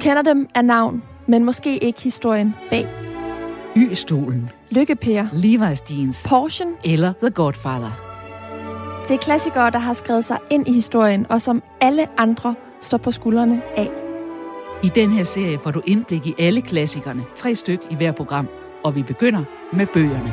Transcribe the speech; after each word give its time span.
kender 0.00 0.22
dem 0.22 0.48
af 0.54 0.64
navn, 0.64 1.02
men 1.26 1.44
måske 1.44 1.78
ikke 1.78 2.02
historien 2.02 2.54
bag. 2.70 2.88
Y-stolen, 3.76 4.50
Lykkepærer, 4.70 5.28
Levi's 5.28 5.94
jeans 5.94 6.26
Porschen, 6.28 6.68
eller 6.84 7.12
The 7.22 7.30
Godfather. 7.30 7.90
det 9.08 9.14
er 9.14 9.18
klassikere, 9.18 9.70
der 9.70 9.78
har 9.78 9.92
skrevet 9.92 10.24
sig 10.24 10.38
ind 10.50 10.68
i 10.68 10.72
historien, 10.72 11.26
og 11.30 11.42
som 11.42 11.62
alle 11.80 12.20
andre 12.20 12.54
står 12.80 12.98
på 12.98 13.10
skuldrene 13.10 13.62
af. 13.76 13.90
I 14.82 14.88
den 14.88 15.10
her 15.10 15.24
serie 15.24 15.58
får 15.58 15.70
du 15.70 15.82
indblik 15.86 16.26
i 16.26 16.34
alle 16.38 16.62
klassikerne, 16.62 17.22
tre 17.36 17.54
styk 17.54 17.80
i 17.90 17.94
hver 17.94 18.12
program, 18.12 18.48
og 18.84 18.94
vi 18.94 19.02
begynder 19.02 19.44
med 19.72 19.86
bøgerne. 19.86 20.32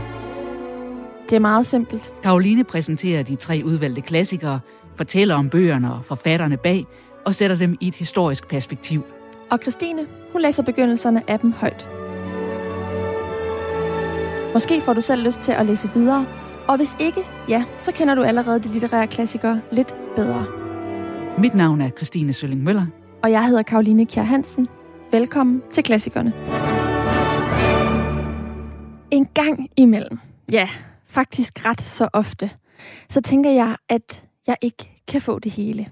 Det 1.30 1.36
er 1.36 1.40
meget 1.40 1.66
simpelt. 1.66 2.13
Karoline 2.23 2.63
præsenterer 2.63 3.23
de 3.23 3.36
tre 3.36 3.62
udvalgte 3.66 4.02
klassikere, 4.02 4.59
fortæller 4.95 5.36
om 5.36 5.50
bøgerne 5.50 5.94
og 5.94 6.05
forfatterne 6.05 6.58
bag, 6.58 6.86
og 7.26 7.36
sætter 7.36 7.55
dem 7.55 7.77
i 7.80 7.88
et 7.88 7.95
historisk 7.95 8.48
perspektiv. 8.48 9.04
Og 9.52 9.59
Christine, 9.62 10.08
hun 10.31 10.41
læser 10.41 10.63
begyndelserne 10.63 11.30
af 11.30 11.40
dem 11.40 11.52
højt. 11.52 11.90
Måske 14.53 14.81
får 14.81 14.94
du 14.94 15.02
selv 15.02 15.26
lyst 15.26 15.41
til 15.41 15.52
at 15.52 15.66
læse 15.66 15.90
videre, 15.94 16.26
og 16.67 16.77
hvis 16.77 16.98
ikke, 16.99 17.22
ja, 17.50 17.63
så 17.81 17.91
kender 17.91 18.16
du 18.16 18.23
allerede 18.23 18.63
de 18.63 18.67
litterære 18.67 19.08
klassikere 19.08 19.62
lidt 19.72 19.95
bedre. 20.16 20.45
Mit 21.38 21.55
navn 21.55 21.81
er 21.81 21.89
Christine 21.89 22.34
Sølling 22.34 22.63
Møller. 22.63 22.86
Og 23.23 23.31
jeg 23.31 23.45
hedder 23.45 23.63
Karoline 23.63 24.05
Kjær 24.05 24.23
Hansen. 24.23 24.67
Velkommen 25.12 25.62
til 25.72 25.84
Klassikerne. 25.84 26.34
En 29.12 29.25
gang 29.34 29.70
imellem, 29.77 30.20
ja, 30.52 30.70
faktisk 31.08 31.66
ret 31.66 31.81
så 31.81 32.08
ofte, 32.14 32.50
så 33.09 33.22
tænker 33.22 33.52
jeg, 33.52 33.75
at 33.89 34.23
jeg 34.48 34.55
ikke 34.62 35.02
kan 35.08 35.22
få 35.22 35.39
det 35.39 35.52
hele. 35.52 35.89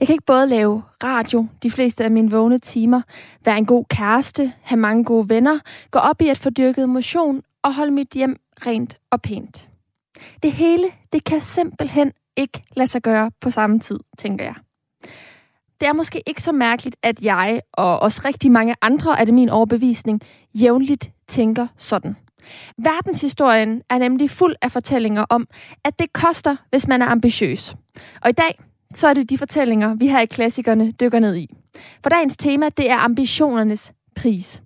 Jeg 0.00 0.06
kan 0.06 0.14
ikke 0.14 0.24
både 0.24 0.46
lave 0.46 0.82
radio 1.04 1.46
de 1.62 1.70
fleste 1.70 2.04
af 2.04 2.10
mine 2.10 2.30
vågne 2.30 2.58
timer, 2.58 3.02
være 3.44 3.58
en 3.58 3.66
god 3.66 3.84
kæreste, 3.90 4.52
have 4.62 4.78
mange 4.78 5.04
gode 5.04 5.28
venner, 5.28 5.58
gå 5.90 5.98
op 5.98 6.22
i 6.22 6.28
at 6.28 6.38
få 6.38 6.50
dyrket 6.50 6.88
motion 6.88 7.42
og 7.62 7.74
holde 7.74 7.92
mit 7.92 8.08
hjem 8.14 8.36
rent 8.66 8.98
og 9.10 9.22
pænt. 9.22 9.68
Det 10.42 10.52
hele, 10.52 10.88
det 11.12 11.24
kan 11.24 11.40
simpelthen 11.40 12.12
ikke 12.36 12.62
lade 12.76 12.88
sig 12.88 13.02
gøre 13.02 13.30
på 13.40 13.50
samme 13.50 13.78
tid, 13.78 14.00
tænker 14.18 14.44
jeg. 14.44 14.54
Det 15.80 15.88
er 15.88 15.92
måske 15.92 16.22
ikke 16.26 16.42
så 16.42 16.52
mærkeligt, 16.52 16.96
at 17.02 17.22
jeg 17.22 17.60
og 17.72 18.00
også 18.00 18.22
rigtig 18.24 18.50
mange 18.52 18.74
andre 18.82 19.20
af 19.20 19.26
det 19.26 19.34
min 19.34 19.48
overbevisning 19.48 20.20
jævnligt 20.54 21.10
tænker 21.28 21.66
sådan. 21.76 22.16
Verdenshistorien 22.78 23.82
er 23.90 23.98
nemlig 23.98 24.30
fuld 24.30 24.56
af 24.62 24.72
fortællinger 24.72 25.24
om, 25.30 25.46
at 25.84 25.98
det 25.98 26.12
koster, 26.12 26.56
hvis 26.70 26.88
man 26.88 27.02
er 27.02 27.06
ambitiøs. 27.06 27.74
Og 28.22 28.30
i 28.30 28.32
dag, 28.32 28.58
så 28.94 29.08
er 29.08 29.14
det 29.14 29.30
de 29.30 29.38
fortællinger, 29.38 29.94
vi 29.94 30.08
her 30.08 30.20
i 30.20 30.26
klassikerne 30.26 30.92
dykker 30.92 31.18
ned 31.18 31.36
i. 31.36 31.54
For 32.02 32.10
dagens 32.10 32.36
tema, 32.36 32.68
det 32.68 32.90
er 32.90 32.96
ambitionernes 32.96 33.92
pris. 34.16 34.62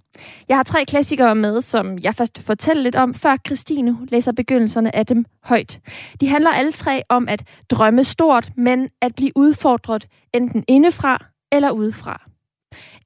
Jeg 0.48 0.56
har 0.56 0.62
tre 0.62 0.84
klassikere 0.84 1.34
med, 1.34 1.60
som 1.60 1.98
jeg 1.98 2.14
først 2.14 2.38
vil 2.38 2.44
fortælle 2.44 2.82
lidt 2.82 2.96
om, 2.96 3.14
før 3.14 3.36
Christine 3.46 3.98
læser 4.08 4.32
begyndelserne 4.32 4.96
af 4.96 5.06
dem 5.06 5.24
højt. 5.44 5.80
De 6.20 6.28
handler 6.28 6.50
alle 6.50 6.72
tre 6.72 7.02
om 7.08 7.28
at 7.28 7.42
drømme 7.70 8.04
stort, 8.04 8.50
men 8.56 8.88
at 9.00 9.14
blive 9.14 9.32
udfordret 9.36 10.06
enten 10.34 10.64
indefra 10.68 11.26
eller 11.52 11.70
udefra. 11.70 12.31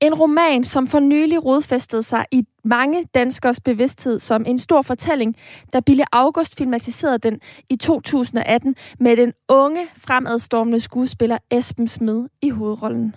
En 0.00 0.14
roman, 0.14 0.64
som 0.64 0.86
for 0.86 0.98
nylig 1.00 1.44
rodfæstede 1.44 2.02
sig 2.02 2.24
i 2.32 2.44
mange 2.64 3.04
danskers 3.14 3.60
bevidsthed 3.60 4.18
som 4.18 4.44
en 4.46 4.58
stor 4.58 4.82
fortælling, 4.82 5.36
da 5.72 5.80
Bille 5.80 6.04
August 6.12 6.58
filmatiserede 6.58 7.18
den 7.18 7.40
i 7.70 7.76
2018 7.76 8.74
med 9.00 9.16
den 9.16 9.32
unge, 9.48 9.80
fremadstormende 9.96 10.80
skuespiller 10.80 11.38
Esben 11.50 11.88
Smed 11.88 12.28
i 12.42 12.50
hovedrollen. 12.50 13.14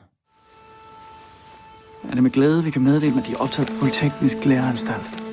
Er 2.10 2.14
det 2.14 2.24
med 2.24 2.32
glæde, 2.32 2.64
vi 2.64 2.72
kan 2.72 2.82
meddele, 2.82 3.20
at 3.20 3.28
de 3.28 3.34
er 3.34 3.38
optaget 3.38 3.70
på 3.70 3.76
Polyteknisk 3.80 4.46
Læreranstalt? 4.46 5.30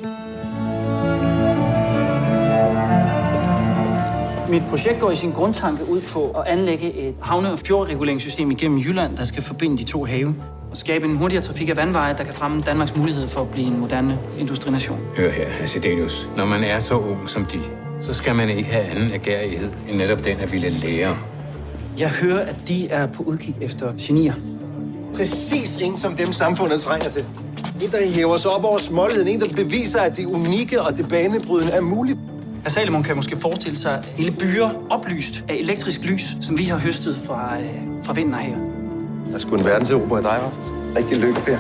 Mit 4.51 4.63
projekt 4.69 5.01
går 5.01 5.11
i 5.11 5.17
sin 5.17 5.31
grundtanke 5.31 5.89
ud 5.91 6.01
på 6.01 6.31
at 6.31 6.47
anlægge 6.47 6.93
et 6.93 7.15
havne- 7.21 7.53
og 7.53 7.59
fjordreguleringssystem 7.59 8.51
igennem 8.51 8.79
Jylland, 8.79 9.17
der 9.17 9.25
skal 9.25 9.43
forbinde 9.43 9.79
de 9.79 9.85
to 9.85 10.05
have 10.05 10.35
skabe 10.77 11.05
en 11.05 11.17
hurtigere 11.17 11.43
trafik 11.43 11.69
af 11.69 11.77
vandveje, 11.77 12.15
der 12.19 12.25
kan 12.25 12.35
fremme 12.35 12.63
Danmarks 12.63 12.97
mulighed 12.97 13.29
for 13.29 13.41
at 13.41 13.49
blive 13.49 13.67
en 13.67 13.81
moderne 13.81 14.19
industrination. 14.39 15.01
Hør 15.17 15.31
her, 15.31 15.47
Acidenius. 15.61 16.29
Når 16.37 16.45
man 16.45 16.65
er 16.65 16.79
så 16.79 16.95
ung 16.95 17.29
som 17.29 17.45
de, 17.45 17.59
så 18.01 18.13
skal 18.13 18.35
man 18.35 18.49
ikke 18.49 18.71
have 18.71 18.85
anden 18.85 19.13
agerighed 19.13 19.71
end 19.89 19.97
netop 19.97 20.25
den 20.25 20.41
at 20.41 20.53
ville 20.53 20.71
lære. 20.71 21.17
Jeg 21.99 22.11
hører, 22.11 22.41
at 22.41 22.57
de 22.69 22.89
er 22.89 23.07
på 23.07 23.23
udkig 23.23 23.57
efter 23.61 23.93
genier. 24.01 24.35
præcis 25.15 25.77
en 25.81 25.97
som 25.97 26.17
dem, 26.17 26.33
samfundet 26.33 26.81
trænger 26.81 27.11
til. 27.11 27.25
En, 27.83 27.91
der 27.91 28.07
hæver 28.13 28.37
sig 28.37 28.51
op 28.51 28.65
over 28.65 28.79
småligheden. 28.79 29.29
En, 29.29 29.41
der 29.41 29.49
beviser, 29.49 30.01
at 30.01 30.17
det 30.17 30.27
unikke 30.27 30.83
og 30.83 30.97
det 30.97 31.09
banebrydende 31.09 31.73
er 31.73 31.81
muligt. 31.81 32.19
Herr 32.63 32.71
Salomon 32.71 33.03
kan 33.03 33.17
måske 33.17 33.37
forestille 33.37 33.77
sig 33.79 34.05
hele 34.17 34.33
byer 34.33 34.69
oplyst 34.91 35.45
af 35.49 35.55
elektrisk 35.55 36.05
lys, 36.05 36.37
som 36.41 36.59
vi 36.59 36.65
har 36.65 36.79
høstet 36.79 37.17
fra, 37.27 37.61
øh, 37.61 38.05
fra 38.05 38.13
vinden 38.13 38.35
her. 38.35 38.76
Der 39.33 39.39
skulle 39.39 39.61
en 39.61 39.69
verdenserobre 39.69 40.21
i 40.21 40.23
dig, 40.23 40.39
var. 40.43 40.53
Rigtig 40.97 41.19
lykke, 41.19 41.41
Per. 41.41 41.59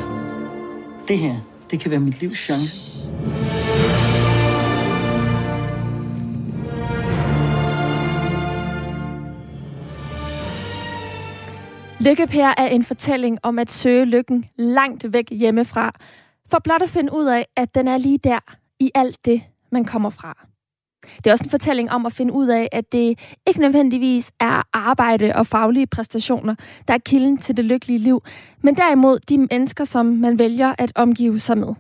Det 1.08 1.18
her, 1.18 1.34
det 1.70 1.80
kan 1.80 1.90
være 1.90 2.00
mit 2.00 2.20
livs 2.20 2.38
chance. 2.38 2.86
Lykkepær 12.00 12.54
er 12.58 12.66
en 12.66 12.84
fortælling 12.84 13.38
om 13.42 13.58
at 13.58 13.70
søge 13.70 14.04
lykken 14.04 14.44
langt 14.56 15.12
væk 15.12 15.30
hjemmefra, 15.30 15.92
for 16.50 16.58
blot 16.58 16.82
at 16.82 16.88
finde 16.88 17.12
ud 17.12 17.26
af, 17.26 17.46
at 17.56 17.74
den 17.74 17.88
er 17.88 17.98
lige 17.98 18.18
der 18.18 18.38
i 18.80 18.90
alt 18.94 19.24
det, 19.24 19.42
man 19.70 19.84
kommer 19.84 20.10
fra. 20.10 20.45
Det 21.16 21.26
er 21.26 21.32
også 21.32 21.44
en 21.44 21.50
fortælling 21.50 21.90
om 21.90 22.06
at 22.06 22.12
finde 22.12 22.32
ud 22.32 22.48
af, 22.48 22.68
at 22.72 22.92
det 22.92 23.18
ikke 23.46 23.60
nødvendigvis 23.60 24.32
er 24.40 24.62
arbejde 24.72 25.32
og 25.34 25.46
faglige 25.46 25.86
præstationer, 25.86 26.54
der 26.88 26.94
er 26.94 26.98
kilden 26.98 27.38
til 27.38 27.56
det 27.56 27.64
lykkelige 27.64 27.98
liv, 27.98 28.22
men 28.62 28.74
derimod 28.74 29.18
de 29.18 29.38
mennesker, 29.38 29.84
som 29.84 30.06
man 30.06 30.38
vælger 30.38 30.74
at 30.78 30.92
omgive 30.94 31.40
sig 31.40 31.58
med. 31.58 31.74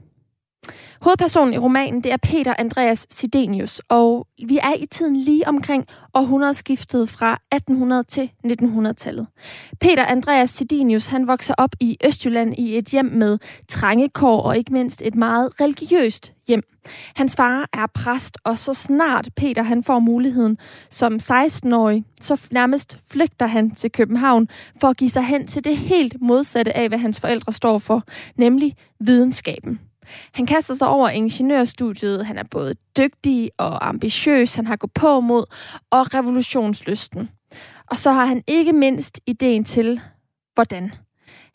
Hovedpersonen 1.00 1.54
i 1.54 1.58
romanen, 1.58 2.04
det 2.04 2.12
er 2.12 2.16
Peter 2.16 2.54
Andreas 2.58 3.06
Sidenius, 3.10 3.82
og 3.88 4.26
vi 4.48 4.58
er 4.62 4.74
i 4.78 4.86
tiden 4.86 5.16
lige 5.16 5.48
omkring 5.48 5.86
århundredeskiftet 6.14 7.08
fra 7.08 7.32
1800 7.52 8.04
til 8.04 8.30
1900-tallet. 8.46 9.26
Peter 9.80 10.04
Andreas 10.04 10.50
Sidenius, 10.50 11.06
han 11.06 11.26
vokser 11.26 11.54
op 11.58 11.70
i 11.80 11.96
Østjylland 12.04 12.54
i 12.58 12.78
et 12.78 12.88
hjem 12.88 13.04
med 13.04 13.38
trængekår 13.68 14.40
og 14.42 14.56
ikke 14.56 14.72
mindst 14.72 15.02
et 15.04 15.14
meget 15.14 15.60
religiøst 15.60 16.32
hjem. 16.48 16.62
Hans 17.14 17.36
far 17.36 17.68
er 17.72 17.86
præst, 17.94 18.38
og 18.44 18.58
så 18.58 18.74
snart 18.74 19.28
Peter 19.36 19.62
han 19.62 19.84
får 19.84 19.98
muligheden 19.98 20.58
som 20.90 21.18
16-årig, 21.22 22.04
så 22.20 22.48
nærmest 22.50 22.98
flygter 23.10 23.46
han 23.46 23.70
til 23.70 23.92
København 23.92 24.48
for 24.80 24.88
at 24.88 24.96
give 24.96 25.10
sig 25.10 25.24
hen 25.24 25.46
til 25.46 25.64
det 25.64 25.76
helt 25.76 26.16
modsatte 26.20 26.76
af, 26.76 26.88
hvad 26.88 26.98
hans 26.98 27.20
forældre 27.20 27.52
står 27.52 27.78
for, 27.78 28.02
nemlig 28.36 28.76
videnskaben. 29.00 29.80
Han 30.32 30.46
kaster 30.46 30.74
sig 30.74 30.88
over 30.88 31.08
ingeniørstudiet. 31.08 32.26
Han 32.26 32.38
er 32.38 32.44
både 32.50 32.74
dygtig 32.98 33.50
og 33.58 33.88
ambitiøs. 33.88 34.54
Han 34.54 34.66
har 34.66 34.76
gået 34.76 34.92
på 34.92 35.20
mod 35.20 35.44
og 35.90 36.14
revolutionslysten. 36.14 37.30
Og 37.90 37.96
så 37.96 38.12
har 38.12 38.26
han 38.26 38.42
ikke 38.46 38.72
mindst 38.72 39.20
ideen 39.26 39.64
til, 39.64 40.00
hvordan 40.54 40.92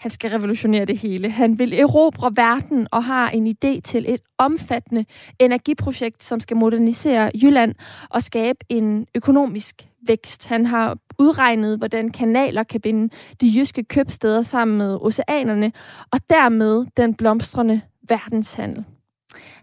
han 0.02 0.12
skal 0.12 0.32
revolutionere 0.32 0.86
det 0.86 0.98
hele. 0.98 1.30
Han 1.30 1.60
vil 1.60 1.80
erobre 1.80 2.32
verden 2.36 2.88
og 2.92 3.04
har 3.04 3.30
en 3.30 3.48
idé 3.48 3.82
til 3.82 4.06
et 4.08 4.22
omfattende 4.38 5.06
energiprojekt, 5.40 6.24
som 6.24 6.40
skal 6.40 6.58
modernisere 6.58 7.32
Jylland 7.44 7.76
og 8.10 8.24
skabe 8.24 8.60
en 8.70 9.08
økonomisk 9.16 9.88
vækst. 10.08 10.48
Han 10.48 10.66
har 10.66 10.98
udregnet, 11.20 11.78
hvordan 11.78 12.10
kanaler 12.10 12.64
kan 12.64 12.82
binde 12.82 13.14
de 13.42 13.52
jyske 13.56 13.84
købsteder 13.84 14.42
sammen 14.42 14.78
med 14.78 14.98
oceanerne, 15.02 15.72
og 16.12 16.20
dermed 16.30 16.86
den 16.98 17.14
blomstrende 17.14 17.82
verdenshandel. 18.12 18.86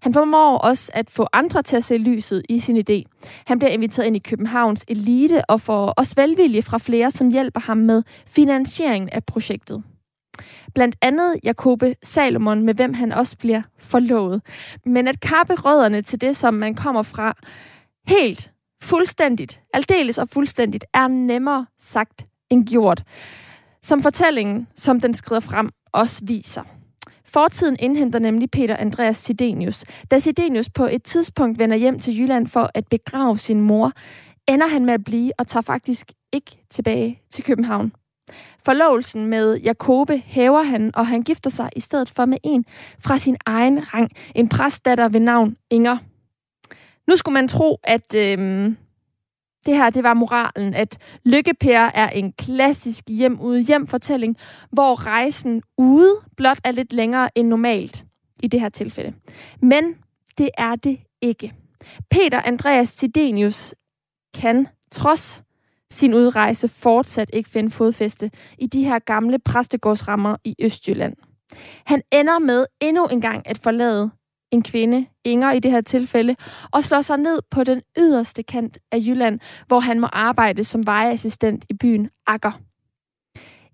Han 0.00 0.12
formår 0.12 0.58
også 0.58 0.92
at 0.94 1.10
få 1.10 1.26
andre 1.32 1.62
til 1.62 1.76
at 1.76 1.84
se 1.84 1.96
lyset 1.96 2.42
i 2.48 2.60
sin 2.60 2.76
idé. 2.76 3.28
Han 3.46 3.58
bliver 3.58 3.70
inviteret 3.70 4.06
ind 4.06 4.16
i 4.16 4.18
Københavns 4.18 4.84
elite 4.88 5.50
og 5.50 5.60
får 5.60 5.86
også 5.86 6.14
velvilje 6.16 6.62
fra 6.62 6.78
flere, 6.78 7.10
som 7.10 7.30
hjælper 7.30 7.60
ham 7.60 7.76
med 7.76 8.02
finansieringen 8.26 9.08
af 9.08 9.24
projektet. 9.24 9.82
Blandt 10.74 10.96
andet 11.02 11.36
Jakobe 11.44 11.94
Salomon, 12.02 12.62
med 12.62 12.74
hvem 12.74 12.94
han 12.94 13.12
også 13.12 13.36
bliver 13.36 13.62
forlovet. 13.78 14.42
Men 14.84 15.08
at 15.08 15.20
kappe 15.20 15.54
rødderne 15.54 16.02
til 16.02 16.20
det, 16.20 16.36
som 16.36 16.54
man 16.54 16.74
kommer 16.74 17.02
fra, 17.02 17.36
helt 18.06 18.52
fuldstændigt, 18.82 19.60
aldeles 19.74 20.18
og 20.18 20.28
fuldstændigt, 20.28 20.84
er 20.94 21.08
nemmere 21.08 21.66
sagt 21.80 22.26
end 22.50 22.66
gjort. 22.66 23.04
Som 23.82 24.02
fortællingen, 24.02 24.68
som 24.74 25.00
den 25.00 25.14
skrider 25.14 25.40
frem, 25.40 25.70
også 25.92 26.24
viser. 26.24 26.77
Fortiden 27.28 27.76
indhenter 27.78 28.18
nemlig 28.18 28.50
Peter 28.50 28.76
Andreas 28.76 29.16
Sidenius. 29.16 29.84
Da 30.10 30.18
Sidenius 30.18 30.70
på 30.70 30.86
et 30.86 31.02
tidspunkt 31.02 31.58
vender 31.58 31.76
hjem 31.76 31.98
til 31.98 32.18
Jylland 32.20 32.46
for 32.46 32.70
at 32.74 32.84
begrave 32.90 33.38
sin 33.38 33.60
mor, 33.60 33.92
ender 34.48 34.66
han 34.66 34.84
med 34.84 34.94
at 34.94 35.04
blive 35.04 35.32
og 35.38 35.46
tager 35.46 35.62
faktisk 35.62 36.12
ikke 36.32 36.64
tilbage 36.70 37.22
til 37.30 37.44
København. 37.44 37.92
Forlovelsen 38.64 39.26
med 39.26 39.56
Jakobe 39.56 40.22
hæver 40.26 40.62
han, 40.62 40.90
og 40.94 41.06
han 41.06 41.22
gifter 41.22 41.50
sig 41.50 41.70
i 41.76 41.80
stedet 41.80 42.10
for 42.10 42.24
med 42.24 42.38
en 42.44 42.64
fra 43.00 43.18
sin 43.18 43.36
egen 43.46 43.94
rang, 43.94 44.10
en 44.34 44.48
præstdatter 44.48 45.08
ved 45.08 45.20
navn 45.20 45.56
Inger. 45.70 45.98
Nu 47.08 47.16
skulle 47.16 47.32
man 47.32 47.48
tro, 47.48 47.78
at 47.84 48.14
øh, 48.14 48.72
det 49.68 49.76
her 49.76 49.90
det 49.90 50.02
var 50.02 50.14
moralen, 50.14 50.74
at 50.74 50.98
Lykkepær 51.24 51.80
er 51.94 52.08
en 52.08 52.32
klassisk 52.32 53.04
hjem 53.08 53.40
ude 53.40 53.60
hjem 53.60 53.86
fortælling, 53.86 54.36
hvor 54.70 55.06
rejsen 55.06 55.62
ude 55.78 56.14
blot 56.36 56.58
er 56.64 56.70
lidt 56.70 56.92
længere 56.92 57.38
end 57.38 57.48
normalt 57.48 58.04
i 58.42 58.46
det 58.46 58.60
her 58.60 58.68
tilfælde. 58.68 59.14
Men 59.62 59.96
det 60.38 60.50
er 60.58 60.76
det 60.76 60.98
ikke. 61.20 61.54
Peter 62.10 62.40
Andreas 62.42 62.88
Sidenius 62.88 63.74
kan 64.34 64.66
trods 64.90 65.42
sin 65.90 66.14
udrejse 66.14 66.68
fortsat 66.68 67.30
ikke 67.32 67.50
finde 67.50 67.70
fodfæste 67.70 68.30
i 68.58 68.66
de 68.66 68.84
her 68.84 68.98
gamle 68.98 69.38
præstegårdsrammer 69.38 70.36
i 70.44 70.54
Østjylland. 70.60 71.16
Han 71.84 72.02
ender 72.12 72.38
med 72.38 72.66
endnu 72.80 73.06
en 73.06 73.20
gang 73.20 73.48
at 73.48 73.58
forlade 73.58 74.10
en 74.50 74.62
kvinde, 74.62 75.06
Inger 75.24 75.52
i 75.52 75.58
det 75.58 75.70
her 75.70 75.80
tilfælde, 75.80 76.36
og 76.72 76.84
slår 76.84 77.00
sig 77.00 77.16
ned 77.16 77.38
på 77.50 77.64
den 77.64 77.82
yderste 77.98 78.42
kant 78.42 78.78
af 78.92 78.98
Jylland, 78.98 79.40
hvor 79.66 79.80
han 79.80 80.00
må 80.00 80.06
arbejde 80.12 80.64
som 80.64 80.86
vejeassistent 80.86 81.64
i 81.70 81.74
byen 81.74 82.10
Akker. 82.26 82.60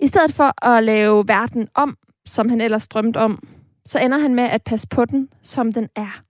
I 0.00 0.06
stedet 0.06 0.32
for 0.32 0.66
at 0.66 0.84
lave 0.84 1.24
verden 1.28 1.68
om, 1.74 1.96
som 2.26 2.48
han 2.48 2.60
ellers 2.60 2.88
drømte 2.88 3.18
om, 3.18 3.38
så 3.84 3.98
ender 3.98 4.18
han 4.18 4.34
med 4.34 4.44
at 4.44 4.62
passe 4.62 4.88
på 4.88 5.04
den, 5.04 5.28
som 5.42 5.72
den 5.72 5.88
er. 5.96 6.22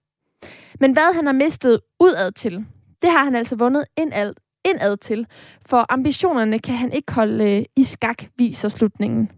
Men 0.81 0.93
hvad 0.93 1.14
han 1.14 1.26
har 1.26 1.32
mistet 1.32 1.81
udad 2.00 2.32
til, 2.32 2.64
det 3.02 3.11
har 3.11 3.25
han 3.25 3.35
altså 3.35 3.56
vundet 3.56 3.85
indad, 3.96 4.35
indad 4.64 4.96
til, 4.96 5.26
for 5.67 5.87
ambitionerne 5.88 6.58
kan 6.58 6.75
han 6.75 6.93
ikke 6.93 7.12
holde 7.12 7.44
øh, 7.44 7.64
i 7.76 7.85
skak, 7.85 8.25
viser 8.38 8.69
slutningen. 8.69 9.31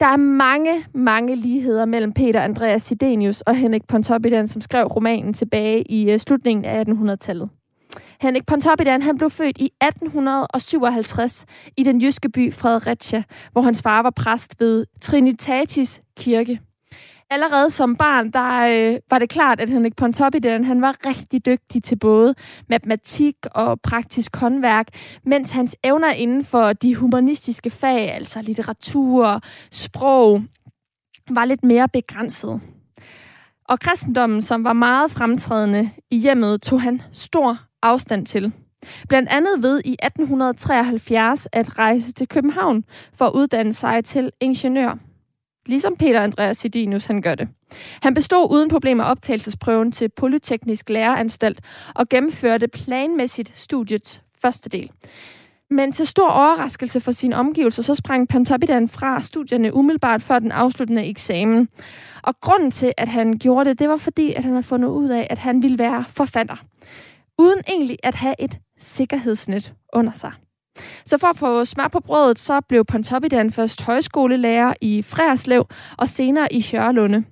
Der 0.00 0.06
er 0.06 0.16
mange, 0.16 0.84
mange 0.94 1.36
ligheder 1.36 1.84
mellem 1.84 2.12
Peter 2.12 2.40
Andreas 2.40 2.82
Sidenius 2.82 3.40
og 3.40 3.56
Henrik 3.56 3.86
Pontoppidan, 3.88 4.46
som 4.46 4.60
skrev 4.60 4.86
romanen 4.86 5.34
tilbage 5.34 5.82
i 5.82 6.10
øh, 6.10 6.18
slutningen 6.18 6.64
af 6.64 6.84
1800-tallet. 6.84 7.48
Henrik 8.20 8.46
Pontoppidan 8.46 9.02
han 9.02 9.18
blev 9.18 9.30
født 9.30 9.58
i 9.58 9.70
1857 9.82 11.44
i 11.76 11.82
den 11.82 12.02
jyske 12.02 12.28
by 12.28 12.52
Fredericia, 12.52 13.22
hvor 13.52 13.62
hans 13.62 13.82
far 13.82 14.02
var 14.02 14.10
præst 14.10 14.60
ved 14.60 14.86
Trinitatis 15.00 16.02
Kirke 16.16 16.60
allerede 17.30 17.70
som 17.70 17.96
barn, 17.96 18.30
der 18.30 18.92
øh, 18.92 19.00
var 19.10 19.18
det 19.18 19.28
klart, 19.28 19.60
at 19.60 19.68
Henrik 19.68 19.96
Pontoppidan, 19.96 20.64
han 20.64 20.82
var 20.82 20.96
rigtig 21.06 21.46
dygtig 21.46 21.82
til 21.82 21.96
både 21.96 22.34
matematik 22.68 23.34
og 23.54 23.80
praktisk 23.80 24.36
håndværk, 24.36 24.86
mens 25.24 25.50
hans 25.50 25.76
evner 25.84 26.12
inden 26.12 26.44
for 26.44 26.72
de 26.72 26.94
humanistiske 26.94 27.70
fag, 27.70 28.12
altså 28.14 28.42
litteratur, 28.42 29.40
sprog, 29.70 30.42
var 31.30 31.44
lidt 31.44 31.64
mere 31.64 31.88
begrænset. 31.88 32.60
Og 33.68 33.80
kristendommen, 33.80 34.42
som 34.42 34.64
var 34.64 34.72
meget 34.72 35.10
fremtrædende 35.10 35.90
i 36.10 36.18
hjemmet, 36.18 36.62
tog 36.62 36.80
han 36.80 37.02
stor 37.12 37.56
afstand 37.82 38.26
til. 38.26 38.52
Blandt 39.08 39.28
andet 39.28 39.62
ved 39.62 39.80
i 39.84 39.96
1873 40.02 41.48
at 41.52 41.78
rejse 41.78 42.12
til 42.12 42.28
København 42.28 42.84
for 43.14 43.24
at 43.24 43.32
uddanne 43.32 43.74
sig 43.74 44.04
til 44.04 44.30
ingeniør 44.40 45.07
ligesom 45.68 45.96
Peter 45.96 46.20
Andreas 46.20 46.58
Sidinus 46.58 47.06
han 47.06 47.22
gør 47.22 47.34
det. 47.34 47.48
Han 48.02 48.14
bestod 48.14 48.52
uden 48.52 48.68
problemer 48.68 49.04
optagelsesprøven 49.04 49.92
til 49.92 50.08
Polyteknisk 50.08 50.88
Læreranstalt 50.88 51.60
og 51.94 52.08
gennemførte 52.08 52.68
planmæssigt 52.68 53.52
studiets 53.58 54.22
første 54.42 54.68
del. 54.68 54.90
Men 55.70 55.92
til 55.92 56.06
stor 56.06 56.28
overraskelse 56.28 57.00
for 57.00 57.12
sine 57.12 57.36
omgivelser, 57.36 57.82
så 57.82 57.94
sprang 57.94 58.28
Pontoppidan 58.28 58.88
fra 58.88 59.20
studierne 59.20 59.74
umiddelbart 59.74 60.22
før 60.22 60.38
den 60.38 60.52
afsluttende 60.52 61.06
eksamen. 61.06 61.68
Og 62.22 62.40
grunden 62.40 62.70
til, 62.70 62.92
at 62.96 63.08
han 63.08 63.38
gjorde 63.38 63.70
det, 63.70 63.78
det 63.78 63.88
var 63.88 63.96
fordi, 63.96 64.32
at 64.32 64.44
han 64.44 64.52
havde 64.52 64.62
fundet 64.62 64.88
ud 64.88 65.08
af, 65.08 65.26
at 65.30 65.38
han 65.38 65.62
ville 65.62 65.78
være 65.78 66.04
forfatter. 66.08 66.56
Uden 67.38 67.60
egentlig 67.68 67.98
at 68.02 68.14
have 68.14 68.34
et 68.38 68.58
sikkerhedsnet 68.78 69.72
under 69.92 70.12
sig. 70.12 70.32
Så 71.04 71.18
for 71.18 71.26
at 71.26 71.36
få 71.36 71.64
smør 71.64 71.88
på 71.88 72.00
brødet, 72.00 72.38
så 72.38 72.60
blev 72.60 72.84
Pontoppidan 72.84 73.50
først 73.50 73.82
højskolelærer 73.82 74.74
i 74.80 75.02
Frærslev 75.02 75.66
og 75.96 76.08
senere 76.08 76.52
i 76.52 76.66
Hørlunde. 76.72 77.24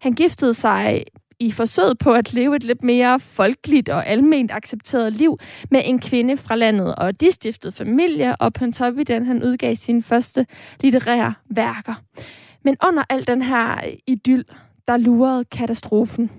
Han 0.00 0.12
giftede 0.12 0.54
sig 0.54 1.04
i 1.40 1.52
forsøget 1.52 1.98
på 1.98 2.12
at 2.12 2.32
leve 2.32 2.56
et 2.56 2.64
lidt 2.64 2.84
mere 2.84 3.20
folkeligt 3.20 3.88
og 3.88 4.06
alment 4.06 4.52
accepteret 4.52 5.12
liv 5.12 5.38
med 5.70 5.82
en 5.84 6.00
kvinde 6.00 6.36
fra 6.36 6.56
landet, 6.56 6.94
og 6.94 7.20
de 7.20 7.32
stiftede 7.32 7.72
familie, 7.72 8.36
og 8.36 8.52
Pontoppidan 8.52 9.26
han 9.26 9.44
udgav 9.44 9.74
sine 9.74 10.02
første 10.02 10.46
litterære 10.80 11.34
værker. 11.50 11.94
Men 12.64 12.76
under 12.86 13.02
al 13.10 13.26
den 13.26 13.42
her 13.42 13.80
idyll, 14.06 14.44
der 14.88 14.96
lurede 14.96 15.44
katastrofen. 15.44 16.30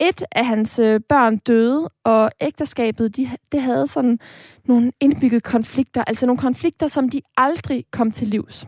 Et 0.00 0.22
af 0.32 0.46
hans 0.46 0.78
øh, 0.78 1.00
børn 1.08 1.36
døde, 1.36 1.88
og 2.04 2.30
ægteskabet, 2.40 3.16
de, 3.16 3.30
det 3.52 3.62
havde 3.62 3.86
sådan 3.86 4.18
nogle 4.64 4.92
indbygget 5.00 5.42
konflikter, 5.42 6.04
altså 6.04 6.26
nogle 6.26 6.40
konflikter, 6.40 6.86
som 6.86 7.08
de 7.08 7.20
aldrig 7.36 7.84
kom 7.90 8.10
til 8.10 8.28
livs. 8.28 8.66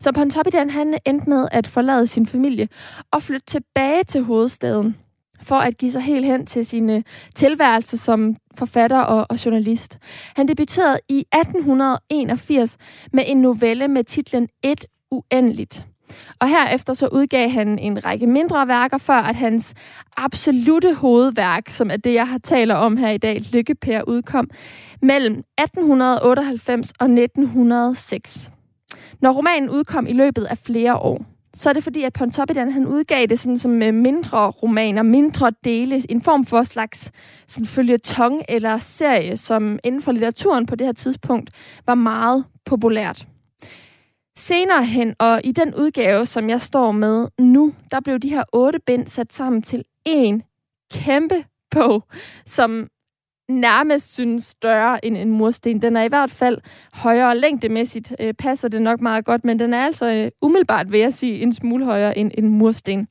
Så 0.00 0.12
Pontoppidan, 0.12 0.70
han 0.70 0.98
endte 1.06 1.28
med 1.28 1.48
at 1.52 1.66
forlade 1.66 2.06
sin 2.06 2.26
familie 2.26 2.68
og 3.10 3.22
flytte 3.22 3.46
tilbage 3.46 4.04
til 4.04 4.22
hovedstaden 4.22 4.96
for 5.42 5.56
at 5.56 5.78
give 5.78 5.92
sig 5.92 6.02
helt 6.02 6.26
hen 6.26 6.46
til 6.46 6.66
sin 6.66 6.90
øh, 6.90 7.02
tilværelse 7.34 7.96
som 7.98 8.36
forfatter 8.54 9.00
og, 9.00 9.26
og 9.28 9.44
journalist. 9.44 9.98
Han 10.36 10.48
debuterede 10.48 10.98
i 11.08 11.18
1881 11.34 12.76
med 13.12 13.24
en 13.26 13.36
novelle 13.36 13.88
med 13.88 14.04
titlen 14.04 14.48
Et 14.62 14.86
uendeligt. 15.10 15.86
Og 16.38 16.48
herefter 16.48 16.94
så 16.94 17.08
udgav 17.12 17.50
han 17.50 17.78
en 17.78 18.04
række 18.04 18.26
mindre 18.26 18.68
værker, 18.68 18.98
før 18.98 19.14
at 19.14 19.36
hans 19.36 19.74
absolute 20.16 20.94
hovedværk, 20.94 21.68
som 21.68 21.90
er 21.90 21.96
det, 21.96 22.14
jeg 22.14 22.28
har 22.28 22.38
taler 22.38 22.74
om 22.74 22.96
her 22.96 23.10
i 23.10 23.18
dag, 23.18 23.42
Lykkepær, 23.52 24.02
udkom 24.06 24.50
mellem 25.02 25.32
1898 25.58 26.92
og 27.00 27.10
1906. 27.10 28.52
Når 29.20 29.32
romanen 29.32 29.70
udkom 29.70 30.06
i 30.06 30.12
løbet 30.12 30.44
af 30.44 30.58
flere 30.58 30.96
år, 30.96 31.24
så 31.54 31.68
er 31.68 31.72
det 31.72 31.84
fordi, 31.84 32.02
at 32.02 32.12
Pontoppidan 32.12 32.72
han 32.72 32.86
udgav 32.86 33.26
det 33.26 33.38
sådan 33.38 33.58
som 33.58 33.82
øh, 33.82 33.94
mindre 33.94 34.50
romaner, 34.50 35.02
mindre 35.02 35.52
dele, 35.64 36.10
en 36.10 36.20
form 36.20 36.44
for 36.44 36.62
slags 36.62 37.10
sådan 37.46 37.66
følgetong 37.66 38.42
eller 38.48 38.78
serie, 38.78 39.36
som 39.36 39.78
inden 39.84 40.02
for 40.02 40.12
litteraturen 40.12 40.66
på 40.66 40.76
det 40.76 40.86
her 40.86 40.92
tidspunkt 40.92 41.50
var 41.86 41.94
meget 41.94 42.44
populært. 42.64 43.26
Senere 44.36 44.84
hen, 44.84 45.14
og 45.18 45.40
i 45.44 45.52
den 45.52 45.74
udgave, 45.74 46.26
som 46.26 46.50
jeg 46.50 46.60
står 46.60 46.92
med 46.92 47.28
nu, 47.38 47.74
der 47.90 48.00
blev 48.00 48.18
de 48.18 48.28
her 48.28 48.44
otte 48.52 48.78
bind 48.86 49.06
sat 49.06 49.32
sammen 49.32 49.62
til 49.62 49.84
en 50.04 50.42
kæmpe 50.94 51.44
bog, 51.70 52.04
som 52.46 52.88
nærmest 53.48 54.14
synes 54.14 54.44
større 54.44 55.04
end 55.04 55.16
en 55.16 55.30
mursten. 55.30 55.82
Den 55.82 55.96
er 55.96 56.02
i 56.02 56.08
hvert 56.08 56.30
fald 56.30 56.58
højere 56.92 57.38
længdemæssigt, 57.38 58.14
øh, 58.20 58.34
passer 58.34 58.68
det 58.68 58.82
nok 58.82 59.00
meget 59.00 59.24
godt, 59.24 59.44
men 59.44 59.58
den 59.58 59.74
er 59.74 59.84
altså 59.84 60.06
øh, 60.06 60.30
umiddelbart, 60.42 60.92
vil 60.92 61.00
jeg 61.00 61.12
sige, 61.12 61.42
en 61.42 61.52
smule 61.52 61.84
højere 61.84 62.18
end 62.18 62.30
en 62.38 62.48
mursten. 62.48 63.08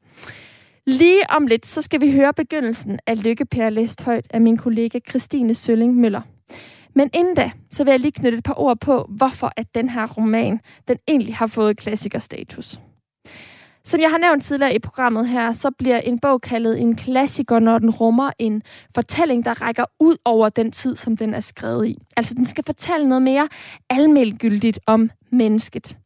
Lige 0.85 1.29
om 1.29 1.47
lidt, 1.47 1.65
så 1.65 1.81
skal 1.81 2.01
vi 2.01 2.11
høre 2.11 2.33
begyndelsen 2.33 2.99
af 3.07 3.23
Lykkepær 3.23 3.69
læst 3.69 4.01
højt 4.01 4.27
af 4.29 4.41
min 4.41 4.57
kollega 4.57 4.99
Christine 5.09 5.53
Sølling 5.53 5.95
Møller. 5.95 6.21
Men 6.95 7.09
inden 7.13 7.35
da, 7.35 7.51
så 7.71 7.83
vil 7.83 7.91
jeg 7.91 7.99
lige 7.99 8.11
knytte 8.11 8.37
et 8.37 8.43
par 8.43 8.59
ord 8.59 8.79
på, 8.79 9.05
hvorfor 9.09 9.51
at 9.57 9.75
den 9.75 9.89
her 9.89 10.07
roman, 10.07 10.59
den 10.87 10.97
egentlig 11.07 11.35
har 11.35 11.47
fået 11.47 11.77
klassikerstatus. 11.77 12.79
Som 13.85 14.01
jeg 14.01 14.09
har 14.09 14.17
nævnt 14.17 14.43
tidligere 14.43 14.75
i 14.75 14.79
programmet 14.79 15.27
her, 15.27 15.51
så 15.51 15.71
bliver 15.77 15.97
en 15.97 16.19
bog 16.19 16.41
kaldet 16.41 16.81
en 16.81 16.95
klassiker, 16.95 17.59
når 17.59 17.79
den 17.79 17.89
rummer 17.89 18.31
en 18.39 18.63
fortælling, 18.95 19.45
der 19.45 19.61
rækker 19.61 19.85
ud 19.99 20.15
over 20.25 20.49
den 20.49 20.71
tid, 20.71 20.95
som 20.95 21.17
den 21.17 21.33
er 21.33 21.39
skrevet 21.39 21.87
i. 21.87 21.97
Altså, 22.17 22.33
den 22.33 22.45
skal 22.45 22.63
fortælle 22.65 23.09
noget 23.09 23.21
mere 23.21 23.49
almengyldigt 23.89 24.79
om 24.85 25.09
mennesket. 25.31 25.97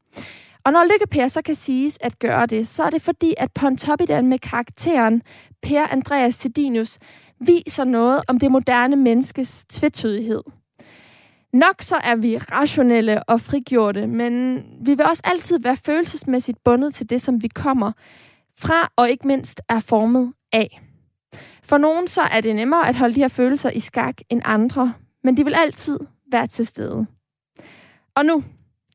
Og 0.66 0.72
når 0.72 0.84
Lykke 0.84 1.30
så 1.30 1.42
kan 1.42 1.56
siges 1.56 1.98
at 2.02 2.20
gøre 2.20 2.46
det, 2.46 2.68
så 2.68 2.84
er 2.84 2.90
det 2.90 3.02
fordi, 3.02 3.34
at 3.38 3.52
Pontoppidan 3.52 4.28
med 4.28 4.40
karakteren 4.40 5.22
Per 5.62 5.88
Andreas 5.88 6.36
Sedinius 6.36 6.98
viser 7.40 7.84
noget 7.84 8.22
om 8.28 8.40
det 8.40 8.52
moderne 8.52 8.96
menneskes 8.96 9.66
tvetydighed. 9.70 10.42
Nok 11.56 11.82
så 11.82 11.96
er 11.96 12.16
vi 12.16 12.38
rationelle 12.38 13.24
og 13.24 13.42
frigjorte, 13.42 14.08
men 14.08 14.64
vi 14.82 14.94
vil 14.94 15.06
også 15.06 15.22
altid 15.26 15.60
være 15.60 15.78
følelsesmæssigt 15.78 16.64
bundet 16.64 16.94
til 16.94 17.10
det, 17.10 17.22
som 17.22 17.44
vi 17.44 17.48
kommer 17.48 17.92
fra, 18.58 18.92
og 18.96 19.10
ikke 19.10 19.28
mindst 19.28 19.62
er 19.70 19.80
formet 19.80 20.34
af. 20.52 20.82
For 21.64 21.78
nogen 21.78 22.08
så 22.08 22.22
er 22.22 22.42
det 22.42 22.56
nemmere 22.56 22.90
at 22.90 22.96
holde 22.96 23.16
de 23.16 23.20
her 23.20 23.28
følelser 23.28 23.70
i 23.70 23.80
skak 23.80 24.22
end 24.30 24.42
andre, 24.46 24.94
men 25.24 25.38
de 25.38 25.44
vil 25.44 25.54
altid 25.54 26.00
være 26.32 26.48
til 26.48 26.66
stede. 26.66 27.06
Og 28.16 28.26
nu 28.26 28.44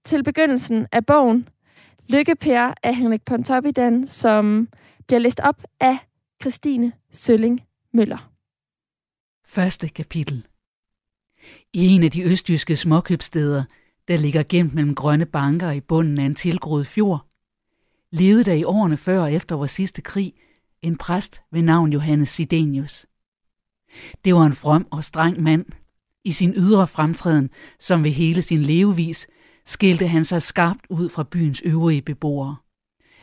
til 0.04 0.24
begyndelsen 0.24 0.86
af 0.92 1.06
bogen 1.06 1.48
Lykkepære 2.08 2.74
af 2.82 2.96
Henrik 2.96 3.24
Pontoppidan, 3.24 4.06
som 4.06 4.68
bliver 5.06 5.20
læst 5.20 5.40
op 5.40 5.62
af 5.80 5.98
Christine 6.42 6.92
Sølling 7.12 7.60
Møller. 7.92 8.30
Første 9.46 9.88
kapitel 9.88 10.46
i 11.72 11.86
en 11.86 12.02
af 12.02 12.10
de 12.10 12.22
østjyske 12.22 12.76
småkøbsteder, 12.76 13.64
der 14.08 14.16
ligger 14.16 14.42
gemt 14.48 14.74
mellem 14.74 14.94
grønne 14.94 15.26
banker 15.26 15.70
i 15.70 15.80
bunden 15.80 16.18
af 16.18 16.24
en 16.24 16.34
tilgroet 16.34 16.86
fjord, 16.86 17.26
levede 18.12 18.44
der 18.44 18.52
i 18.52 18.64
årene 18.64 18.96
før 18.96 19.20
og 19.20 19.32
efter 19.32 19.56
vores 19.56 19.70
sidste 19.70 20.02
krig 20.02 20.32
en 20.82 20.96
præst 20.96 21.42
ved 21.52 21.62
navn 21.62 21.92
Johannes 21.92 22.28
Sidenius. 22.28 23.06
Det 24.24 24.34
var 24.34 24.46
en 24.46 24.52
from 24.52 24.86
og 24.90 25.04
streng 25.04 25.42
mand. 25.42 25.66
I 26.24 26.32
sin 26.32 26.52
ydre 26.56 26.86
fremtræden, 26.86 27.50
som 27.80 28.04
ved 28.04 28.10
hele 28.10 28.42
sin 28.42 28.62
levevis, 28.62 29.26
skilte 29.66 30.06
han 30.06 30.24
sig 30.24 30.42
skarpt 30.42 30.86
ud 30.88 31.08
fra 31.08 31.22
byens 31.22 31.62
øvrige 31.64 32.02
beboere, 32.02 32.56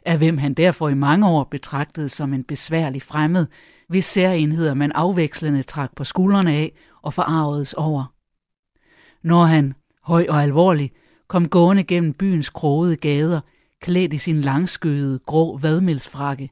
af 0.05 0.17
hvem 0.17 0.37
han 0.37 0.53
derfor 0.53 0.89
i 0.89 0.93
mange 0.93 1.27
år 1.27 1.43
betragtede 1.43 2.09
som 2.09 2.33
en 2.33 2.43
besværlig 2.43 3.01
fremmed, 3.01 3.47
hvis 3.89 4.05
særenheder 4.05 4.73
man 4.73 4.91
afvekslende 4.91 5.63
trak 5.63 5.95
på 5.95 6.03
skuldrene 6.03 6.51
af 6.51 6.73
og 7.01 7.13
forarvedes 7.13 7.73
over. 7.73 8.16
Når 9.23 9.45
han, 9.45 9.73
høj 10.03 10.25
og 10.29 10.43
alvorlig, 10.43 10.91
kom 11.27 11.49
gående 11.49 11.83
gennem 11.83 12.13
byens 12.13 12.49
krogede 12.49 12.95
gader, 12.95 13.41
klædt 13.81 14.13
i 14.13 14.17
sin 14.17 14.41
langskøede, 14.41 15.19
grå 15.19 15.57
vadmelsfrakke, 15.57 16.49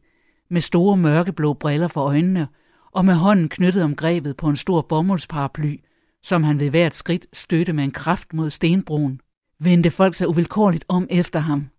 med 0.50 0.62
store 0.62 0.98
mørkeblå 0.98 1.54
briller 1.54 1.88
for 1.88 2.02
øjnene, 2.02 2.48
og 2.92 3.06
med 3.06 3.14
hånden 3.14 3.50
knyttet 3.50 3.84
om 3.84 3.96
grebet 3.96 4.38
på 4.38 4.50
en 4.50 4.56
stor 4.56 4.82
bomuldsparaply, 4.82 5.80
som 6.24 6.44
han 6.44 6.60
ved 6.60 6.70
hvert 6.70 6.96
skridt 6.96 7.26
støtte 7.34 7.74
med 7.74 7.84
en 7.84 7.92
kraft 7.92 8.34
mod 8.34 8.50
stenbroen, 8.50 9.22
vendte 9.60 9.92
folk 9.92 10.16
sig 10.16 10.28
uvilkårligt 10.28 10.86
om 10.88 11.08
efter 11.10 11.40
ham. 11.40 11.70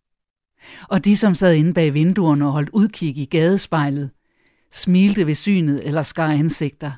Og 0.89 1.05
de, 1.05 1.17
som 1.17 1.35
sad 1.35 1.55
inde 1.55 1.75
bag 1.75 1.95
vinduerne 1.95 2.47
og 2.47 2.53
holdt 2.53 2.71
udkig 2.73 3.19
i 3.19 3.25
gadespejlet, 3.25 4.11
smilte 4.73 5.27
ved 5.27 5.35
synet 5.35 5.87
eller 5.87 6.03
skar 6.03 6.33
ansigter. 6.33 6.93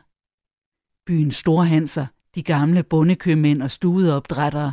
Byens 1.07 1.37
storhanser, 1.37 2.07
de 2.39 2.43
gamle 2.43 2.83
bondekøbmænd 2.83 3.63
og 3.63 3.71
studeopdrættere, 3.71 4.73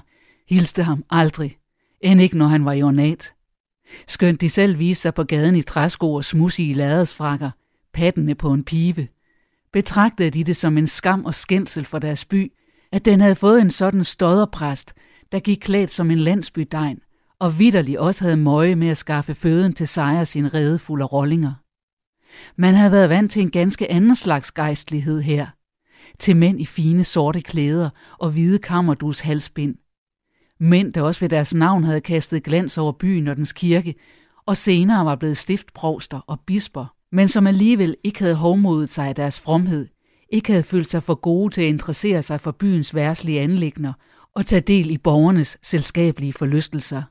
hilste 0.50 0.84
ham 0.84 1.04
aldrig, 1.10 1.58
end 2.02 2.22
ikke 2.22 2.38
når 2.38 2.48
han 2.48 2.66
var 2.66 2.74
i 2.74 2.84
ornat. 2.84 3.34
Skønt 4.08 4.42
de 4.42 4.50
selv 4.50 4.80
viste 4.80 5.02
sig 5.02 5.14
på 5.14 5.24
gaden 5.24 5.56
i 5.56 5.62
træsko 5.62 6.14
og 6.14 6.26
smussige 6.26 6.74
ladersfrakker, 6.74 7.52
pattene 7.94 8.36
på 8.36 8.54
en 8.54 8.64
pibe, 8.64 9.08
betragtede 9.74 10.30
de 10.30 10.44
det 10.44 10.56
som 10.56 10.78
en 10.78 10.88
skam 10.88 11.26
og 11.26 11.34
skændsel 11.34 11.86
for 11.86 12.00
deres 12.00 12.26
by, 12.26 12.52
at 12.92 13.06
den 13.06 13.22
havde 13.22 13.36
fået 13.36 13.62
en 13.62 13.72
sådan 13.72 14.04
stodderpræst, 14.04 14.94
der 15.32 15.40
gik 15.40 15.58
klædt 15.58 15.92
som 15.92 16.12
en 16.12 16.20
landsbydegn, 16.20 17.00
og 17.40 17.60
vidderlig 17.60 18.00
også 18.00 18.24
havde 18.24 18.38
møje 18.38 18.76
med 18.76 18.88
at 18.88 18.98
skaffe 18.98 19.36
føden 19.36 19.74
til 19.74 19.88
sejr 19.88 20.24
sin 20.24 20.54
redefulde 20.54 21.06
rollinger. 21.06 21.54
Man 22.56 22.76
havde 22.76 22.92
været 22.92 23.10
vant 23.10 23.32
til 23.32 23.42
en 23.42 23.52
ganske 23.52 23.92
anden 23.92 24.16
slags 24.16 24.52
gejstlighed 24.52 25.22
her, 25.22 25.48
til 26.20 26.36
mænd 26.36 26.62
i 26.62 26.66
fine 26.66 27.04
sorte 27.04 27.42
klæder 27.42 27.90
og 28.18 28.32
hvide 28.32 28.60
kammerdus 28.60 29.20
halsbind. 29.20 29.76
Mænd, 30.60 30.94
der 30.94 31.02
også 31.02 31.20
ved 31.20 31.30
deres 31.30 31.54
navn 31.54 31.84
havde 31.84 32.02
kastet 32.02 32.44
glans 32.44 32.78
over 32.78 32.92
byen 32.92 33.28
og 33.28 33.36
dens 33.36 33.54
kirke, 33.54 33.96
og 34.46 34.58
senere 34.58 35.06
var 35.06 35.16
blevet 35.16 35.38
stiftprovster 35.38 36.20
og 36.28 36.40
bisper, 36.48 36.86
men 37.12 37.28
som 37.28 37.48
alligevel 37.48 37.96
ikke 38.04 38.20
havde 38.20 38.36
hovmodet 38.36 38.90
sig 38.90 39.08
af 39.08 39.16
deres 39.16 39.40
fromhed, 39.40 39.88
ikke 40.30 40.52
havde 40.52 40.64
følt 40.64 40.92
sig 40.92 41.04
for 41.04 41.16
gode 41.16 41.54
til 41.54 41.62
at 41.62 41.68
interessere 41.68 42.24
sig 42.24 42.42
for 42.42 42.52
byens 42.52 42.96
værslige 42.96 43.42
anlægner 43.42 43.94
og 44.36 44.46
tage 44.46 44.62
del 44.62 44.90
i 44.90 44.98
borgernes 44.98 45.58
selskabelige 45.64 46.34
forlystelser. 46.34 47.04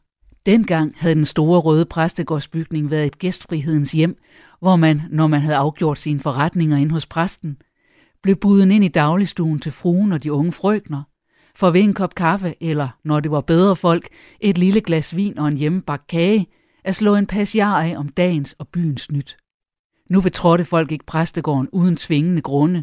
Dengang 0.46 0.94
havde 0.96 1.14
den 1.14 1.24
store 1.24 1.60
røde 1.60 1.84
præstegårdsbygning 1.84 2.90
været 2.90 3.06
et 3.06 3.18
gæstfrihedens 3.18 3.92
hjem, 3.92 4.18
hvor 4.60 4.76
man, 4.76 5.02
når 5.10 5.26
man 5.26 5.40
havde 5.40 5.56
afgjort 5.56 5.98
sine 5.98 6.20
forretninger 6.20 6.76
ind 6.76 6.90
hos 6.90 7.06
præsten, 7.06 7.56
blev 8.24 8.36
buden 8.36 8.70
ind 8.70 8.84
i 8.84 8.88
dagligstuen 8.88 9.58
til 9.58 9.72
fruen 9.72 10.12
og 10.12 10.22
de 10.22 10.32
unge 10.32 10.52
frøkner, 10.52 11.02
for 11.54 11.70
ved 11.70 11.80
en 11.80 11.94
kop 11.94 12.14
kaffe, 12.14 12.54
eller, 12.60 12.88
når 13.04 13.20
det 13.20 13.30
var 13.30 13.40
bedre 13.40 13.76
folk, 13.76 14.08
et 14.40 14.58
lille 14.58 14.80
glas 14.80 15.16
vin 15.16 15.38
og 15.38 15.48
en 15.48 15.56
hjemmebagt 15.56 16.06
kage, 16.06 16.46
at 16.84 16.94
slå 16.94 17.14
en 17.14 17.26
passiar 17.26 17.82
af 17.82 17.96
om 17.96 18.08
dagens 18.08 18.52
og 18.52 18.68
byens 18.68 19.10
nyt. 19.10 19.36
Nu 20.10 20.20
betrådte 20.20 20.64
folk 20.64 20.92
ikke 20.92 21.06
præstegården 21.06 21.68
uden 21.72 21.96
tvingende 21.96 22.42
grunde, 22.42 22.82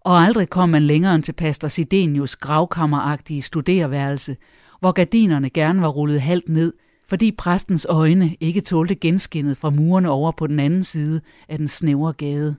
og 0.00 0.16
aldrig 0.16 0.48
kom 0.48 0.68
man 0.68 0.82
længere 0.82 1.14
end 1.14 1.22
til 1.22 1.32
pastor 1.32 1.68
Sidenius 1.68 2.36
gravkammeragtige 2.36 3.42
studerværelse, 3.42 4.36
hvor 4.80 4.92
gardinerne 4.92 5.50
gerne 5.50 5.80
var 5.80 5.88
rullet 5.88 6.20
halvt 6.20 6.48
ned, 6.48 6.72
fordi 7.08 7.32
præstens 7.32 7.86
øjne 7.88 8.36
ikke 8.40 8.60
tålte 8.60 8.94
genskinnet 8.94 9.56
fra 9.56 9.70
murene 9.70 10.10
over 10.10 10.32
på 10.32 10.46
den 10.46 10.60
anden 10.60 10.84
side 10.84 11.20
af 11.48 11.58
den 11.58 11.68
snævre 11.68 12.12
gade. 12.12 12.56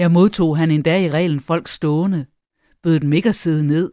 Her 0.00 0.08
modtog 0.08 0.56
han 0.56 0.70
endda 0.70 1.04
i 1.04 1.10
reglen 1.10 1.40
folk 1.40 1.68
stående, 1.68 2.26
bød 2.82 3.00
dem 3.00 3.12
ikke 3.12 3.28
at 3.28 3.34
sidde 3.34 3.66
ned, 3.66 3.92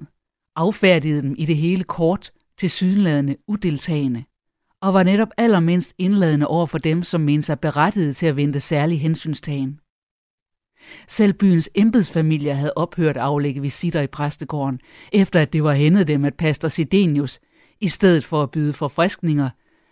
affærdigede 0.55 1.21
dem 1.21 1.35
i 1.37 1.45
det 1.45 1.57
hele 1.57 1.83
kort 1.83 2.31
til 2.57 2.69
sydenladende 2.69 3.35
udeltagende, 3.47 4.23
og 4.81 4.93
var 4.93 5.03
netop 5.03 5.27
allermindst 5.37 5.93
indladende 5.97 6.47
over 6.47 6.65
for 6.65 6.77
dem, 6.77 7.03
som 7.03 7.21
mente 7.21 7.45
sig 7.45 7.59
berettiget 7.59 8.15
til 8.15 8.25
at 8.25 8.35
vente 8.35 8.59
særlig 8.59 9.01
hensynstagen. 9.01 9.79
Selv 11.07 11.33
byens 11.33 11.69
embedsfamilier 11.75 12.53
havde 12.53 12.73
ophørt 12.75 13.17
at 13.17 13.23
aflægge 13.23 13.61
visitter 13.61 14.01
i 14.01 14.07
præstegården, 14.07 14.79
efter 15.13 15.41
at 15.41 15.53
det 15.53 15.63
var 15.63 15.73
hændet 15.73 16.07
dem, 16.07 16.25
at 16.25 16.35
pastor 16.35 16.67
Sidenius, 16.67 17.39
i 17.81 17.87
stedet 17.87 18.25
for 18.25 18.43
at 18.43 18.51
byde 18.51 18.73
forfriskninger, 18.73 19.49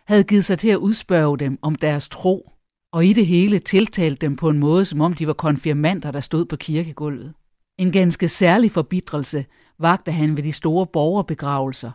havde 0.07 0.23
givet 0.23 0.45
sig 0.45 0.59
til 0.59 0.69
at 0.69 0.77
udspørge 0.77 1.37
dem 1.37 1.59
om 1.61 1.75
deres 1.75 2.09
tro, 2.09 2.54
og 2.95 3.05
i 3.05 3.13
det 3.13 3.27
hele 3.27 3.59
tiltalte 3.59 4.25
dem 4.25 4.35
på 4.35 4.49
en 4.49 4.59
måde, 4.59 4.85
som 4.85 5.01
om 5.01 5.13
de 5.13 5.27
var 5.27 5.33
konfirmanter, 5.33 6.11
der 6.11 6.19
stod 6.19 6.45
på 6.45 6.55
kirkegulvet. 6.55 7.33
En 7.77 7.91
ganske 7.91 8.27
særlig 8.27 8.71
forbidrelse 8.71 9.45
vagte 9.79 10.11
han 10.11 10.37
ved 10.37 10.43
de 10.43 10.51
store 10.51 10.87
borgerbegravelser, 10.87 11.91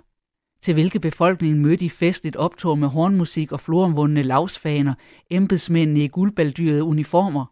til 0.62 0.74
hvilke 0.74 1.00
befolkningen 1.00 1.62
mødte 1.62 1.84
i 1.84 1.88
festligt 1.88 2.36
optog 2.36 2.78
med 2.78 2.88
hornmusik 2.88 3.52
og 3.52 3.60
floromvundne 3.60 4.22
lavsfaner, 4.22 4.94
embedsmændene 5.30 6.04
i 6.04 6.08
guldbaldyrede 6.08 6.84
uniformer 6.84 7.46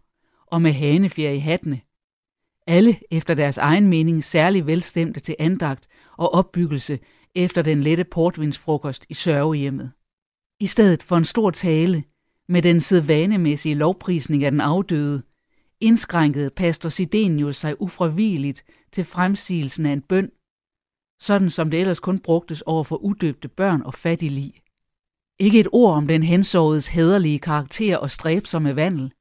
og 0.47 0.63
med 0.63 0.73
hanefjer 0.73 1.31
i 1.31 1.39
hattene. 1.39 1.81
Alle 2.67 2.97
efter 3.11 3.35
deres 3.35 3.59
egen 3.59 3.87
mening 3.87 4.25
særlig 4.25 4.67
velstemte 4.67 5.21
til 5.21 5.37
andagt 5.39 5.89
og 6.17 6.35
opbyggelse 6.35 6.99
efter 7.35 7.63
den 7.63 7.83
lette 7.83 8.05
portvinsfrokost 8.05 9.07
i 9.09 9.15
sørgehjemmet. 9.15 9.91
I 10.61 10.67
stedet 10.67 11.03
for 11.03 11.17
en 11.17 11.25
stor 11.25 11.51
tale 11.51 12.05
med 12.49 12.63
den 12.63 12.81
sædvanemæssige 12.81 13.75
lovprisning 13.75 14.45
af 14.45 14.51
den 14.51 14.61
afdøde, 14.61 15.23
indskrænkede 15.81 16.51
pastor 16.51 16.89
Sidenius 16.89 17.57
sig 17.57 17.83
ufravigeligt 17.83 18.65
til 18.93 19.05
fremsigelsen 19.05 19.87
af 19.87 19.93
en 19.93 20.01
bøn, 20.01 20.31
sådan 21.21 21.51
som 21.51 21.71
det 21.71 21.81
ellers 21.81 22.01
kun 22.01 22.19
brugtes 22.19 22.63
over 22.63 22.85
for 22.85 22.97
udøbte 22.97 23.49
børn 23.49 23.83
og 23.83 23.95
fattiglig. 23.95 24.55
Ikke 25.39 25.61
et 25.61 25.69
ord 25.73 25.95
om 25.95 26.07
den 26.07 26.23
hensåredes 26.23 26.89
hederlige 26.89 27.39
karakter 27.39 27.97
og 27.97 28.11
stræbsomme 28.11 28.77
vandel. 28.77 29.13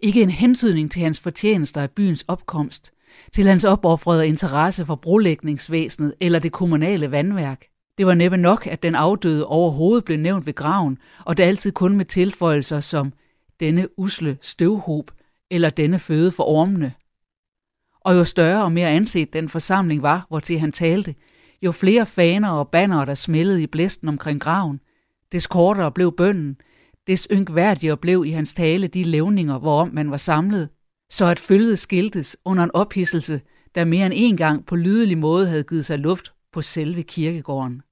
Ikke 0.00 0.22
en 0.22 0.30
hentydning 0.30 0.90
til 0.90 1.02
hans 1.02 1.20
fortjenester 1.20 1.82
af 1.82 1.90
byens 1.90 2.24
opkomst, 2.28 2.92
til 3.32 3.46
hans 3.46 3.64
opoffrede 3.64 4.28
interesse 4.28 4.86
for 4.86 4.94
brolægningsvæsenet 4.94 6.14
eller 6.20 6.38
det 6.38 6.52
kommunale 6.52 7.10
vandværk. 7.10 7.66
Det 7.98 8.06
var 8.06 8.14
næppe 8.14 8.36
nok, 8.36 8.66
at 8.66 8.82
den 8.82 8.94
afdøde 8.94 9.46
overhovedet 9.46 10.04
blev 10.04 10.18
nævnt 10.18 10.46
ved 10.46 10.54
graven, 10.54 10.98
og 11.24 11.36
det 11.36 11.42
altid 11.42 11.72
kun 11.72 11.96
med 11.96 12.04
tilføjelser 12.04 12.80
som 12.80 13.12
denne 13.60 13.88
usle 13.98 14.38
støvhob 14.42 15.10
eller 15.50 15.70
denne 15.70 15.98
føde 15.98 16.32
for 16.32 16.44
ormene. 16.44 16.92
Og 18.00 18.14
jo 18.14 18.24
større 18.24 18.64
og 18.64 18.72
mere 18.72 18.88
anset 18.88 19.32
den 19.32 19.48
forsamling 19.48 20.02
var, 20.02 20.26
hvor 20.28 20.40
til 20.40 20.58
han 20.58 20.72
talte, 20.72 21.14
jo 21.62 21.72
flere 21.72 22.06
faner 22.06 22.50
og 22.50 22.68
bannere, 22.68 23.06
der 23.06 23.14
smældede 23.14 23.62
i 23.62 23.66
blæsten 23.66 24.08
omkring 24.08 24.40
graven, 24.40 24.80
des 25.32 25.46
kortere 25.46 25.92
blev 25.92 26.16
bønden, 26.16 26.56
des 27.06 27.28
ynkværdigere 27.32 27.96
blev 27.96 28.24
i 28.26 28.30
hans 28.30 28.54
tale 28.54 28.86
de 28.86 29.02
levninger, 29.02 29.58
hvorom 29.58 29.90
man 29.92 30.10
var 30.10 30.16
samlet, 30.16 30.68
så 31.10 31.24
at 31.24 31.40
følget 31.40 31.78
skiltes 31.78 32.36
under 32.44 32.64
en 32.64 32.74
ophidselse, 32.74 33.40
der 33.74 33.84
mere 33.84 34.06
end 34.06 34.14
en 34.16 34.36
gang 34.36 34.66
på 34.66 34.76
lydelig 34.76 35.18
måde 35.18 35.46
havde 35.46 35.62
givet 35.62 35.84
sig 35.84 35.98
luft 35.98 36.32
på 36.52 36.62
selve 36.62 37.02
kirkegården. 37.02 37.82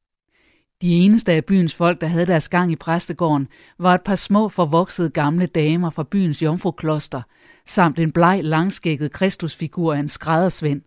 De 0.83 0.95
eneste 0.95 1.33
af 1.33 1.45
byens 1.45 1.75
folk, 1.75 2.01
der 2.01 2.07
havde 2.07 2.27
deres 2.27 2.49
gang 2.49 2.73
i 2.73 2.77
præstegården, 2.77 3.49
var 3.79 3.95
et 3.95 4.03
par 4.03 4.15
små 4.15 4.49
forvoksede 4.49 5.11
gamle 5.11 5.47
damer 5.47 5.91
fra 5.91 6.03
byens 6.11 6.43
jomfrukloster, 6.43 7.23
samt 7.67 7.99
en 7.99 8.13
bleg 8.13 8.41
langskægget 8.45 9.13
kristusfigur 9.13 9.95
af 9.95 9.99
en 9.99 10.09
skræddersvend, 10.09 10.83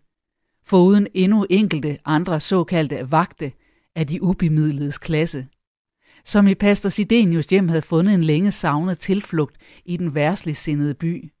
foruden 0.64 1.06
endnu 1.14 1.46
enkelte 1.50 1.98
andre 2.04 2.40
såkaldte 2.40 3.10
vagte 3.10 3.52
af 3.96 4.06
de 4.06 4.22
ubemidledes 4.22 4.98
klasse. 4.98 5.46
Som 6.24 6.46
i 6.46 6.54
pastor 6.54 6.88
Sidenius 6.88 7.46
hjem 7.46 7.68
havde 7.68 7.82
fundet 7.82 8.14
en 8.14 8.24
længe 8.24 8.50
savnet 8.50 8.98
tilflugt 8.98 9.56
i 9.84 9.96
den 9.96 10.14
værslig 10.14 10.56
sindede 10.56 10.94
by. 10.94 11.32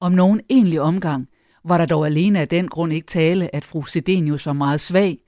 Om 0.00 0.12
nogen 0.12 0.40
egentlig 0.50 0.80
omgang 0.80 1.28
var 1.64 1.78
der 1.78 1.86
dog 1.86 2.06
alene 2.06 2.40
af 2.40 2.48
den 2.48 2.68
grund 2.68 2.92
ikke 2.92 3.06
tale, 3.06 3.54
at 3.54 3.64
fru 3.64 3.82
Sidenius 3.82 4.46
var 4.46 4.52
meget 4.52 4.80
svag, 4.80 5.18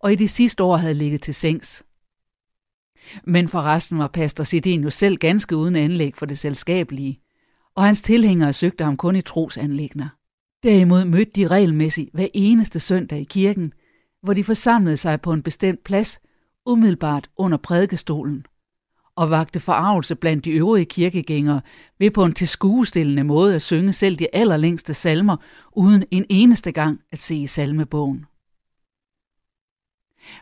og 0.00 0.12
i 0.12 0.16
de 0.16 0.28
sidste 0.28 0.62
år 0.64 0.76
havde 0.76 0.94
ligget 0.94 1.22
til 1.22 1.34
sengs. 1.34 1.84
Men 3.24 3.48
forresten 3.48 3.98
var 3.98 4.08
pastor 4.08 4.44
Sidenius 4.44 4.94
selv 4.94 5.16
ganske 5.16 5.56
uden 5.56 5.76
anlæg 5.76 6.16
for 6.16 6.26
det 6.26 6.38
selskabelige, 6.38 7.20
og 7.74 7.84
hans 7.84 8.02
tilhængere 8.02 8.52
søgte 8.52 8.84
ham 8.84 8.96
kun 8.96 9.16
i 9.16 9.22
trosanlægner. 9.22 10.08
Derimod 10.62 11.04
mødte 11.04 11.32
de 11.36 11.46
regelmæssigt 11.46 12.10
hver 12.12 12.26
eneste 12.34 12.80
søndag 12.80 13.20
i 13.20 13.24
kirken, 13.24 13.72
hvor 14.22 14.34
de 14.34 14.44
forsamlede 14.44 14.96
sig 14.96 15.20
på 15.20 15.32
en 15.32 15.42
bestemt 15.42 15.84
plads, 15.84 16.20
umiddelbart 16.66 17.30
under 17.36 17.58
prædikestolen, 17.58 18.46
og 19.16 19.30
vagte 19.30 19.60
forarvelse 19.60 20.14
blandt 20.14 20.44
de 20.44 20.50
øvrige 20.50 20.84
kirkegængere 20.84 21.60
ved 21.98 22.10
på 22.10 22.24
en 22.24 22.32
tilskuestillende 22.32 23.24
måde 23.24 23.54
at 23.54 23.62
synge 23.62 23.92
selv 23.92 24.16
de 24.16 24.34
allerlængste 24.34 24.94
salmer, 24.94 25.36
uden 25.72 26.04
en 26.10 26.26
eneste 26.28 26.72
gang 26.72 27.00
at 27.12 27.18
se 27.18 27.34
i 27.34 27.46
salmebogen. 27.46 28.26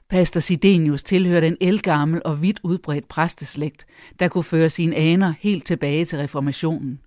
Pastor 0.09 0.40
Sidenius 0.40 1.02
tilhørte 1.02 1.47
en 1.47 1.57
elgammel 1.61 2.23
og 2.25 2.42
vidt 2.42 2.61
udbredt 2.62 3.09
præsteslægt, 3.09 3.87
der 4.21 4.28
kunne 4.28 4.45
føre 4.45 4.71
sine 4.71 4.97
aner 4.97 5.35
helt 5.40 5.66
tilbage 5.66 6.04
til 6.04 6.18
reformationen. 6.18 7.00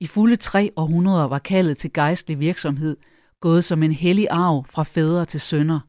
I 0.00 0.06
fulde 0.06 0.36
tre 0.36 0.70
århundreder 0.76 1.24
var 1.24 1.38
kaldet 1.38 1.78
til 1.78 1.92
gejstlig 1.92 2.40
virksomhed 2.40 2.96
gået 3.40 3.64
som 3.64 3.82
en 3.82 3.92
hellig 3.92 4.26
arv 4.30 4.66
fra 4.70 4.82
fædre 4.82 5.24
til 5.24 5.40
sønner. 5.40 5.80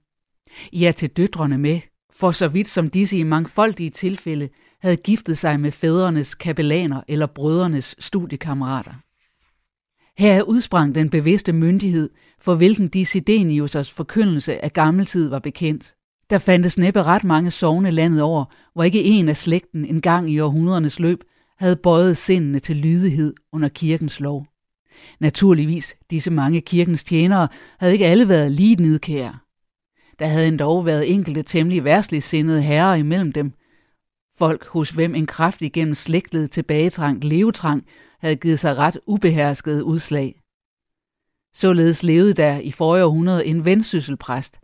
Ja, 0.74 0.91
til 0.91 1.09
døtrene 1.09 1.57
med, 1.57 1.79
for 2.13 2.31
så 2.31 2.47
vidt 2.47 2.67
som 2.67 2.89
disse 2.89 3.17
i 3.17 3.24
mangfoldige 3.24 3.89
tilfælde 3.89 4.50
havde 4.81 4.95
giftet 4.95 5.38
sig 5.38 5.59
med 5.59 5.71
fædrenes 5.71 6.36
kapellaner 6.36 7.01
eller 7.07 7.25
brødrenes 7.25 7.95
studiekammerater. 8.00 8.93
Her 10.17 10.43
udsprang 10.43 10.95
den 10.95 11.09
bevidste 11.09 11.53
myndighed, 11.53 12.09
for 12.39 12.55
hvilken 12.55 12.89
Desidenius' 12.95 13.93
forkyndelse 13.93 14.63
af 14.63 14.74
gammeltid 14.74 15.29
var 15.29 15.39
bekendt. 15.39 15.93
Der 16.29 16.38
fandtes 16.38 16.77
næppe 16.77 17.03
ret 17.03 17.24
mange 17.24 17.51
sovne 17.51 17.91
landet 17.91 18.22
over, 18.22 18.46
hvor 18.74 18.84
ikke 18.84 19.03
en 19.03 19.29
af 19.29 19.38
slægten 19.38 19.86
en 19.86 20.01
gang 20.01 20.31
i 20.31 20.39
århundredernes 20.39 21.00
løb 21.00 21.24
havde 21.57 21.75
bøjet 21.75 22.17
sindene 22.17 22.60
til 22.60 22.75
lydighed 22.75 23.34
under 23.51 23.69
kirkens 23.69 24.19
lov. 24.19 24.48
Naturligvis, 25.19 25.96
disse 26.10 26.31
mange 26.31 26.62
kirkens 26.62 27.03
tjenere 27.03 27.48
havde 27.79 27.93
ikke 27.93 28.05
alle 28.05 28.29
været 28.29 28.51
lige 28.51 28.75
nidkære. 28.75 29.38
Der 30.19 30.27
havde 30.27 30.48
endda 30.48 30.65
været 30.65 31.13
enkelte 31.13 31.43
temmelig 31.43 31.84
værstligt 31.84 32.24
sindede 32.24 32.62
herrer 32.62 32.96
imellem 32.96 33.31
dem. 33.31 33.53
Folk, 34.38 34.67
hos 34.67 34.89
hvem 34.89 35.15
en 35.15 35.25
kraftig 35.25 35.74
gennem 35.74 35.96
slægtet 35.96 36.51
tilbagetrang 36.51 37.24
levetrang 37.24 37.86
havde 38.19 38.36
givet 38.36 38.60
sig 38.60 38.77
ret 38.77 39.00
ubeherskede 39.05 39.84
udslag. 39.84 40.41
Således 41.53 42.03
levede 42.03 42.34
der 42.34 42.60
i 42.60 42.72
forrige 42.72 43.05
århundrede 43.05 43.46
en 43.46 43.65
vendsysselpræst, 43.65 44.60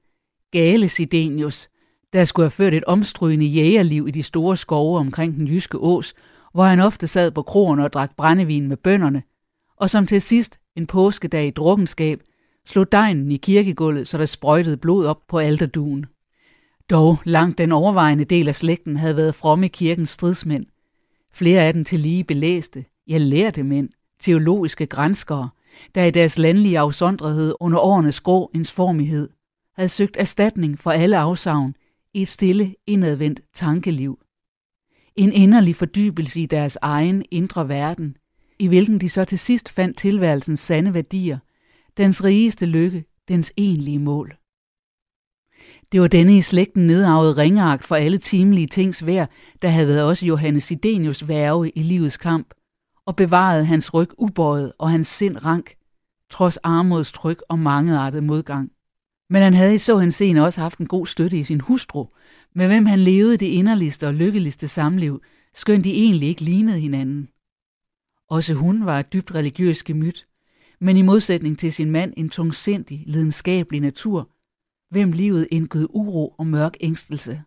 Gale 0.53 0.89
Sidenius, 0.89 1.69
der 2.13 2.25
skulle 2.25 2.43
have 2.43 2.51
ført 2.51 2.73
et 2.73 2.83
omstrygende 2.83 3.45
jægerliv 3.45 4.07
i 4.07 4.11
de 4.11 4.23
store 4.23 4.57
skove 4.57 4.99
omkring 4.99 5.39
den 5.39 5.47
jyske 5.47 5.77
ås, 5.77 6.13
hvor 6.53 6.63
han 6.63 6.79
ofte 6.79 7.07
sad 7.07 7.31
på 7.31 7.41
kroen 7.41 7.79
og 7.79 7.93
drak 7.93 8.15
brændevin 8.17 8.67
med 8.67 8.77
bønderne, 8.77 9.23
og 9.77 9.89
som 9.89 10.07
til 10.07 10.21
sidst 10.21 10.59
en 10.75 10.87
påskedag 10.87 11.47
i 11.47 11.51
drukkenskab 11.51 12.21
slog 12.67 12.91
dejen 12.91 13.31
i 13.31 13.37
kirkegulvet, 13.37 14.07
så 14.07 14.17
der 14.17 14.25
sprøjtede 14.25 14.77
blod 14.77 15.05
op 15.05 15.19
på 15.27 15.39
alterduen. 15.39 16.05
Dog 16.89 17.17
langt 17.23 17.57
den 17.57 17.71
overvejende 17.71 18.25
del 18.25 18.47
af 18.47 18.55
slægten 18.55 18.97
havde 18.97 19.17
været 19.17 19.35
fromme 19.35 19.69
kirkens 19.69 20.09
stridsmænd. 20.09 20.65
Flere 21.33 21.61
af 21.61 21.73
dem 21.73 21.85
til 21.85 21.99
lige 21.99 22.23
belæste, 22.23 22.85
ja 23.07 23.17
lærte 23.17 23.63
mænd, 23.63 23.89
teologiske 24.19 24.85
grænskere, 24.85 25.49
der 25.95 26.03
i 26.03 26.11
deres 26.11 26.37
landlige 26.37 26.79
afsondrethed 26.79 27.55
under 27.59 27.79
årenes 27.79 28.21
grå 28.21 28.51
ensformighed 28.55 29.29
havde 29.75 29.89
søgt 29.89 30.17
erstatning 30.17 30.79
for 30.79 30.91
alle 30.91 31.17
afsavn 31.17 31.75
i 32.13 32.21
et 32.21 32.27
stille, 32.27 32.75
indadvendt 32.87 33.41
tankeliv. 33.53 34.19
En 35.15 35.31
inderlig 35.31 35.75
fordybelse 35.75 36.41
i 36.41 36.45
deres 36.45 36.77
egen 36.81 37.25
indre 37.31 37.69
verden, 37.69 38.17
i 38.59 38.67
hvilken 38.67 39.01
de 39.01 39.09
så 39.09 39.25
til 39.25 39.39
sidst 39.39 39.69
fandt 39.69 39.97
tilværelsens 39.97 40.59
sande 40.59 40.93
værdier, 40.93 41.37
dens 41.97 42.23
rigeste 42.23 42.65
lykke, 42.65 43.05
dens 43.27 43.53
egentlige 43.57 43.99
mål. 43.99 44.35
Det 45.91 46.01
var 46.01 46.07
denne 46.07 46.37
i 46.37 46.41
slægten 46.41 46.87
nedarvede 46.87 47.37
ringeagt 47.37 47.83
for 47.83 47.95
alle 47.95 48.17
timelige 48.17 48.67
tings 48.67 49.05
værd, 49.05 49.29
der 49.61 49.69
havde 49.69 49.87
været 49.87 50.03
også 50.03 50.25
Johannes 50.25 50.63
Sidenius 50.63 51.27
værve 51.27 51.69
i 51.69 51.81
livets 51.81 52.17
kamp, 52.17 52.53
og 53.05 53.15
bevarede 53.15 53.65
hans 53.65 53.93
ryg 53.93 54.09
ubøjet 54.17 54.73
og 54.79 54.91
hans 54.91 55.07
sind 55.07 55.45
rank, 55.45 55.75
trods 56.29 56.57
armods 56.57 57.11
tryk 57.11 57.43
og 57.49 57.59
mangeartet 57.59 58.23
modgang. 58.23 58.71
Men 59.29 59.41
han 59.41 59.53
havde 59.53 59.75
i 59.75 59.77
så 59.77 59.97
henseende 59.97 60.41
også 60.41 60.61
haft 60.61 60.79
en 60.79 60.87
god 60.87 61.07
støtte 61.07 61.39
i 61.39 61.43
sin 61.43 61.61
hustru, 61.61 62.05
med 62.55 62.67
hvem 62.67 62.85
han 62.85 62.99
levede 62.99 63.37
det 63.37 63.45
inderligste 63.45 64.07
og 64.07 64.13
lykkeligste 64.13 64.67
samliv, 64.67 65.21
skønt 65.53 65.83
de 65.83 65.93
egentlig 65.93 66.27
ikke 66.27 66.41
lignede 66.41 66.79
hinanden. 66.79 67.29
Også 68.29 68.53
hun 68.53 68.85
var 68.85 68.99
et 68.99 69.13
dybt 69.13 69.35
religiøs 69.35 69.83
gemyt, 69.83 70.27
men 70.79 70.97
i 70.97 71.01
modsætning 71.01 71.59
til 71.59 71.73
sin 71.73 71.91
mand 71.91 72.13
en 72.17 72.29
tungsindig, 72.29 73.03
lidenskabelig 73.07 73.81
natur, 73.81 74.29
hvem 74.89 75.11
livet 75.11 75.47
indgød 75.51 75.87
uro 75.89 76.35
og 76.37 76.47
mørk 76.47 76.77
ængstelse. 76.81 77.41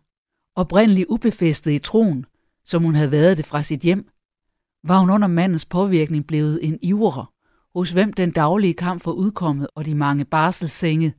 Oprindelig 0.55 1.11
ubefæstet 1.11 1.71
i 1.71 1.79
troen, 1.79 2.25
som 2.65 2.83
hun 2.83 2.95
havde 2.95 3.11
været 3.11 3.37
det 3.37 3.45
fra 3.45 3.63
sit 3.63 3.81
hjem, 3.81 4.09
var 4.83 4.99
hun 4.99 5.09
under 5.09 5.27
mandens 5.27 5.65
påvirkning 5.65 6.27
blevet 6.27 6.59
en 6.63 6.79
ivrer, 6.81 7.33
hos 7.75 7.91
hvem 7.91 8.13
den 8.13 8.31
daglige 8.31 8.73
kamp 8.73 9.01
for 9.01 9.11
udkommet 9.11 9.67
og 9.75 9.85
de 9.85 9.95
mange 9.95 10.25
barselssenge 10.25 11.13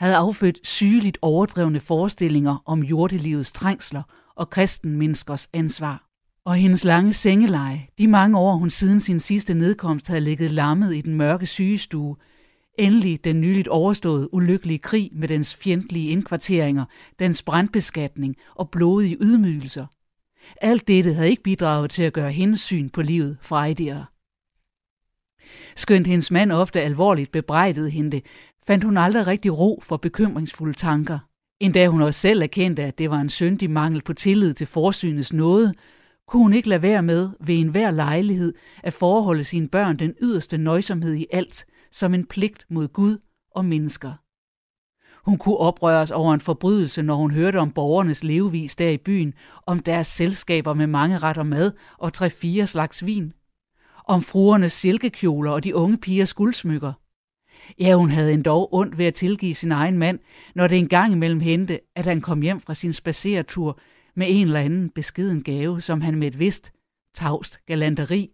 havde 0.00 0.16
affødt 0.16 0.66
sygeligt 0.66 1.18
overdrevne 1.22 1.80
forestillinger 1.80 2.62
om 2.66 2.82
jordelivets 2.82 3.52
trængsler 3.52 4.02
og 4.36 4.50
kristenmenneskers 4.50 5.48
ansvar 5.52 6.10
og 6.44 6.56
hendes 6.56 6.84
lange 6.84 7.12
sengeleje, 7.12 7.86
de 7.98 8.08
mange 8.08 8.38
år 8.38 8.52
hun 8.56 8.70
siden 8.70 9.00
sin 9.00 9.20
sidste 9.20 9.54
nedkomst 9.54 10.08
havde 10.08 10.20
ligget 10.20 10.50
lammet 10.50 10.94
i 10.96 11.00
den 11.00 11.14
mørke 11.14 11.46
sygestue, 11.46 12.16
endelig 12.78 13.24
den 13.24 13.40
nyligt 13.40 13.68
overståede 13.68 14.34
ulykkelige 14.34 14.78
krig 14.78 15.10
med 15.12 15.28
dens 15.28 15.54
fjendtlige 15.54 16.08
indkvarteringer, 16.08 16.84
dens 17.18 17.42
brandbeskatning 17.42 18.36
og 18.54 18.70
blodige 18.70 19.16
ydmygelser. 19.20 19.86
Alt 20.60 20.88
dette 20.88 21.14
havde 21.14 21.30
ikke 21.30 21.42
bidraget 21.42 21.90
til 21.90 22.02
at 22.02 22.12
gøre 22.12 22.32
hendes 22.32 22.60
syn 22.60 22.88
på 22.88 23.02
livet 23.02 23.38
frejdigere. 23.40 24.04
Skønt 25.76 26.06
hendes 26.06 26.30
mand 26.30 26.52
ofte 26.52 26.80
alvorligt 26.80 27.32
bebrejdede 27.32 27.90
hende, 27.90 28.20
fandt 28.66 28.84
hun 28.84 28.96
aldrig 28.96 29.26
rigtig 29.26 29.58
ro 29.58 29.80
for 29.82 29.96
bekymringsfulde 29.96 30.74
tanker. 30.74 31.18
Endda 31.60 31.88
hun 31.88 32.02
også 32.02 32.20
selv 32.20 32.42
erkendte, 32.42 32.82
at 32.82 32.98
det 32.98 33.10
var 33.10 33.20
en 33.20 33.28
syndig 33.28 33.70
mangel 33.70 34.02
på 34.02 34.12
tillid 34.12 34.54
til 34.54 34.66
forsynets 34.66 35.32
nåde, 35.32 35.74
kunne 36.26 36.42
hun 36.42 36.52
ikke 36.52 36.68
lade 36.68 36.82
være 36.82 37.02
med 37.02 37.30
ved 37.40 37.58
enhver 37.58 37.90
lejlighed 37.90 38.54
at 38.82 38.92
forholde 38.92 39.44
sine 39.44 39.68
børn 39.68 39.98
den 39.98 40.14
yderste 40.22 40.58
nøjsomhed 40.58 41.14
i 41.14 41.26
alt, 41.32 41.66
som 41.92 42.14
en 42.14 42.26
pligt 42.26 42.66
mod 42.68 42.88
Gud 42.88 43.18
og 43.54 43.64
mennesker. 43.64 44.12
Hun 45.24 45.38
kunne 45.38 45.56
oprøres 45.56 46.10
over 46.10 46.34
en 46.34 46.40
forbrydelse, 46.40 47.02
når 47.02 47.14
hun 47.14 47.30
hørte 47.30 47.56
om 47.56 47.70
borgernes 47.70 48.24
levevis 48.24 48.76
der 48.76 48.88
i 48.88 48.96
byen, 48.96 49.34
om 49.66 49.78
deres 49.78 50.06
selskaber 50.06 50.74
med 50.74 50.86
mange 50.86 51.18
retter 51.18 51.42
mad 51.42 51.72
og 51.98 52.12
tre-fire 52.12 52.66
slags 52.66 53.06
vin, 53.06 53.32
om 54.04 54.22
fruernes 54.22 54.72
silkekjoler 54.72 55.50
og 55.50 55.64
de 55.64 55.74
unge 55.74 55.98
pigers 55.98 56.34
guldsmykker. 56.34 56.92
Ja, 57.78 57.94
hun 57.94 58.10
havde 58.10 58.32
endda 58.32 58.50
ondt 58.50 58.98
ved 58.98 59.06
at 59.06 59.14
tilgive 59.14 59.54
sin 59.54 59.72
egen 59.72 59.98
mand, 59.98 60.18
når 60.54 60.66
det 60.66 60.78
engang 60.78 61.12
imellem 61.12 61.40
hente, 61.40 61.80
at 61.94 62.06
han 62.06 62.20
kom 62.20 62.42
hjem 62.42 62.60
fra 62.60 62.74
sin 62.74 62.92
spaceretur 62.92 63.80
med 64.14 64.26
en 64.30 64.46
eller 64.46 64.60
anden 64.60 64.90
beskeden 64.90 65.42
gave, 65.42 65.80
som 65.80 66.00
han 66.00 66.14
med 66.14 66.28
et 66.28 66.38
vist 66.38 66.72
tavst 67.14 67.60
galanteri 67.66 68.30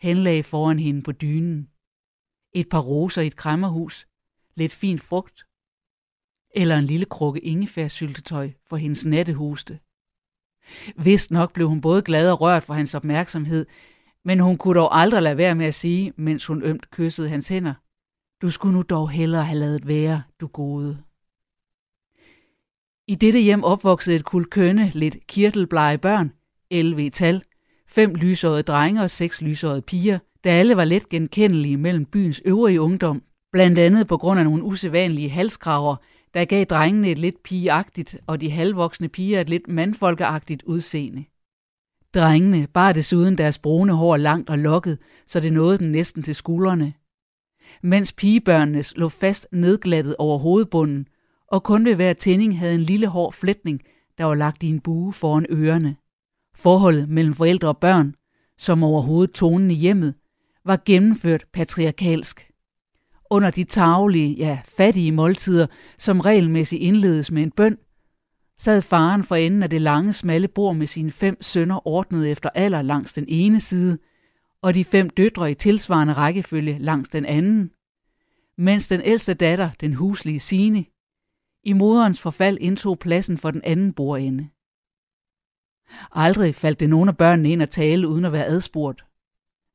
henlagde 0.00 0.42
foran 0.42 0.78
hende 0.78 1.02
på 1.02 1.12
dynen. 1.12 1.68
Et 2.52 2.68
par 2.68 2.80
roser 2.80 3.22
i 3.22 3.26
et 3.26 3.36
krammerhus, 3.36 4.06
lidt 4.54 4.72
fint 4.72 5.02
frugt, 5.02 5.44
eller 6.54 6.78
en 6.78 6.84
lille 6.84 7.06
krukke 7.06 7.40
ingefærsyltetøj 7.40 8.50
for 8.68 8.76
hendes 8.76 9.04
nattehuste. 9.04 9.78
Vist 10.96 11.30
nok 11.30 11.52
blev 11.52 11.68
hun 11.68 11.80
både 11.80 12.02
glad 12.02 12.30
og 12.30 12.40
rørt 12.40 12.62
for 12.62 12.74
hans 12.74 12.94
opmærksomhed, 12.94 13.66
men 14.24 14.40
hun 14.40 14.56
kunne 14.56 14.80
dog 14.80 14.98
aldrig 14.98 15.22
lade 15.22 15.36
være 15.36 15.54
med 15.54 15.66
at 15.66 15.74
sige, 15.74 16.12
mens 16.16 16.46
hun 16.46 16.62
ømt 16.62 16.90
kyssede 16.90 17.28
hans 17.28 17.48
hænder, 17.48 17.74
du 18.42 18.50
skulle 18.50 18.74
nu 18.74 18.82
dog 18.82 19.10
hellere 19.10 19.44
have 19.44 19.58
lavet 19.58 19.88
være, 19.88 20.22
du 20.40 20.46
gode. 20.46 20.98
I 23.08 23.14
dette 23.14 23.38
hjem 23.38 23.64
opvoksede 23.64 24.16
et 24.16 24.24
kul 24.24 24.44
kønne, 24.44 24.90
lidt 24.94 25.26
kirtelblege 25.26 25.98
børn, 25.98 26.32
11 26.70 27.06
i 27.06 27.10
tal, 27.10 27.42
fem 27.88 28.14
lysårede 28.14 28.62
drenge 28.62 29.02
og 29.02 29.10
seks 29.10 29.42
lysårede 29.42 29.82
piger, 29.82 30.18
der 30.44 30.52
alle 30.52 30.76
var 30.76 30.84
let 30.84 31.08
genkendelige 31.08 31.76
mellem 31.76 32.04
byens 32.04 32.42
øvrige 32.44 32.80
ungdom, 32.80 33.22
blandt 33.52 33.78
andet 33.78 34.06
på 34.06 34.16
grund 34.16 34.40
af 34.40 34.44
nogle 34.44 34.62
usædvanlige 34.62 35.28
halskraver, 35.28 35.96
der 36.34 36.44
gav 36.44 36.64
drengene 36.64 37.10
et 37.10 37.18
lidt 37.18 37.42
pigeagtigt 37.42 38.20
og 38.26 38.40
de 38.40 38.50
halvvoksne 38.50 39.08
piger 39.08 39.40
et 39.40 39.48
lidt 39.48 39.68
mandfolkeagtigt 39.68 40.62
udseende. 40.62 41.24
Drengene 42.14 42.66
bar 42.66 42.92
desuden 42.92 43.38
deres 43.38 43.58
brune 43.58 43.92
hår 43.92 44.16
langt 44.16 44.50
og 44.50 44.58
lokket, 44.58 44.98
så 45.26 45.40
det 45.40 45.52
nåede 45.52 45.78
dem 45.78 45.88
næsten 45.88 46.22
til 46.22 46.34
skuldrene. 46.34 46.94
Mens 47.82 48.12
pigebørnene 48.12 48.84
lå 48.96 49.08
fast 49.08 49.46
nedglattet 49.52 50.16
over 50.18 50.38
hovedbunden, 50.38 51.08
og 51.48 51.62
kun 51.62 51.84
ved 51.84 51.94
hver 51.94 52.12
tænding 52.12 52.58
havde 52.58 52.74
en 52.74 52.80
lille 52.80 53.06
hård 53.06 53.32
flætning, 53.32 53.80
der 54.18 54.24
var 54.24 54.34
lagt 54.34 54.62
i 54.62 54.68
en 54.68 54.80
bue 54.80 55.12
foran 55.12 55.46
ørerne. 55.50 55.96
Forholdet 56.54 57.08
mellem 57.08 57.34
forældre 57.34 57.68
og 57.68 57.78
børn, 57.78 58.14
som 58.58 58.82
overhovedet 58.82 59.34
tonen 59.34 59.70
i 59.70 59.74
hjemmet, 59.74 60.14
var 60.64 60.82
gennemført 60.84 61.44
patriarkalsk. 61.52 62.50
Under 63.30 63.50
de 63.50 63.64
taglige, 63.64 64.34
ja, 64.34 64.58
fattige 64.64 65.12
måltider, 65.12 65.66
som 65.98 66.20
regelmæssigt 66.20 66.82
indledes 66.82 67.30
med 67.30 67.42
en 67.42 67.50
bøn, 67.50 67.78
sad 68.58 68.82
faren 68.82 69.22
for 69.22 69.34
enden 69.34 69.62
af 69.62 69.70
det 69.70 69.82
lange, 69.82 70.12
smalle 70.12 70.48
bord 70.48 70.76
med 70.76 70.86
sine 70.86 71.10
fem 71.10 71.42
sønner 71.42 71.88
ordnet 71.88 72.30
efter 72.30 72.50
alder 72.54 72.82
langs 72.82 73.12
den 73.12 73.24
ene 73.28 73.60
side, 73.60 73.98
og 74.66 74.74
de 74.74 74.84
fem 74.84 75.10
døtre 75.10 75.50
i 75.50 75.54
tilsvarende 75.54 76.12
rækkefølge 76.12 76.78
langs 76.78 77.08
den 77.08 77.24
anden, 77.24 77.70
mens 78.58 78.88
den 78.88 79.00
ældste 79.04 79.34
datter, 79.34 79.70
den 79.80 79.94
huslige 79.94 80.40
Sine, 80.40 80.84
i 81.64 81.72
moderens 81.72 82.20
forfald 82.20 82.58
indtog 82.60 82.98
pladsen 82.98 83.38
for 83.38 83.50
den 83.50 83.60
anden 83.64 83.92
bordende. 83.92 84.48
Aldrig 86.12 86.54
faldt 86.54 86.80
det 86.80 86.90
nogen 86.90 87.08
af 87.08 87.16
børnene 87.16 87.50
ind 87.50 87.62
at 87.62 87.70
tale 87.70 88.08
uden 88.08 88.24
at 88.24 88.32
være 88.32 88.46
adspurgt. 88.46 89.04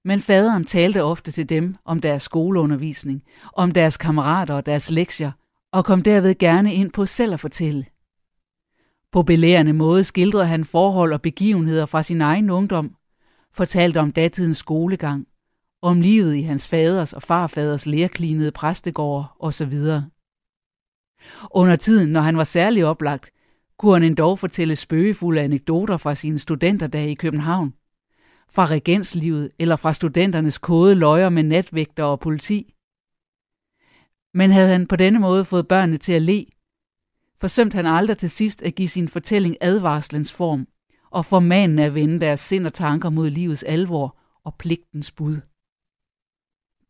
Men 0.05 0.19
faderen 0.19 0.65
talte 0.65 1.03
ofte 1.03 1.31
til 1.31 1.49
dem 1.49 1.75
om 1.85 2.01
deres 2.01 2.23
skoleundervisning, 2.23 3.23
om 3.53 3.71
deres 3.71 3.97
kammerater 3.97 4.53
og 4.53 4.65
deres 4.65 4.91
lektier, 4.91 5.31
og 5.71 5.85
kom 5.85 6.01
derved 6.01 6.37
gerne 6.37 6.73
ind 6.73 6.91
på 6.91 7.05
selv 7.05 7.33
at 7.33 7.39
fortælle. 7.39 7.85
På 9.11 9.23
belærende 9.23 9.73
måde 9.73 10.03
skildrede 10.03 10.45
han 10.45 10.65
forhold 10.65 11.13
og 11.13 11.21
begivenheder 11.21 11.85
fra 11.85 12.03
sin 12.03 12.21
egen 12.21 12.49
ungdom, 12.49 12.95
fortalte 13.53 13.99
om 13.99 14.11
datidens 14.11 14.57
skolegang, 14.57 15.27
om 15.81 16.01
livet 16.01 16.35
i 16.35 16.41
hans 16.41 16.67
faders 16.67 17.13
og 17.13 17.21
farfaders 17.21 17.85
lærklinede 17.85 18.51
præstegård 18.51 19.35
osv. 19.39 19.73
Under 21.51 21.75
tiden, 21.75 22.09
når 22.11 22.21
han 22.21 22.37
var 22.37 22.43
særlig 22.43 22.85
oplagt, 22.85 23.31
kunne 23.77 23.93
han 23.93 24.03
endda 24.03 24.23
fortælle 24.23 24.75
spøgefulde 24.75 25.41
anekdoter 25.41 25.97
fra 25.97 26.15
sine 26.15 26.39
studenterdage 26.39 27.11
i 27.11 27.15
København, 27.15 27.73
fra 28.49 28.65
regenslivet 28.65 29.51
eller 29.59 29.75
fra 29.75 29.93
studenternes 29.93 30.57
kode 30.57 30.95
løjer 30.95 31.29
med 31.29 31.43
natvægter 31.43 32.03
og 32.03 32.19
politi. 32.19 32.73
Men 34.33 34.51
havde 34.51 34.69
han 34.69 34.87
på 34.87 34.95
denne 34.95 35.19
måde 35.19 35.45
fået 35.45 35.67
børnene 35.67 35.97
til 35.97 36.13
at 36.13 36.21
le, 36.21 36.45
forsømte 37.39 37.75
han 37.75 37.85
aldrig 37.85 38.17
til 38.17 38.29
sidst 38.29 38.61
at 38.61 38.75
give 38.75 38.87
sin 38.87 39.07
fortælling 39.07 39.57
advarslens 39.61 40.33
form 40.33 40.67
og 41.11 41.25
formanende 41.25 41.83
at 41.83 41.95
vende 41.95 42.19
deres 42.19 42.39
sind 42.39 42.65
og 42.65 42.73
tanker 42.73 43.09
mod 43.09 43.29
livets 43.29 43.63
alvor 43.63 44.17
og 44.43 44.55
pligtens 44.55 45.11
bud. 45.11 45.39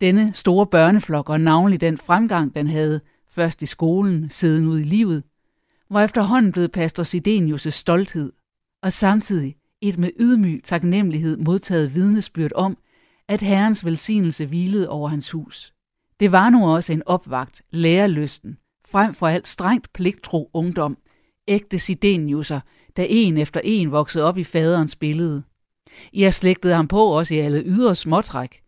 Denne 0.01 0.33
store 0.33 0.67
børneflok 0.67 1.29
og 1.29 1.41
navnlig 1.41 1.81
den 1.81 1.97
fremgang, 1.97 2.55
den 2.55 2.67
havde, 2.67 3.01
først 3.29 3.61
i 3.61 3.65
skolen, 3.65 4.29
siden 4.29 4.65
ud 4.65 4.79
i 4.79 4.83
livet, 4.83 5.23
var 5.89 6.03
efterhånden 6.03 6.51
blevet 6.51 6.71
pastor 6.71 7.03
Sidenius' 7.03 7.69
stolthed, 7.69 8.31
og 8.83 8.93
samtidig 8.93 9.55
et 9.81 9.97
med 9.97 10.11
ydmyg 10.19 10.61
taknemmelighed 10.63 11.37
modtaget 11.37 11.95
vidnesbyrd 11.95 12.51
om, 12.55 12.77
at 13.27 13.41
Herrens 13.41 13.85
velsignelse 13.85 14.45
hvilede 14.45 14.89
over 14.89 15.09
hans 15.09 15.31
hus. 15.31 15.73
Det 16.19 16.31
var 16.31 16.49
nu 16.49 16.71
også 16.71 16.93
en 16.93 17.03
opvagt, 17.05 17.61
lærerlysten, 17.71 18.57
frem 18.85 19.13
for 19.13 19.27
alt 19.27 19.47
strengt 19.47 19.93
pligtro 19.93 20.49
ungdom, 20.53 20.97
ægte 21.47 21.79
Sideniuser, 21.79 22.59
der 22.95 23.05
en 23.09 23.37
efter 23.37 23.61
en 23.63 23.91
voksede 23.91 24.23
op 24.23 24.37
i 24.37 24.43
faderens 24.43 24.95
billede. 24.95 25.43
I 26.11 26.21
har 26.21 26.31
slægtet 26.31 26.75
ham 26.75 26.87
på 26.87 27.05
også 27.05 27.33
i 27.33 27.39
alle 27.39 27.63
ydre 27.65 27.95
småtræk, 27.95 28.63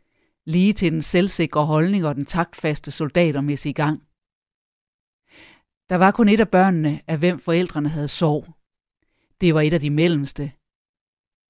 lige 0.46 0.74
til 0.74 0.92
den 0.92 1.02
selvsikre 1.02 1.66
holdning 1.66 2.06
og 2.06 2.16
den 2.16 2.26
taktfaste 2.26 2.92
soldatermæssige 2.92 3.74
gang. 3.74 4.04
Der 5.90 5.96
var 5.96 6.12
kun 6.12 6.30
et 6.30 6.40
af 6.40 6.50
børnene, 6.50 7.02
af 7.08 7.18
hvem 7.18 7.40
forældrene 7.40 7.90
havde 7.90 8.08
sorg. 8.08 8.48
Det 9.42 9.54
var 9.54 9.62
et 9.62 9.74
af 9.74 9.80
de 9.80 9.90
mellemste. 9.90 10.52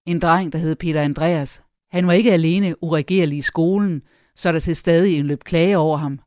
En 0.08 0.20
dreng, 0.20 0.54
der 0.54 0.60
hed 0.60 0.76
Peter 0.76 1.02
Andreas. 1.02 1.64
Han 1.92 2.08
var 2.08 2.14
ikke 2.14 2.34
alene 2.34 2.84
uregerlig 2.84 3.38
i 3.38 3.42
skolen, 3.42 4.04
så 4.36 4.52
der 4.52 4.60
til 4.60 4.76
stadig 4.76 5.20
en 5.20 5.28
løb 5.28 5.44
klage 5.44 5.78
over 5.78 5.98
ham. 5.98 6.20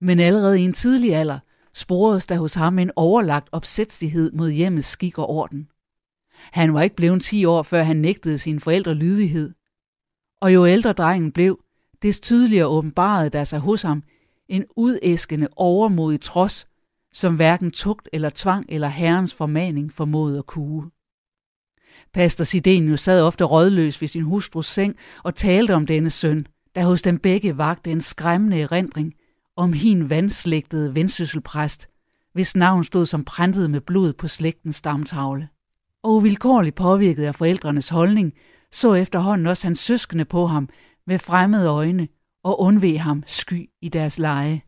Men 0.00 0.20
allerede 0.20 0.60
i 0.60 0.64
en 0.64 0.72
tidlig 0.72 1.14
alder 1.14 1.38
sporedes 1.74 2.26
der 2.26 2.38
hos 2.38 2.54
ham 2.54 2.78
en 2.78 2.90
overlagt 2.96 3.48
opsætsighed 3.52 4.32
mod 4.32 4.50
hjemmets 4.50 4.88
skik 4.88 5.18
og 5.18 5.30
orden. 5.30 5.68
Han 6.52 6.74
var 6.74 6.82
ikke 6.82 6.96
blevet 6.96 7.22
10 7.22 7.44
år, 7.44 7.62
før 7.62 7.82
han 7.82 7.96
nægtede 7.96 8.38
sine 8.38 8.60
forældre 8.60 8.94
lydighed. 8.94 9.54
Og 10.40 10.54
jo 10.54 10.66
ældre 10.66 10.92
drengen 10.92 11.32
blev, 11.32 11.60
des 12.02 12.20
tydeligere 12.20 12.66
åbenbarede 12.66 13.30
der 13.30 13.44
sig 13.44 13.58
hos 13.58 13.82
ham 13.82 14.02
en 14.48 14.64
udæskende, 14.76 15.48
overmodig 15.56 16.20
trods, 16.20 16.66
som 17.12 17.36
hverken 17.36 17.70
tugt 17.70 18.08
eller 18.12 18.30
tvang 18.34 18.66
eller 18.68 18.88
herrens 18.88 19.34
formaning 19.34 19.92
formåede 19.92 20.38
at 20.38 20.46
kue. 20.46 20.90
Pastor 22.14 22.44
Sidenius 22.44 23.00
sad 23.00 23.22
ofte 23.22 23.44
rådløs 23.44 24.00
ved 24.00 24.08
sin 24.08 24.22
hustrus 24.22 24.66
seng 24.66 24.96
og 25.22 25.34
talte 25.34 25.74
om 25.74 25.86
denne 25.86 26.10
søn, 26.10 26.46
der 26.74 26.84
hos 26.84 27.02
dem 27.02 27.18
begge 27.18 27.58
vagte 27.58 27.90
en 27.90 28.00
skræmmende 28.00 28.60
erindring 28.60 29.14
om 29.56 29.72
hin 29.72 30.10
vandslægtede 30.10 30.94
vendsysselpræst, 30.94 31.88
hvis 32.32 32.56
navn 32.56 32.84
stod 32.84 33.06
som 33.06 33.24
præntet 33.24 33.70
med 33.70 33.80
blod 33.80 34.12
på 34.12 34.28
slægtens 34.28 34.76
stamtavle. 34.76 35.48
Og 36.06 36.12
uvilkårligt 36.12 36.76
påvirket 36.76 37.24
af 37.24 37.34
forældrenes 37.34 37.88
holdning, 37.88 38.34
så 38.72 38.94
efterhånden 38.94 39.46
også 39.46 39.66
hans 39.66 39.78
søskende 39.78 40.24
på 40.24 40.46
ham 40.46 40.68
med 41.06 41.18
fremmede 41.18 41.68
øjne 41.68 42.08
og 42.44 42.60
undveg 42.60 43.02
ham 43.02 43.22
sky 43.26 43.70
i 43.82 43.88
deres 43.88 44.18
leje. 44.18 44.62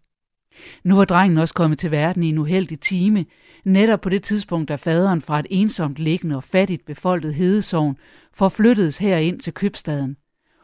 Nu 0.85 0.97
var 0.97 1.05
drengen 1.05 1.39
også 1.39 1.55
kommet 1.55 1.79
til 1.79 1.91
verden 1.91 2.23
i 2.23 2.29
en 2.29 2.39
uheldig 2.39 2.81
time, 2.81 3.25
netop 3.65 4.01
på 4.01 4.09
det 4.09 4.23
tidspunkt, 4.23 4.69
da 4.69 4.75
faderen 4.75 5.21
fra 5.21 5.39
et 5.39 5.47
ensomt 5.51 5.99
liggende 5.99 6.37
og 6.37 6.45
fattigt 6.45 6.85
befolket 6.85 7.35
hedesovn 7.35 7.97
forflyttedes 8.35 8.99
herind 8.99 9.41
til 9.41 9.55
købstaden 9.55 10.17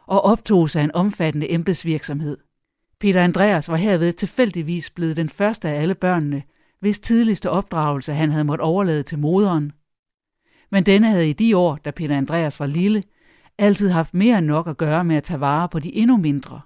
og 0.07 0.21
optog 0.21 0.69
sig 0.69 0.83
en 0.83 0.95
omfattende 0.95 1.51
embedsvirksomhed. 1.51 2.37
Peter 2.99 3.23
Andreas 3.23 3.69
var 3.69 3.75
herved 3.75 4.13
tilfældigvis 4.13 4.89
blevet 4.89 5.17
den 5.17 5.29
første 5.29 5.69
af 5.69 5.81
alle 5.81 5.95
børnene, 5.95 6.43
hvis 6.79 6.99
tidligste 6.99 7.49
opdragelse 7.49 8.13
han 8.13 8.31
havde 8.31 8.45
måttet 8.45 8.65
overlade 8.65 9.03
til 9.03 9.19
moderen. 9.19 9.71
Men 10.75 10.85
denne 10.85 11.09
havde 11.09 11.29
i 11.29 11.33
de 11.33 11.57
år, 11.57 11.75
da 11.75 11.91
Peter 11.91 12.17
Andreas 12.17 12.59
var 12.59 12.65
lille, 12.65 13.03
altid 13.57 13.89
haft 13.89 14.13
mere 14.13 14.37
end 14.37 14.45
nok 14.45 14.67
at 14.67 14.77
gøre 14.77 15.03
med 15.03 15.15
at 15.15 15.23
tage 15.23 15.39
vare 15.39 15.69
på 15.69 15.79
de 15.79 15.95
endnu 15.95 16.17
mindre. 16.17 16.61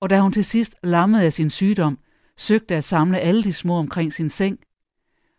Og 0.00 0.10
da 0.10 0.20
hun 0.20 0.32
til 0.32 0.44
sidst 0.44 0.74
lammede 0.82 1.24
af 1.24 1.32
sin 1.32 1.50
sygdom, 1.50 1.98
søgte 2.36 2.74
at 2.76 2.84
samle 2.84 3.18
alle 3.18 3.44
de 3.44 3.52
små 3.52 3.76
omkring 3.76 4.12
sin 4.12 4.28
seng, 4.28 4.58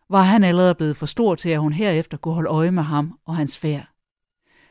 var 0.10 0.22
han 0.22 0.44
allerede 0.44 0.76
blevet 0.76 0.98
for 0.98 1.06
stor 1.06 1.36
til, 1.36 1.50
at 1.50 1.60
hun 1.60 1.74
herefter 1.74 2.18
kunne 2.18 2.34
holde 2.34 2.50
øje 2.50 2.72
med 2.72 2.84
ham 2.84 3.20
og 3.26 3.36
hans 3.36 3.58
færd. 3.58 3.88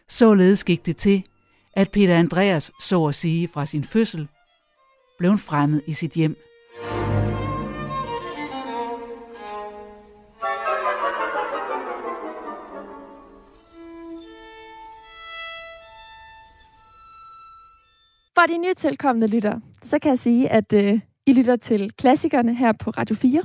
Således 0.09 0.65
gik 0.65 0.87
det 0.87 0.97
til, 0.97 1.25
at 1.73 1.91
Peter 1.91 2.19
Andreas, 2.19 2.71
så 2.83 3.05
at 3.05 3.15
sige 3.15 3.49
fra 3.49 3.67
sin 3.67 3.85
fødsel, 3.85 4.29
blev 5.19 5.39
fremmed 5.39 5.83
i 5.87 5.93
sit 5.93 6.13
hjem. 6.13 6.37
For 18.41 18.47
de 18.47 18.59
nytilkommende 18.59 19.27
lytter, 19.27 19.61
så 19.83 19.99
kan 19.99 20.09
jeg 20.09 20.19
sige, 20.19 20.49
at 20.49 20.73
øh, 20.73 21.01
i 21.27 21.33
lytter 21.33 21.57
til 21.57 21.93
klassikerne 21.99 22.55
her 22.55 22.73
på 22.73 22.91
Radio 22.91 23.17
4. 23.17 23.43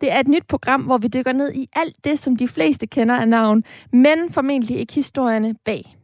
Det 0.00 0.12
er 0.12 0.20
et 0.20 0.28
nyt 0.28 0.46
program, 0.48 0.82
hvor 0.82 0.98
vi 0.98 1.08
dykker 1.08 1.32
ned 1.32 1.52
i 1.52 1.68
alt 1.72 1.96
det, 2.04 2.18
som 2.18 2.36
de 2.36 2.48
fleste 2.48 2.86
kender 2.86 3.14
af 3.14 3.28
navn, 3.28 3.64
men 3.92 4.32
formentlig 4.32 4.78
ikke 4.78 4.94
historierne 4.94 5.54
bag. 5.64 5.96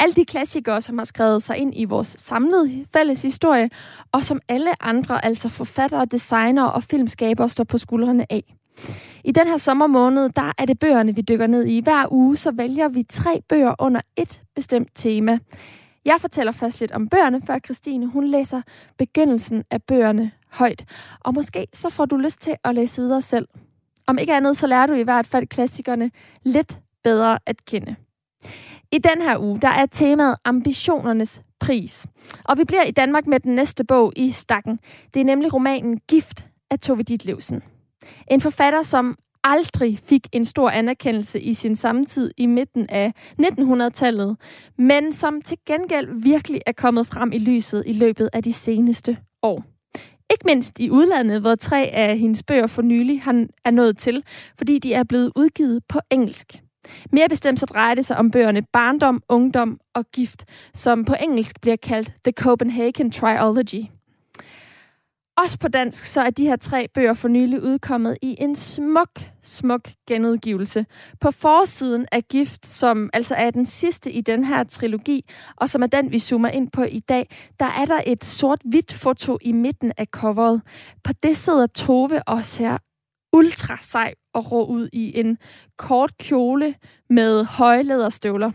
Alle 0.00 0.14
de 0.14 0.24
klassikere, 0.24 0.80
som 0.80 0.98
har 0.98 1.04
skrevet 1.04 1.42
sig 1.42 1.58
ind 1.58 1.72
i 1.76 1.84
vores 1.84 2.16
samlede 2.18 2.86
fælles 2.92 3.22
historie, 3.22 3.70
og 4.12 4.24
som 4.24 4.40
alle 4.48 4.82
andre, 4.82 5.24
altså 5.24 5.48
forfattere, 5.48 6.04
designer 6.04 6.64
og 6.64 6.82
filmskabere, 6.82 7.48
står 7.48 7.64
på 7.64 7.78
skuldrene 7.78 8.32
af. 8.32 8.54
I 9.24 9.32
den 9.32 9.46
her 9.46 9.56
sommermåned, 9.56 10.28
der 10.28 10.52
er 10.58 10.64
det 10.64 10.78
bøgerne, 10.78 11.14
vi 11.14 11.20
dykker 11.20 11.46
ned 11.46 11.64
i. 11.64 11.80
Hver 11.80 12.12
uge, 12.12 12.36
så 12.36 12.50
vælger 12.50 12.88
vi 12.88 13.02
tre 13.02 13.40
bøger 13.48 13.74
under 13.78 14.00
et 14.16 14.42
bestemt 14.54 14.88
tema. 14.94 15.38
Jeg 16.04 16.16
fortæller 16.20 16.52
først 16.52 16.80
lidt 16.80 16.92
om 16.92 17.08
bøgerne, 17.08 17.40
før 17.40 17.58
Christine 17.58 18.06
hun 18.06 18.28
læser 18.28 18.62
begyndelsen 18.98 19.64
af 19.70 19.82
bøgerne 19.82 20.30
højt. 20.50 20.84
Og 21.20 21.34
måske 21.34 21.66
så 21.74 21.90
får 21.90 22.04
du 22.04 22.16
lyst 22.16 22.40
til 22.40 22.56
at 22.64 22.74
læse 22.74 23.02
videre 23.02 23.22
selv. 23.22 23.48
Om 24.06 24.18
ikke 24.18 24.34
andet, 24.34 24.56
så 24.56 24.66
lærer 24.66 24.86
du 24.86 24.94
i 24.94 25.02
hvert 25.02 25.26
fald 25.26 25.46
klassikerne 25.46 26.10
lidt 26.42 26.78
bedre 27.04 27.38
at 27.46 27.64
kende. 27.64 27.96
I 28.92 28.98
den 28.98 29.22
her 29.22 29.38
uge, 29.38 29.60
der 29.60 29.68
er 29.68 29.86
temaet 29.86 30.36
ambitionernes 30.44 31.42
pris. 31.60 32.06
Og 32.44 32.58
vi 32.58 32.64
bliver 32.64 32.82
i 32.82 32.90
Danmark 32.90 33.26
med 33.26 33.40
den 33.40 33.54
næste 33.54 33.84
bog 33.84 34.12
i 34.16 34.30
stakken. 34.30 34.78
Det 35.14 35.20
er 35.20 35.24
nemlig 35.24 35.54
romanen 35.54 36.00
Gift 36.08 36.46
af 36.70 36.78
Tove 36.78 37.02
Ditlevsen. 37.02 37.62
En 38.30 38.40
forfatter, 38.40 38.82
som 38.82 39.18
aldrig 39.44 39.98
fik 39.98 40.28
en 40.32 40.44
stor 40.44 40.70
anerkendelse 40.70 41.40
i 41.40 41.54
sin 41.54 41.76
samtid 41.76 42.30
i 42.36 42.46
midten 42.46 42.86
af 42.88 43.12
1900-tallet, 43.42 44.36
men 44.78 45.12
som 45.12 45.42
til 45.42 45.58
gengæld 45.66 46.22
virkelig 46.22 46.60
er 46.66 46.72
kommet 46.72 47.06
frem 47.06 47.32
i 47.32 47.38
lyset 47.38 47.82
i 47.86 47.92
løbet 47.92 48.28
af 48.32 48.42
de 48.42 48.52
seneste 48.52 49.18
år. 49.42 49.64
Ikke 50.30 50.44
mindst 50.44 50.80
i 50.80 50.90
udlandet, 50.90 51.40
hvor 51.40 51.54
tre 51.54 51.90
af 51.92 52.18
hendes 52.18 52.42
bøger 52.42 52.66
for 52.66 52.82
nylig 52.82 53.22
han 53.22 53.48
er 53.64 53.70
nået 53.70 53.98
til, 53.98 54.24
fordi 54.58 54.78
de 54.78 54.94
er 54.94 55.04
blevet 55.04 55.32
udgivet 55.36 55.82
på 55.88 55.98
engelsk. 56.10 56.62
Mere 57.12 57.28
bestemt 57.28 57.60
så 57.60 57.66
drejer 57.66 57.94
det 57.94 58.06
sig 58.06 58.16
om 58.16 58.30
bøgerne 58.30 58.62
Barndom, 58.72 59.22
Ungdom 59.28 59.80
og 59.94 60.04
Gift, 60.14 60.44
som 60.74 61.04
på 61.04 61.14
engelsk 61.20 61.60
bliver 61.60 61.76
kaldt 61.76 62.12
The 62.24 62.32
Copenhagen 62.32 63.10
Triology. 63.10 63.84
Også 65.36 65.58
på 65.58 65.68
dansk, 65.68 66.04
så 66.04 66.20
er 66.20 66.30
de 66.30 66.46
her 66.46 66.56
tre 66.56 66.88
bøger 66.88 67.14
for 67.14 67.28
nylig 67.28 67.62
udkommet 67.62 68.18
i 68.22 68.36
en 68.38 68.56
smuk, 68.56 69.10
smuk 69.42 69.88
genudgivelse. 70.08 70.86
På 71.20 71.30
forsiden 71.30 72.06
af 72.12 72.28
Gift, 72.28 72.66
som 72.66 73.10
altså 73.12 73.34
er 73.34 73.50
den 73.50 73.66
sidste 73.66 74.12
i 74.12 74.20
den 74.20 74.44
her 74.44 74.64
trilogi, 74.64 75.24
og 75.56 75.68
som 75.70 75.82
er 75.82 75.86
den, 75.86 76.10
vi 76.10 76.18
zoomer 76.18 76.48
ind 76.48 76.70
på 76.70 76.82
i 76.82 76.98
dag, 76.98 77.28
der 77.60 77.66
er 77.66 77.84
der 77.84 78.00
et 78.06 78.24
sort-hvidt 78.24 78.92
foto 78.92 79.38
i 79.40 79.52
midten 79.52 79.92
af 79.96 80.06
coveret. 80.06 80.62
På 81.04 81.12
det 81.22 81.36
sidder 81.36 81.66
Tove 81.66 82.22
og 82.28 82.44
ser 82.44 82.78
ultra 83.32 83.76
sej 83.80 84.14
og 84.34 84.52
rå 84.52 84.66
ud 84.66 84.88
i 84.92 85.20
en 85.20 85.38
kort 85.78 86.18
kjole 86.18 86.74
med 87.10 87.44
høje 87.44 87.82
læderstøvler. 87.82 88.50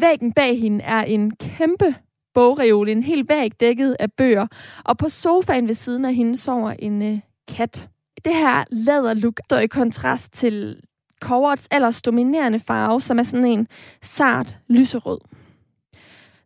Væggen 0.00 0.32
bag 0.32 0.60
hende 0.60 0.84
er 0.84 1.02
en 1.02 1.36
kæmpe 1.36 1.94
bogreol, 2.36 2.88
en 2.88 3.02
helt 3.02 3.28
væg 3.28 3.60
dækket 3.60 3.96
af 4.00 4.12
bøger, 4.12 4.46
og 4.84 4.98
på 4.98 5.08
sofaen 5.08 5.68
ved 5.68 5.74
siden 5.74 6.04
af 6.04 6.14
hende 6.14 6.36
sover 6.36 6.70
en 6.70 7.02
øh, 7.02 7.18
kat. 7.48 7.88
Det 8.24 8.34
her 8.34 8.64
læderlook 8.70 9.40
står 9.44 9.58
i 9.58 9.66
kontrast 9.66 10.32
til 10.32 10.80
coverets 11.20 11.68
ellers 11.72 12.02
dominerende 12.02 12.58
farve, 12.58 13.00
som 13.00 13.18
er 13.18 13.22
sådan 13.22 13.44
en 13.44 13.68
sart 14.02 14.56
lyserød. 14.68 15.18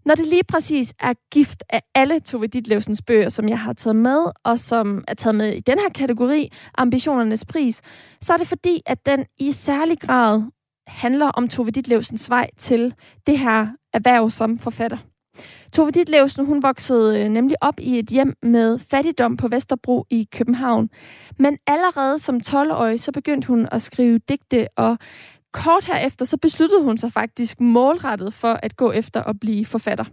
Når 0.04 0.14
det 0.14 0.26
lige 0.26 0.44
præcis 0.44 0.94
er 1.00 1.12
gift 1.32 1.62
af 1.68 1.82
alle 1.94 2.20
Tove 2.20 2.46
Ditlevsens 2.46 3.02
bøger, 3.02 3.28
som 3.28 3.48
jeg 3.48 3.58
har 3.58 3.72
taget 3.72 3.96
med, 3.96 4.26
og 4.44 4.58
som 4.58 5.04
er 5.08 5.14
taget 5.14 5.34
med 5.34 5.52
i 5.52 5.60
den 5.60 5.78
her 5.78 5.88
kategori, 5.88 6.52
Ambitionernes 6.78 7.44
Pris, 7.44 7.82
så 8.20 8.32
er 8.32 8.36
det 8.36 8.48
fordi, 8.48 8.80
at 8.86 9.06
den 9.06 9.24
i 9.38 9.52
særlig 9.52 10.00
grad 10.00 10.42
handler 10.86 11.26
om 11.26 11.48
Tove 11.48 11.70
Ditlevsens 11.70 12.30
vej 12.30 12.50
til 12.58 12.94
det 13.26 13.38
her 13.38 13.66
erhverv 13.92 14.30
som 14.30 14.58
forfatter. 14.58 15.09
Tove 15.72 15.90
Ditlevsen, 15.90 16.46
hun 16.46 16.62
voksede 16.62 17.20
øh, 17.20 17.28
nemlig 17.28 17.56
op 17.60 17.80
i 17.80 17.98
et 17.98 18.06
hjem 18.06 18.34
med 18.42 18.78
fattigdom 18.78 19.36
på 19.36 19.48
Vesterbro 19.48 20.06
i 20.10 20.28
København. 20.36 20.90
Men 21.38 21.58
allerede 21.66 22.18
som 22.18 22.40
12-årig, 22.46 23.00
så 23.00 23.12
begyndte 23.12 23.48
hun 23.48 23.68
at 23.72 23.82
skrive 23.82 24.18
digte, 24.18 24.68
og 24.76 24.98
kort 25.52 25.84
herefter, 25.84 26.24
så 26.24 26.36
besluttede 26.36 26.82
hun 26.82 26.98
sig 26.98 27.12
faktisk 27.12 27.60
målrettet 27.60 28.34
for 28.34 28.58
at 28.62 28.76
gå 28.76 28.92
efter 28.92 29.22
at 29.22 29.40
blive 29.40 29.66
forfatter. 29.66 30.04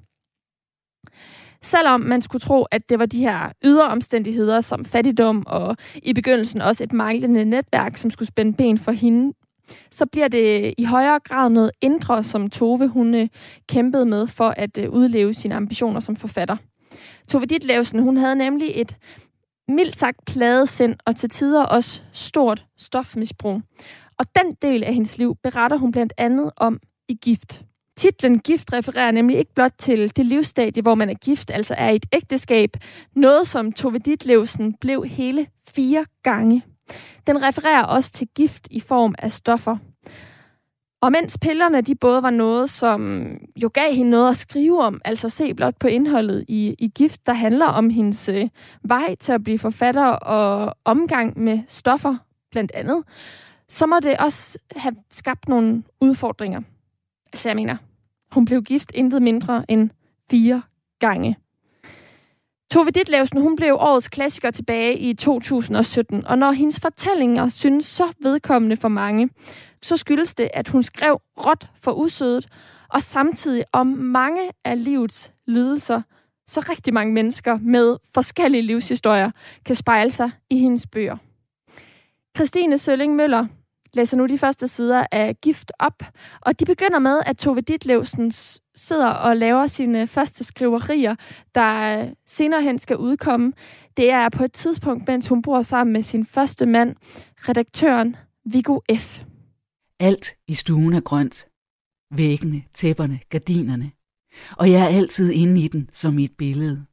Selvom 1.62 2.02
man 2.02 2.22
skulle 2.22 2.40
tro, 2.40 2.64
at 2.64 2.90
det 2.90 3.00
var 3.00 3.06
de 3.06 3.20
her 3.20 3.52
ydre 3.66 3.88
omstændigheder 3.88 4.62
som 4.62 4.86
fattigdom 4.86 5.48
og 5.48 5.78
i 6.04 6.14
begyndelsen 6.14 6.62
også 6.62 6.84
et 6.84 6.94
manglende 6.94 7.46
netværk, 7.46 7.98
som 7.98 8.12
skulle 8.12 8.28
spænde 8.28 8.54
ben 8.54 8.78
for 8.78 8.92
hende, 8.92 9.34
så 9.92 10.06
bliver 10.06 10.28
det 10.28 10.74
i 10.78 10.84
højere 10.84 11.20
grad 11.20 11.50
noget 11.50 11.72
indre, 11.82 12.24
som 12.24 12.50
Tove 12.50 12.88
hun 12.88 13.16
øh, 13.16 13.28
kæmpede 13.70 14.06
med 14.06 14.28
for 14.28 14.50
at 14.58 14.78
øh, 14.78 14.90
udleve 14.90 15.34
sine 15.34 15.56
ambitioner 15.56 16.00
som 16.00 16.16
forfatter. 16.16 16.58
Tove 17.28 17.46
Ditlevsen, 17.46 18.00
hun 18.00 18.18
havde 18.18 18.36
nemlig 18.36 18.72
et 18.76 18.98
mildt 19.68 19.98
sagt 19.98 20.26
pladesind 20.26 20.96
og 21.06 21.16
til 21.16 21.30
tider 21.30 21.64
også 21.64 22.02
stort 22.12 22.66
stofmisbrug. 22.78 23.62
Og 24.20 24.26
den 24.36 24.54
del 24.62 24.84
af 24.84 24.94
hendes 24.94 25.18
liv 25.18 25.36
beretter 25.44 25.78
hun 25.78 25.92
blandt 25.92 26.14
andet 26.18 26.52
om 26.58 26.80
i 27.10 27.14
Gift. 27.14 27.62
Titlen 27.98 28.40
Gift 28.40 28.74
refererer 28.74 29.12
nemlig 29.12 29.38
ikke 29.38 29.54
blot 29.54 29.72
til 29.78 30.18
det 30.18 30.26
livsstadie, 30.26 30.82
hvor 30.82 30.96
man 30.96 31.10
er 31.10 31.14
gift, 31.14 31.52
altså 31.52 31.76
er 31.78 31.90
i 31.90 31.96
et 31.96 32.06
ægteskab, 32.14 32.70
noget 33.16 33.48
som 33.48 33.72
Tove 33.72 33.98
Ditlevsen 33.98 34.74
blev 34.74 35.04
hele 35.04 35.48
fire 35.68 36.06
gange. 36.24 36.64
Den 37.28 37.44
refererer 37.44 37.84
også 37.84 38.12
til 38.12 38.28
gift 38.36 38.68
i 38.72 38.80
form 38.80 39.16
af 39.20 39.32
stoffer. 39.32 39.78
Og 41.02 41.12
mens 41.12 41.38
pillerne 41.38 41.82
de 41.82 41.96
både 41.96 42.24
var 42.24 42.30
noget, 42.30 42.70
som 42.70 43.28
jo 43.64 43.70
gav 43.74 43.94
hende 43.94 44.12
noget 44.12 44.30
at 44.30 44.38
skrive 44.38 44.84
om, 44.84 45.02
altså 45.06 45.30
se 45.30 45.54
blot 45.54 45.76
på 45.80 45.88
indholdet 45.88 46.46
i, 46.48 46.76
i 46.80 46.88
Gift, 46.88 47.26
der 47.26 47.34
handler 47.34 47.66
om 47.66 47.90
hendes 47.90 48.30
øh, 48.30 48.50
vej 48.84 49.16
til 49.16 49.32
at 49.32 49.44
blive 49.44 49.60
forfatter 49.60 50.06
og 50.06 50.78
omgang 50.86 51.40
med 51.40 51.60
stoffer, 51.68 52.16
blandt 52.52 52.72
andet, 52.72 53.04
så 53.70 53.86
må 53.86 54.00
det 54.00 54.18
også 54.18 54.60
have 54.76 54.96
skabt 55.12 55.50
nogle 55.50 55.84
udfordringer. 56.02 56.62
Altså 57.34 57.50
jeg 57.50 57.56
mener, 57.56 57.78
hun 58.32 58.46
blev 58.46 58.64
gift 58.64 58.92
intet 58.94 59.22
mindre 59.22 59.72
end 59.72 59.90
fire 60.32 60.62
gange. 61.00 61.38
Tove 62.72 62.92
Ditlevsen, 62.92 63.42
hun 63.42 63.56
blev 63.56 63.76
årets 63.80 64.10
klassiker 64.10 64.52
tilbage 64.52 64.98
i 64.98 65.14
2017, 65.14 66.28
og 66.28 66.38
når 66.38 66.52
hendes 66.52 66.80
fortællinger 66.80 67.50
synes 67.50 67.86
så 67.86 68.04
vedkommende 68.22 68.78
for 68.78 68.88
mange, 68.88 69.30
så 69.82 69.98
skyldes 69.98 70.36
det, 70.36 70.50
at 70.54 70.68
hun 70.68 70.84
skrev 70.84 71.22
råt 71.46 71.68
for 71.82 71.92
usødet, 71.92 72.48
og 72.90 73.02
samtidig 73.02 73.64
om 73.74 73.88
mange 73.88 74.50
af 74.66 74.84
livets 74.84 75.32
lidelser, 75.48 76.02
så 76.48 76.60
rigtig 76.70 76.94
mange 76.94 77.14
mennesker 77.14 77.58
med 77.62 77.98
forskellige 78.14 78.62
livshistorier 78.62 79.32
kan 79.66 79.76
spejle 79.76 80.12
sig 80.12 80.32
i 80.50 80.58
hendes 80.58 80.88
bøger. 80.88 81.18
Christine 82.36 82.78
Sølling 82.78 83.16
Møller 83.16 83.46
læser 83.94 84.18
nu 84.18 84.26
de 84.26 84.38
første 84.38 84.68
sider 84.68 85.06
af 85.12 85.36
Gift 85.42 85.72
op, 85.80 86.04
og 86.42 86.60
de 86.60 86.66
begynder 86.66 87.00
med, 87.00 87.22
at 87.26 87.38
Tove 87.38 87.62
Ditlevsens 87.62 88.62
sidder 88.78 89.08
og 89.08 89.38
laver 89.38 89.68
sine 89.68 90.08
første 90.08 90.44
skriverier, 90.44 91.16
der 91.56 92.06
senere 92.28 92.62
hen 92.64 92.80
skal 92.80 92.98
udkomme. 92.98 93.54
Det 93.98 94.12
er 94.12 94.30
på 94.30 94.44
et 94.44 94.52
tidspunkt, 94.52 95.08
mens 95.08 95.28
hun 95.28 95.42
bor 95.42 95.62
sammen 95.62 95.94
med 95.94 96.02
sin 96.02 96.26
første 96.26 96.66
mand, 96.66 96.96
redaktøren 97.50 98.16
Viggo 98.46 98.80
F. 98.98 99.22
Alt 100.00 100.36
i 100.48 100.54
stuen 100.54 100.94
er 100.94 101.00
grønt. 101.00 101.48
Væggene, 102.12 102.64
tæpperne, 102.74 103.20
gardinerne. 103.30 103.92
Og 104.58 104.72
jeg 104.72 104.82
er 104.82 104.98
altid 104.98 105.32
inde 105.32 105.62
i 105.62 105.68
den, 105.68 105.90
som 105.94 106.20
i 106.20 106.24
et 106.24 106.38
billede. 106.38 106.86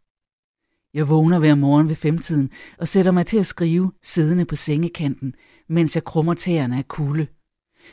Jeg 0.94 1.08
vågner 1.08 1.38
hver 1.38 1.54
morgen 1.54 1.88
ved 1.88 1.96
femtiden 1.96 2.50
og 2.78 2.88
sætter 2.88 3.10
mig 3.10 3.26
til 3.26 3.38
at 3.38 3.46
skrive, 3.46 3.92
siddende 4.02 4.44
på 4.44 4.56
sengekanten, 4.56 5.34
mens 5.68 5.94
jeg 5.94 6.04
krummer 6.04 6.34
tæerne 6.34 6.78
af 6.78 6.88
kulde. 6.88 7.26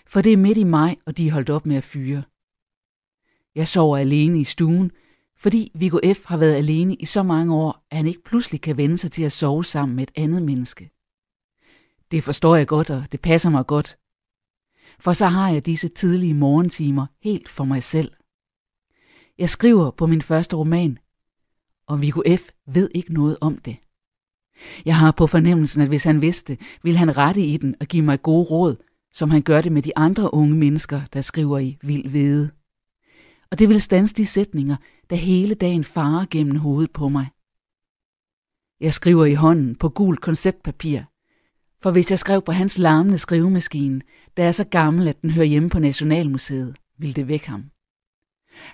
For 0.08 0.22
det 0.22 0.34
er 0.34 0.38
midt 0.38 0.58
i 0.58 0.64
maj, 0.64 0.96
og 1.06 1.18
de 1.18 1.28
er 1.28 1.32
holdt 1.32 1.50
op 1.50 1.66
med 1.66 1.76
at 1.76 1.84
fyre. 1.84 2.24
Jeg 3.56 3.68
sover 3.68 3.98
alene 3.98 4.40
i 4.40 4.44
stuen, 4.44 4.92
fordi 5.38 5.72
Viggo 5.74 6.00
F. 6.14 6.26
har 6.26 6.38
været 6.38 6.56
alene 6.56 6.96
i 6.96 7.06
så 7.06 7.24
mange 7.24 7.56
år, 7.56 7.86
at 7.92 7.98
han 7.98 8.08
ikke 8.08 8.24
pludselig 8.24 8.62
kan 8.62 8.78
vende 8.78 8.98
sig 8.98 9.12
til 9.12 9.24
at 9.24 9.32
sove 9.32 9.66
sammen 9.66 9.96
med 9.96 10.04
et 10.04 10.12
andet 10.16 10.44
menneske. 10.44 10.90
Det 12.12 12.24
forstår 12.24 12.56
jeg 12.56 12.68
godt, 12.68 12.90
og 12.90 13.04
det 13.12 13.22
passer 13.22 13.50
mig 13.50 13.68
godt. 13.68 13.98
For 15.00 15.14
så 15.14 15.26
har 15.26 15.50
jeg 15.50 15.66
disse 15.66 15.88
tidlige 15.88 16.34
morgentimer 16.34 17.06
helt 17.22 17.50
for 17.50 17.64
mig 17.64 17.84
selv. 17.84 18.12
Jeg 19.38 19.50
skriver 19.50 19.92
på 19.92 20.08
min 20.08 20.22
første 20.22 20.56
roman, 20.56 20.98
og 21.88 22.02
Viggo 22.02 22.22
F. 22.38 22.50
ved 22.68 22.90
ikke 22.96 23.14
noget 23.14 23.38
om 23.42 23.58
det. 23.58 23.78
Jeg 24.86 24.98
har 24.98 25.12
på 25.12 25.28
fornemmelsen, 25.28 25.82
at 25.82 25.88
hvis 25.88 26.04
han 26.04 26.22
vidste, 26.22 26.58
ville 26.84 26.98
han 26.98 27.18
rette 27.18 27.42
i 27.42 27.58
den 27.58 27.76
og 27.80 27.88
give 27.88 28.04
mig 28.04 28.22
gode 28.22 28.44
råd, 28.44 28.76
som 29.14 29.30
han 29.30 29.42
gør 29.42 29.62
det 29.62 29.72
med 29.72 29.82
de 29.82 29.98
andre 29.98 30.34
unge 30.34 30.56
mennesker, 30.56 31.02
der 31.14 31.22
skriver 31.22 31.60
i 31.60 31.78
vild 31.82 32.10
vede. 32.10 32.52
Og 33.52 33.60
det 33.60 33.70
vil 33.70 33.82
stanse 33.82 34.16
de 34.16 34.26
sætninger, 34.26 34.76
der 35.10 35.16
hele 35.16 35.56
dagen 35.56 35.84
farer 35.84 36.26
gennem 36.32 36.56
hovedet 36.56 36.92
på 36.92 37.10
mig. 37.10 37.28
Jeg 38.80 38.94
skriver 38.94 39.26
i 39.26 39.34
hånden 39.34 39.76
på 39.76 39.90
gul 39.90 40.18
konceptpapir, 40.18 41.02
for 41.82 41.92
hvis 41.92 42.12
jeg 42.12 42.20
skrev 42.20 42.42
på 42.42 42.52
hans 42.52 42.78
larmende 42.78 43.18
skrivemaskine, 43.18 44.02
der 44.38 44.44
er 44.44 44.52
så 44.52 44.64
gammel, 44.64 45.08
at 45.08 45.22
den 45.22 45.30
hører 45.30 45.46
hjemme 45.46 45.70
på 45.70 45.80
Nationalmuseet, 45.80 46.76
ville 46.98 47.14
det 47.14 47.28
vække 47.28 47.50
ham. 47.50 47.64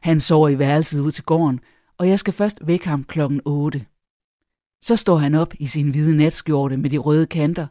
Han 0.01 0.19
sover 0.19 0.49
i 0.49 0.59
værelset 0.59 0.99
ud 0.99 1.11
til 1.11 1.23
gården, 1.23 1.59
og 1.97 2.07
jeg 2.07 2.19
skal 2.19 2.33
først 2.33 2.57
vække 2.61 2.87
ham 2.87 3.03
klokken 3.03 3.41
8. 3.45 3.85
Så 4.81 4.95
står 4.95 5.17
han 5.17 5.35
op 5.35 5.53
i 5.59 5.67
sin 5.67 5.89
hvide 5.89 6.17
natskjorte 6.17 6.77
med 6.77 6.89
de 6.89 6.97
røde 6.97 7.27
kanter 7.27 7.67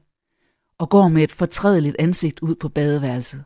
og 0.78 0.90
går 0.90 1.08
med 1.08 1.22
et 1.22 1.32
fortrædeligt 1.32 1.96
ansigt 1.98 2.40
ud 2.40 2.54
på 2.54 2.68
badeværelset. 2.68 3.44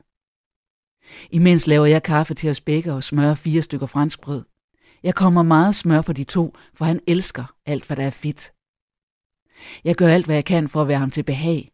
Imens 1.31 1.67
laver 1.67 1.87
jeg 1.87 2.03
kaffe 2.03 2.35
til 2.35 2.51
os 2.51 2.61
begge 2.61 2.93
og 2.93 3.05
smører 3.05 3.35
fire 3.35 3.63
stykker 3.63 3.87
franskbrød. 3.87 4.45
Jeg 5.03 5.15
kommer 5.15 5.43
meget 5.43 5.75
smør 5.75 6.03
for 6.03 6.13
de 6.13 6.25
to, 6.25 6.57
for 6.75 6.85
han 6.85 7.01
elsker 7.07 7.55
alt, 7.67 7.87
hvad 7.87 7.97
der 7.97 8.05
er 8.05 8.11
fedt. 8.11 8.53
Jeg 9.85 9.95
gør 9.95 10.09
alt, 10.09 10.27
hvad 10.27 10.35
jeg 10.35 10.45
kan 10.45 10.69
for 10.69 10.83
at 10.83 10.89
være 10.89 10.99
ham 10.99 11.11
til 11.11 11.23
behag, 11.23 11.71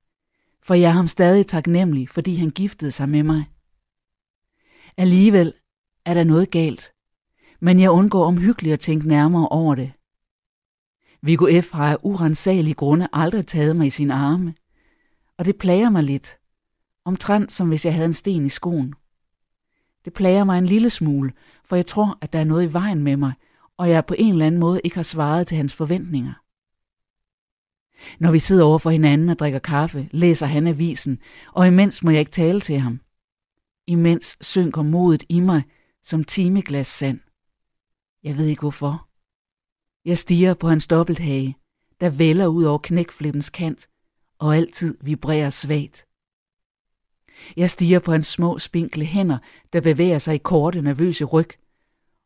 for 0.62 0.74
jeg 0.74 0.88
er 0.88 0.92
ham 0.92 1.08
stadig 1.08 1.46
taknemmelig, 1.46 2.08
fordi 2.08 2.34
han 2.34 2.50
giftede 2.50 2.90
sig 2.90 3.08
med 3.08 3.22
mig. 3.22 3.44
Alligevel 4.96 5.54
er 6.04 6.14
der 6.14 6.24
noget 6.24 6.50
galt, 6.50 6.92
men 7.60 7.80
jeg 7.80 7.90
undgår 7.90 8.24
omhyggeligt 8.24 8.72
at 8.72 8.80
tænke 8.80 9.08
nærmere 9.08 9.48
over 9.48 9.74
det. 9.74 9.92
Viggo 11.22 11.60
F. 11.62 11.72
har 11.72 11.92
af 11.92 11.96
urensagelige 12.02 12.74
grunde 12.74 13.08
aldrig 13.12 13.46
taget 13.46 13.76
mig 13.76 13.86
i 13.86 13.90
sine 13.90 14.14
arme, 14.14 14.54
og 15.38 15.44
det 15.44 15.58
plager 15.58 15.90
mig 15.90 16.02
lidt, 16.02 16.38
omtrent 17.04 17.52
som 17.52 17.68
hvis 17.68 17.84
jeg 17.84 17.94
havde 17.94 18.06
en 18.06 18.14
sten 18.14 18.46
i 18.46 18.48
skoen. 18.48 18.94
Det 20.06 20.14
plager 20.14 20.44
mig 20.44 20.58
en 20.58 20.66
lille 20.66 20.90
smule, 20.90 21.32
for 21.64 21.76
jeg 21.76 21.86
tror, 21.86 22.18
at 22.20 22.32
der 22.32 22.38
er 22.38 22.44
noget 22.44 22.68
i 22.68 22.72
vejen 22.72 23.00
med 23.00 23.16
mig, 23.16 23.32
og 23.76 23.90
jeg 23.90 24.06
på 24.06 24.14
en 24.18 24.32
eller 24.32 24.46
anden 24.46 24.60
måde 24.60 24.80
ikke 24.84 24.96
har 24.96 25.02
svaret 25.02 25.46
til 25.46 25.56
hans 25.56 25.74
forventninger. 25.74 26.32
Når 28.18 28.30
vi 28.30 28.38
sidder 28.38 28.64
over 28.64 28.78
for 28.78 28.90
hinanden 28.90 29.28
og 29.28 29.38
drikker 29.38 29.58
kaffe, 29.58 30.08
læser 30.12 30.46
han 30.46 30.66
avisen, 30.66 31.18
og 31.52 31.66
imens 31.66 32.02
må 32.02 32.10
jeg 32.10 32.20
ikke 32.20 32.32
tale 32.32 32.60
til 32.60 32.78
ham. 32.78 33.00
Imens 33.86 34.36
synker 34.40 34.82
modet 34.82 35.24
i 35.28 35.40
mig 35.40 35.62
som 36.04 36.24
timeglas 36.24 36.86
sand. 36.86 37.20
Jeg 38.22 38.36
ved 38.36 38.46
ikke 38.46 38.60
hvorfor. 38.60 39.08
Jeg 40.04 40.18
stiger 40.18 40.54
på 40.54 40.68
hans 40.68 40.86
dobbelthage, 40.86 41.56
der 42.00 42.10
vælger 42.10 42.46
ud 42.46 42.64
over 42.64 42.78
knækflippens 42.78 43.50
kant 43.50 43.88
og 44.38 44.56
altid 44.56 44.98
vibrerer 45.00 45.50
svagt. 45.50 46.06
Jeg 47.56 47.70
stiger 47.70 47.98
på 47.98 48.12
hans 48.12 48.26
små, 48.26 48.58
spinkle 48.58 49.04
hænder, 49.04 49.38
der 49.72 49.80
bevæger 49.80 50.18
sig 50.18 50.34
i 50.34 50.38
korte, 50.38 50.82
nervøse 50.82 51.24
ryg, 51.24 51.48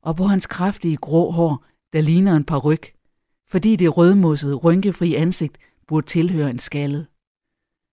og 0.03 0.17
på 0.17 0.25
hans 0.25 0.47
kraftige 0.47 0.97
grå 0.97 1.31
hår, 1.31 1.65
der 1.93 2.01
ligner 2.01 2.37
en 2.37 2.45
par 2.45 2.59
ryg, 2.59 2.83
fordi 3.49 3.77
det 3.77 3.97
rødmossede, 3.97 4.55
rynkefri 4.55 5.15
ansigt 5.15 5.59
burde 5.89 6.07
tilhøre 6.07 6.51
en 6.51 6.59
skaldet. 6.59 7.07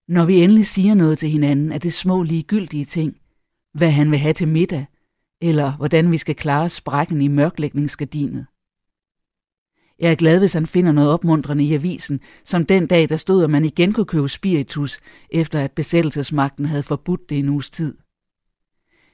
Når 0.08 0.25
vi 0.25 0.43
endelig 0.43 0.65
siger 0.65 0.93
noget 0.93 1.17
til 1.17 1.30
hinanden, 1.30 1.71
er 1.71 1.77
det 1.77 1.93
små 1.93 2.23
ligegyldige 2.23 2.86
ting. 2.86 3.17
Hvad 3.73 3.91
han 3.91 4.12
vil 4.12 4.19
have 4.19 4.34
til 4.34 4.47
middag, 4.47 4.86
eller 5.41 5.77
hvordan 5.77 6.12
vi 6.12 6.17
skal 6.17 6.36
klare 6.36 6.69
sprækken 6.69 7.21
i 7.21 7.27
mørklægningsgardinet. 7.27 8.45
Jeg 9.99 10.12
er 10.12 10.15
glad, 10.15 10.39
hvis 10.39 10.53
han 10.53 10.65
finder 10.65 10.91
noget 10.91 11.10
opmuntrende 11.10 11.63
i 11.63 11.73
avisen, 11.73 12.19
som 12.43 12.65
den 12.65 12.88
dag, 12.88 13.10
der 13.10 13.17
stod, 13.17 13.43
at 13.43 13.49
man 13.49 13.65
igen 13.65 13.93
kunne 13.93 14.05
købe 14.05 14.29
spiritus, 14.29 14.99
efter 15.29 15.60
at 15.60 15.71
besættelsesmagten 15.71 16.65
havde 16.65 16.83
forbudt 16.83 17.29
det 17.29 17.36
i 17.36 17.39
en 17.39 17.49
uges 17.49 17.69
tid. 17.69 17.97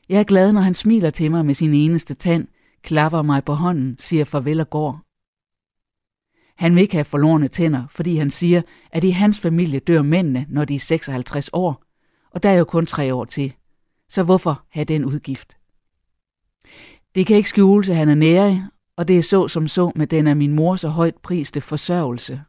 Jeg 0.10 0.19
er 0.19 0.24
glad, 0.24 0.52
når 0.52 0.62
han 0.62 0.74
smiler 0.74 1.10
til 1.10 1.32
mig 1.32 1.46
med 1.46 1.54
sin 1.54 1.74
eneste 1.74 2.13
tand, 2.13 2.48
klapper 2.82 3.22
mig 3.22 3.43
på 3.43 3.54
hånden, 3.54 3.96
siger 4.00 4.26
farvel 4.26 4.60
og 4.60 4.69
går. 4.69 5.02
Han 6.56 6.76
vil 6.76 6.82
ikke 6.82 6.93
have 6.93 7.06
forlorene 7.06 7.48
tænder, 7.48 7.88
fordi 7.89 8.15
han 8.15 8.32
siger, 8.32 8.62
at 8.91 9.04
i 9.04 9.10
hans 9.10 9.39
familie 9.39 9.80
dør 9.80 10.02
mændene, 10.02 10.46
når 10.50 10.65
de 10.65 10.76
er 10.76 10.80
56 10.80 11.50
år, 11.54 11.84
og 12.32 12.43
der 12.43 12.50
er 12.50 12.54
jo 12.58 12.63
kun 12.63 12.86
tre 12.86 13.13
år 13.13 13.26
til. 13.26 13.54
Så 14.10 14.24
hvorfor 14.24 14.65
have 14.69 14.86
den 14.86 15.06
udgift? 15.06 15.58
Det 17.15 17.28
kan 17.28 17.38
ikke 17.38 17.50
skjules, 17.50 17.89
at 17.89 17.96
han 17.96 18.10
er 18.10 18.15
nære, 18.15 18.69
og 18.97 19.08
det 19.08 19.17
er 19.17 19.21
så 19.21 19.47
som 19.47 19.67
så 19.67 19.91
med 19.95 20.08
den 20.08 20.27
af 20.27 20.36
min 20.36 20.53
mor 20.53 20.75
så 20.75 20.88
højt 20.88 21.15
priste 21.15 21.62
forsørgelse. 21.62 22.41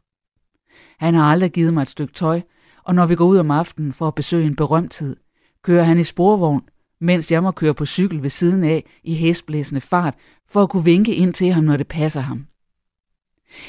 Han 0.99 1.13
har 1.13 1.23
aldrig 1.23 1.51
givet 1.51 1.73
mig 1.73 1.81
et 1.81 1.89
stykke 1.89 2.13
tøj, 2.13 2.41
og 2.83 2.95
når 2.95 3.05
vi 3.05 3.15
går 3.15 3.25
ud 3.25 3.37
om 3.37 3.51
aftenen 3.51 3.93
for 3.93 4.07
at 4.07 4.15
besøge 4.15 4.47
en 4.47 4.55
berømthed, 4.55 5.15
kører 5.63 5.83
han 5.83 5.99
i 5.99 6.03
sporvogn, 6.03 6.61
mens 7.01 7.31
jeg 7.31 7.43
må 7.43 7.51
køre 7.51 7.73
på 7.73 7.85
cykel 7.85 8.23
ved 8.23 8.29
siden 8.29 8.63
af 8.63 8.85
i 9.03 9.13
hestblæsende 9.13 9.81
fart, 9.81 10.15
for 10.49 10.63
at 10.63 10.69
kunne 10.69 10.83
vinke 10.83 11.15
ind 11.15 11.33
til 11.33 11.51
ham, 11.51 11.63
når 11.63 11.77
det 11.77 11.87
passer 11.87 12.21
ham. 12.21 12.47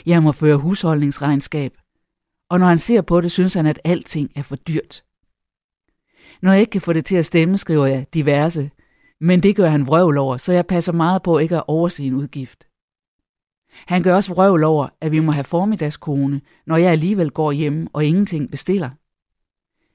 Jeg 0.07 0.23
må 0.23 0.33
føre 0.33 0.57
husholdningsregnskab, 0.57 1.73
og 2.51 2.61
når 2.61 2.67
han 2.67 2.79
ser 2.79 3.03
på 3.03 3.21
det, 3.21 3.31
synes 3.31 3.55
han, 3.55 3.67
at 3.67 3.81
alting 3.85 4.31
er 4.35 4.43
for 4.43 4.57
dyrt. 4.57 5.05
Når 6.43 6.53
jeg 6.53 6.61
ikke 6.61 6.71
kan 6.71 6.81
få 6.81 6.93
det 6.93 7.05
til 7.05 7.17
at 7.17 7.27
stemme, 7.27 7.59
skriver 7.59 7.87
jeg 7.87 8.07
diverse, 8.15 8.71
men 9.21 9.43
det 9.43 9.57
gør 9.57 9.69
han 9.69 9.87
vrøvl 9.87 10.19
over, 10.19 10.37
så 10.37 10.53
jeg 10.53 10.67
passer 10.67 10.93
meget 10.93 11.23
på 11.23 11.39
ikke 11.39 11.57
at 11.57 11.65
overse 11.67 12.05
en 12.05 12.15
udgift. 12.15 12.66
Han 13.87 14.03
gør 14.03 14.15
også 14.15 14.35
vrøvl 14.35 14.65
over, 14.65 14.89
at 15.01 15.13
vi 15.13 15.21
må 15.21 15.33
have 15.33 15.45
formiddagskone, 15.45 16.41
når 16.67 16.77
jeg 16.77 16.93
alligevel 16.93 17.31
går 17.31 17.53
hjem 17.53 17.87
og 17.93 18.05
ingenting 18.05 18.51
bestiller. 18.51 18.91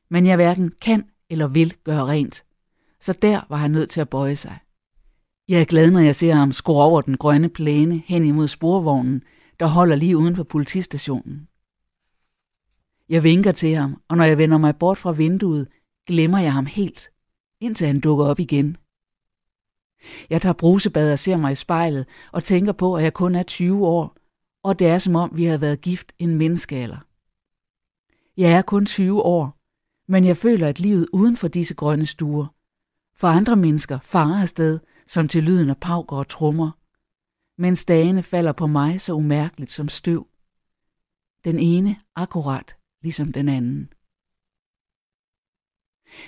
Men 0.10 0.26
jeg 0.26 0.36
hverken 0.36 0.72
kan 0.82 1.06
eller 1.30 1.48
vil 1.48 1.74
gøre 1.84 2.06
rent, 2.06 2.44
så 3.00 3.14
der 3.14 3.42
var 3.50 3.58
han 3.58 3.72
nødt 3.72 3.90
til 3.90 4.02
at 4.02 4.10
bøje 4.10 4.36
sig. 4.36 4.58
Jeg 5.48 5.62
er 5.62 5.66
glad, 5.66 5.92
når 5.92 6.00
jeg 6.00 6.16
ser 6.16 6.34
ham 6.34 6.52
skrue 6.52 6.84
over 6.84 7.02
den 7.02 7.18
grønne 7.18 7.50
plæne 7.50 8.04
hen 8.06 8.26
imod 8.26 8.48
sporvognen, 8.48 9.24
der 9.60 9.66
holder 9.66 9.96
lige 9.96 10.18
uden 10.18 10.36
for 10.36 10.44
politistationen. 10.44 11.48
Jeg 13.10 13.24
vinker 13.24 13.52
til 13.52 13.76
ham, 13.76 14.02
og 14.08 14.18
når 14.18 14.24
jeg 14.24 14.38
vender 14.38 14.58
mig 14.58 14.76
bort 14.76 14.98
fra 14.98 15.12
vinduet, 15.12 15.68
glemmer 16.08 16.40
jeg 16.40 16.54
ham 16.54 16.66
helt, 16.66 17.10
indtil 17.60 17.88
han 17.88 18.00
dukker 18.00 18.26
op 18.26 18.40
igen. 18.40 18.78
Jeg 20.30 20.42
tager 20.42 20.54
brusebad 20.54 21.12
og 21.12 21.20
ser 21.20 21.38
mig 21.38 21.52
i 21.52 21.56
spejlet 21.56 22.06
og 22.32 22.44
tænker 22.44 22.72
på, 22.72 22.96
at 22.96 23.04
jeg 23.04 23.14
kun 23.14 23.36
er 23.36 23.44
20 23.44 23.88
år, 23.88 24.18
og 24.64 24.80
det 24.80 24.88
er 24.88 24.98
som 24.98 25.16
om, 25.16 25.32
vi 25.34 25.46
har 25.46 25.58
været 25.58 25.82
gift 25.82 26.12
en 26.20 26.36
menneskealder. 26.36 26.98
Jeg 28.38 28.52
er 28.52 28.62
kun 28.62 28.86
20 28.86 29.22
år, 29.22 29.58
men 30.08 30.26
jeg 30.26 30.38
føler, 30.38 30.68
at 30.68 30.80
livet 30.80 31.08
uden 31.14 31.38
for 31.38 31.48
disse 31.48 31.74
grønne 31.74 32.06
stuer, 32.06 32.46
for 33.16 33.28
andre 33.28 33.56
mennesker 33.56 34.00
farer 34.00 34.42
afsted, 34.42 34.80
som 35.08 35.28
til 35.28 35.44
lyden 35.44 35.70
af 35.70 35.78
pauker 35.78 36.18
og 36.18 36.28
trummer, 36.28 36.72
mens 37.58 37.86
dagene 37.86 38.24
falder 38.24 38.52
på 38.52 38.68
mig 38.68 39.02
så 39.02 39.14
umærkeligt 39.14 39.72
som 39.72 39.90
støv. 39.90 40.28
Den 41.44 41.60
ene 41.60 41.96
akkurat 42.16 42.76
ligesom 43.02 43.32
den 43.32 43.50
anden. 43.50 43.90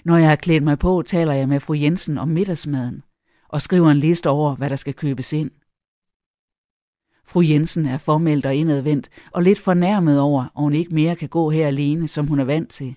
Når 0.05 0.17
jeg 0.17 0.29
har 0.29 0.36
klædt 0.36 0.63
mig 0.63 0.79
på, 0.79 1.01
taler 1.01 1.33
jeg 1.33 1.49
med 1.49 1.59
fru 1.59 1.73
Jensen 1.73 2.17
om 2.17 2.27
middagsmaden 2.27 3.03
og 3.53 3.61
skriver 3.61 3.91
en 3.91 3.97
liste 3.97 4.29
over, 4.29 4.55
hvad 4.55 4.69
der 4.69 4.75
skal 4.75 4.93
købes 4.93 5.33
ind. 5.33 5.51
Fru 7.25 7.41
Jensen 7.41 7.85
er 7.85 7.97
formelt 7.97 8.45
og 8.45 8.55
indadvendt 8.55 9.09
og 9.31 9.43
lidt 9.43 9.59
fornærmet 9.59 10.19
over, 10.19 10.43
at 10.43 10.51
hun 10.55 10.73
ikke 10.73 10.95
mere 10.95 11.15
kan 11.15 11.29
gå 11.29 11.49
her 11.49 11.67
alene, 11.67 12.07
som 12.07 12.27
hun 12.27 12.39
er 12.39 12.43
vant 12.43 12.69
til. 12.69 12.95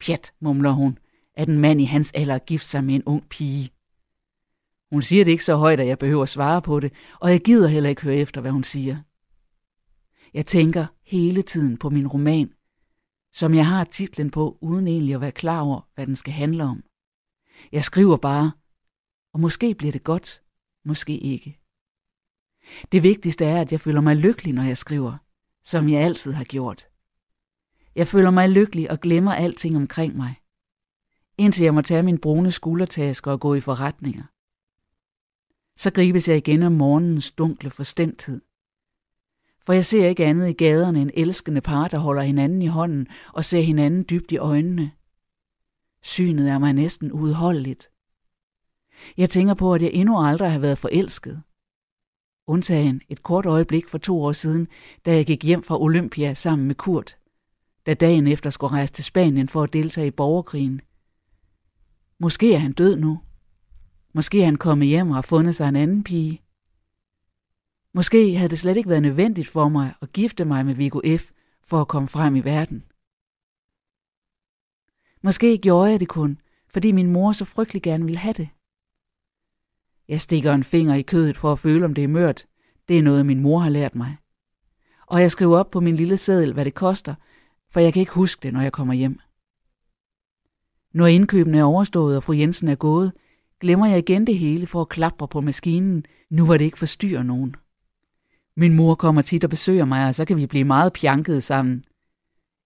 Pjat, 0.00 0.32
mumler 0.40 0.70
hun, 0.70 0.98
at 1.34 1.48
en 1.48 1.58
mand 1.58 1.80
i 1.80 1.84
hans 1.84 2.12
alder 2.12 2.38
gift 2.38 2.66
sig 2.66 2.84
med 2.84 2.94
en 2.94 3.02
ung 3.06 3.28
pige. 3.28 3.70
Hun 4.92 5.02
siger 5.02 5.24
det 5.24 5.30
ikke 5.30 5.44
så 5.44 5.56
højt, 5.56 5.80
at 5.80 5.86
jeg 5.86 5.98
behøver 5.98 6.22
at 6.22 6.28
svare 6.28 6.62
på 6.62 6.80
det, 6.80 6.92
og 7.20 7.30
jeg 7.30 7.40
gider 7.40 7.68
heller 7.68 7.90
ikke 7.90 8.02
høre 8.02 8.16
efter, 8.16 8.40
hvad 8.40 8.50
hun 8.50 8.64
siger. 8.64 8.96
Jeg 10.34 10.46
tænker 10.46 10.86
hele 11.04 11.42
tiden 11.42 11.76
på 11.76 11.90
min 11.90 12.08
roman, 12.08 12.52
som 13.34 13.54
jeg 13.54 13.66
har 13.66 13.84
titlen 13.84 14.30
på, 14.30 14.58
uden 14.60 14.88
egentlig 14.88 15.14
at 15.14 15.20
være 15.20 15.32
klar 15.32 15.60
over, 15.60 15.88
hvad 15.94 16.06
den 16.06 16.16
skal 16.16 16.32
handle 16.32 16.64
om. 16.64 16.82
Jeg 17.72 17.84
skriver 17.84 18.16
bare, 18.16 18.52
og 19.36 19.40
måske 19.40 19.74
bliver 19.74 19.92
det 19.92 20.04
godt, 20.04 20.42
måske 20.84 21.18
ikke. 21.18 21.58
Det 22.92 23.02
vigtigste 23.02 23.44
er, 23.44 23.60
at 23.60 23.72
jeg 23.72 23.80
føler 23.80 24.00
mig 24.00 24.16
lykkelig, 24.16 24.54
når 24.54 24.62
jeg 24.62 24.76
skriver, 24.76 25.16
som 25.64 25.88
jeg 25.88 26.00
altid 26.00 26.32
har 26.32 26.44
gjort. 26.44 26.88
Jeg 27.94 28.08
føler 28.08 28.30
mig 28.30 28.48
lykkelig 28.50 28.90
og 28.90 29.00
glemmer 29.00 29.32
alting 29.32 29.76
omkring 29.76 30.16
mig, 30.16 30.34
indtil 31.38 31.64
jeg 31.64 31.74
må 31.74 31.82
tage 31.82 32.02
min 32.02 32.18
brune 32.18 32.50
skuldertaske 32.50 33.30
og 33.30 33.40
gå 33.40 33.54
i 33.54 33.60
forretninger. 33.60 34.24
Så 35.76 35.90
gribes 35.90 36.28
jeg 36.28 36.36
igen 36.36 36.62
af 36.62 36.70
morgenens 36.70 37.30
dunkle 37.30 37.70
forstemthed. 37.70 38.40
For 39.60 39.72
jeg 39.72 39.84
ser 39.84 40.08
ikke 40.08 40.24
andet 40.24 40.48
i 40.48 40.52
gaderne 40.52 41.00
end 41.00 41.10
elskende 41.14 41.60
par, 41.60 41.88
der 41.88 41.98
holder 41.98 42.22
hinanden 42.22 42.62
i 42.62 42.66
hånden 42.66 43.06
og 43.32 43.44
ser 43.44 43.60
hinanden 43.60 44.04
dybt 44.10 44.32
i 44.32 44.36
øjnene. 44.36 44.92
Synet 46.02 46.50
er 46.50 46.58
mig 46.58 46.72
næsten 46.72 47.12
uudholdeligt. 47.12 47.90
Jeg 49.16 49.30
tænker 49.30 49.54
på, 49.54 49.74
at 49.74 49.82
jeg 49.82 49.90
endnu 49.92 50.18
aldrig 50.18 50.52
har 50.52 50.58
været 50.58 50.78
forelsket. 50.78 51.42
Undtagen 52.46 53.00
et 53.08 53.22
kort 53.22 53.46
øjeblik 53.46 53.88
for 53.88 53.98
to 53.98 54.22
år 54.22 54.32
siden, 54.32 54.68
da 55.06 55.14
jeg 55.14 55.26
gik 55.26 55.44
hjem 55.44 55.62
fra 55.62 55.80
Olympia 55.80 56.34
sammen 56.34 56.66
med 56.66 56.74
Kurt, 56.74 57.16
da 57.86 57.94
dagen 57.94 58.26
efter 58.26 58.50
skulle 58.50 58.72
rejse 58.72 58.92
til 58.92 59.04
Spanien 59.04 59.48
for 59.48 59.62
at 59.62 59.72
deltage 59.72 60.06
i 60.06 60.10
borgerkrigen. 60.10 60.80
Måske 62.20 62.54
er 62.54 62.58
han 62.58 62.72
død 62.72 62.96
nu. 62.96 63.20
Måske 64.14 64.40
er 64.40 64.44
han 64.44 64.56
kommet 64.56 64.88
hjem 64.88 65.08
og 65.08 65.14
har 65.14 65.22
fundet 65.22 65.54
sig 65.54 65.68
en 65.68 65.76
anden 65.76 66.04
pige. 66.04 66.42
Måske 67.94 68.36
havde 68.36 68.48
det 68.48 68.58
slet 68.58 68.76
ikke 68.76 68.88
været 68.88 69.02
nødvendigt 69.02 69.48
for 69.48 69.68
mig 69.68 69.94
at 70.02 70.12
gifte 70.12 70.44
mig 70.44 70.66
med 70.66 70.74
Viggo 70.74 71.00
F. 71.18 71.30
for 71.64 71.80
at 71.80 71.88
komme 71.88 72.08
frem 72.08 72.36
i 72.36 72.40
verden. 72.40 72.84
Måske 75.22 75.58
gjorde 75.58 75.90
jeg 75.90 76.00
det 76.00 76.08
kun, 76.08 76.40
fordi 76.68 76.92
min 76.92 77.12
mor 77.12 77.32
så 77.32 77.44
frygtelig 77.44 77.82
gerne 77.82 78.04
ville 78.04 78.18
have 78.18 78.32
det. 78.32 78.48
Jeg 80.08 80.20
stikker 80.20 80.52
en 80.52 80.64
finger 80.64 80.94
i 80.94 81.02
kødet 81.02 81.36
for 81.36 81.52
at 81.52 81.58
føle, 81.58 81.84
om 81.84 81.94
det 81.94 82.04
er 82.04 82.08
mørt. 82.08 82.46
Det 82.88 82.98
er 82.98 83.02
noget, 83.02 83.26
min 83.26 83.40
mor 83.40 83.58
har 83.58 83.70
lært 83.70 83.94
mig. 83.94 84.16
Og 85.06 85.20
jeg 85.20 85.30
skriver 85.30 85.58
op 85.58 85.70
på 85.70 85.80
min 85.80 85.96
lille 85.96 86.16
seddel, 86.16 86.52
hvad 86.52 86.64
det 86.64 86.74
koster, 86.74 87.14
for 87.70 87.80
jeg 87.80 87.92
kan 87.92 88.00
ikke 88.00 88.12
huske 88.12 88.42
det, 88.42 88.52
når 88.52 88.60
jeg 88.60 88.72
kommer 88.72 88.94
hjem. 88.94 89.18
Når 90.94 91.06
indkøbene 91.06 91.58
er 91.58 91.64
overstået, 91.64 92.16
og 92.16 92.22
fru 92.22 92.32
Jensen 92.32 92.68
er 92.68 92.74
gået, 92.74 93.12
glemmer 93.60 93.86
jeg 93.86 93.98
igen 93.98 94.26
det 94.26 94.38
hele 94.38 94.66
for 94.66 94.80
at 94.80 94.88
klapre 94.88 95.28
på 95.28 95.40
maskinen, 95.40 96.06
nu 96.30 96.46
var 96.46 96.56
det 96.56 96.64
ikke 96.64 96.78
forstyrrer 96.78 97.22
nogen. 97.22 97.56
Min 98.56 98.74
mor 98.74 98.94
kommer 98.94 99.22
tit 99.22 99.44
og 99.44 99.50
besøger 99.50 99.84
mig, 99.84 100.08
og 100.08 100.14
så 100.14 100.24
kan 100.24 100.36
vi 100.36 100.46
blive 100.46 100.64
meget 100.64 100.92
pjankede 100.92 101.40
sammen. 101.40 101.84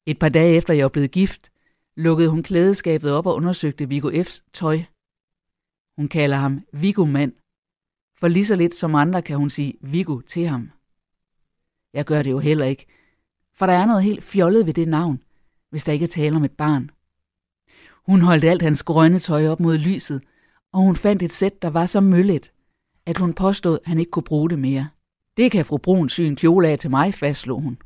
Et 0.07 0.19
par 0.19 0.29
dage 0.29 0.57
efter 0.57 0.75
jeg 0.75 0.83
var 0.83 0.89
blevet 0.89 1.11
gift, 1.11 1.53
lukkede 1.97 2.29
hun 2.29 2.43
klædeskabet 2.43 3.13
op 3.13 3.27
og 3.27 3.35
undersøgte 3.35 3.89
Viggo 3.89 4.11
F's 4.11 4.51
tøj. 4.53 4.83
Hun 5.97 6.09
kalder 6.09 6.37
ham 6.37 6.61
Viggo 6.73 7.05
mand, 7.05 7.33
for 8.21 8.29
lige 8.29 8.47
så 8.47 8.57
lidt 8.57 8.75
som 8.75 8.95
andre 8.95 9.23
kan 9.23 9.37
hun 9.37 9.51
sige 9.51 9.75
Viggo 9.81 10.21
til 10.21 10.47
ham. 10.47 10.71
Jeg 11.95 12.05
gør 12.05 12.23
det 12.23 12.31
jo 12.31 12.39
heller 12.39 12.67
ikke, 12.67 12.87
for 13.55 13.67
der 13.67 13.73
er 13.73 13.87
noget 13.87 14.03
helt 14.03 14.25
fjollet 14.25 14.67
ved 14.67 14.75
det 14.75 14.89
navn, 14.89 15.23
hvis 15.71 15.85
der 15.85 15.93
ikke 15.93 16.05
er 16.05 16.09
tale 16.09 16.37
om 16.37 16.45
et 16.45 16.51
barn. 16.51 16.91
Hun 18.07 18.21
holdt 18.21 18.45
alt 18.45 18.63
hans 18.63 18.83
grønne 18.83 19.19
tøj 19.19 19.49
op 19.49 19.61
mod 19.61 19.79
lyset, 19.79 20.23
og 20.73 20.81
hun 20.81 20.97
fandt 20.97 21.23
et 21.23 21.33
sæt, 21.33 21.63
der 21.63 21.71
var 21.71 21.87
så 21.87 22.01
møllet, 22.01 22.53
at 23.07 23.19
hun 23.19 23.35
påstod, 23.35 23.79
at 23.85 23.89
han 23.89 23.99
ikke 23.99 24.11
kunne 24.11 24.23
bruge 24.23 24.51
det 24.51 24.59
mere. 24.59 24.89
Det 25.37 25.53
kan 25.53 25.65
fru 25.65 25.77
Brun 25.77 26.09
sy 26.09 26.21
en 26.21 26.37
kjole 26.37 26.69
af 26.69 26.79
til 26.79 26.91
mig, 26.91 27.15
fastslog 27.15 27.61
hun. 27.63 27.79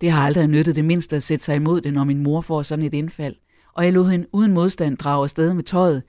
Det 0.00 0.10
har 0.10 0.26
aldrig 0.26 0.46
nyttet 0.46 0.76
det 0.76 0.84
mindste 0.84 1.16
at 1.16 1.22
sætte 1.22 1.44
sig 1.44 1.56
imod 1.56 1.80
det, 1.80 1.94
når 1.94 2.04
min 2.04 2.22
mor 2.22 2.40
får 2.40 2.62
sådan 2.62 2.84
et 2.84 2.94
indfald, 2.94 3.36
og 3.72 3.84
jeg 3.84 3.92
lod 3.92 4.10
hende 4.10 4.26
uden 4.32 4.52
modstand 4.52 4.98
drage 4.98 5.22
afsted 5.22 5.54
med 5.54 5.64
tøjet, 5.64 6.02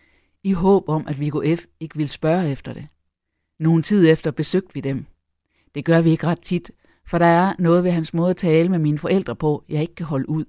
i 0.44 0.52
håb 0.52 0.90
om, 0.90 1.08
at 1.08 1.20
Viggo 1.20 1.56
F. 1.56 1.66
ikke 1.80 1.96
ville 1.96 2.10
spørge 2.10 2.52
efter 2.52 2.74
det. 2.74 2.88
Nogen 3.60 3.84
tid 3.84 4.10
efter 4.12 4.32
besøgte 4.32 4.74
vi 4.74 4.82
dem. 4.82 5.06
Det 5.76 5.86
gør 5.86 6.02
vi 6.02 6.10
ikke 6.10 6.28
ret 6.28 6.42
tit, 6.42 6.72
For 7.06 7.18
der 7.18 7.26
er 7.26 7.54
noget 7.60 7.84
ved 7.84 7.92
hans 7.92 8.14
måde 8.14 8.30
at 8.30 8.38
tale 8.38 8.70
med 8.70 8.80
mine 8.80 8.98
forældre 8.98 9.36
på, 9.36 9.64
jeg 9.70 9.82
ikke 9.82 9.96
kan 9.96 10.06
holde 10.06 10.30
ud. 10.30 10.46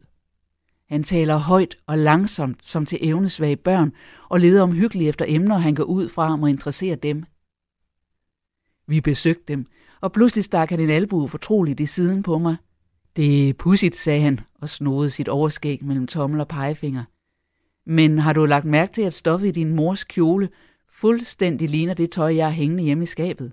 Han 0.89 1.03
taler 1.03 1.37
højt 1.37 1.77
og 1.87 1.99
langsomt, 1.99 2.65
som 2.65 2.87
til 2.87 2.99
evnesvage 3.03 3.57
børn, 3.57 3.93
og 4.29 4.41
leder 4.41 4.63
omhyggeligt 4.63 5.09
efter 5.09 5.25
emner, 5.29 5.59
han 5.59 5.75
går 5.75 5.85
ud 5.85 6.09
fra 6.09 6.41
og 6.41 6.51
interessere 6.51 6.97
dem. 6.97 7.25
Vi 8.87 9.01
besøgte 9.01 9.45
dem, 9.49 9.67
og 10.01 10.13
pludselig 10.13 10.45
stak 10.45 10.71
han 10.71 10.81
en 10.81 10.91
albue 10.91 11.29
fortroligt 11.29 11.81
i 11.81 11.87
siden 11.87 12.23
på 12.23 12.39
mig. 12.39 12.57
Det 13.17 13.49
er 13.49 13.55
pudsigt, 13.55 13.97
sagde 13.97 14.21
han, 14.21 14.41
og 14.55 14.69
snodede 14.69 15.11
sit 15.11 15.29
overskæg 15.29 15.85
mellem 15.85 16.07
tommel 16.07 16.41
og 16.41 16.49
pegefinger. 16.49 17.05
Men 17.91 18.19
har 18.19 18.33
du 18.33 18.47
lagt 18.47 18.65
mærke 18.65 18.93
til, 18.93 19.03
at 19.03 19.15
stoffet 19.15 19.49
i 19.49 19.51
din 19.51 19.75
mors 19.75 20.05
kjole 20.05 20.49
fuldstændig 20.93 21.71
ligner 21.71 21.95
det 21.95 22.11
tøj, 22.11 22.37
jeg 22.37 22.47
har 22.47 22.53
hængende 22.53 22.83
hjemme 22.83 23.03
i 23.03 23.07
skabet? 23.07 23.53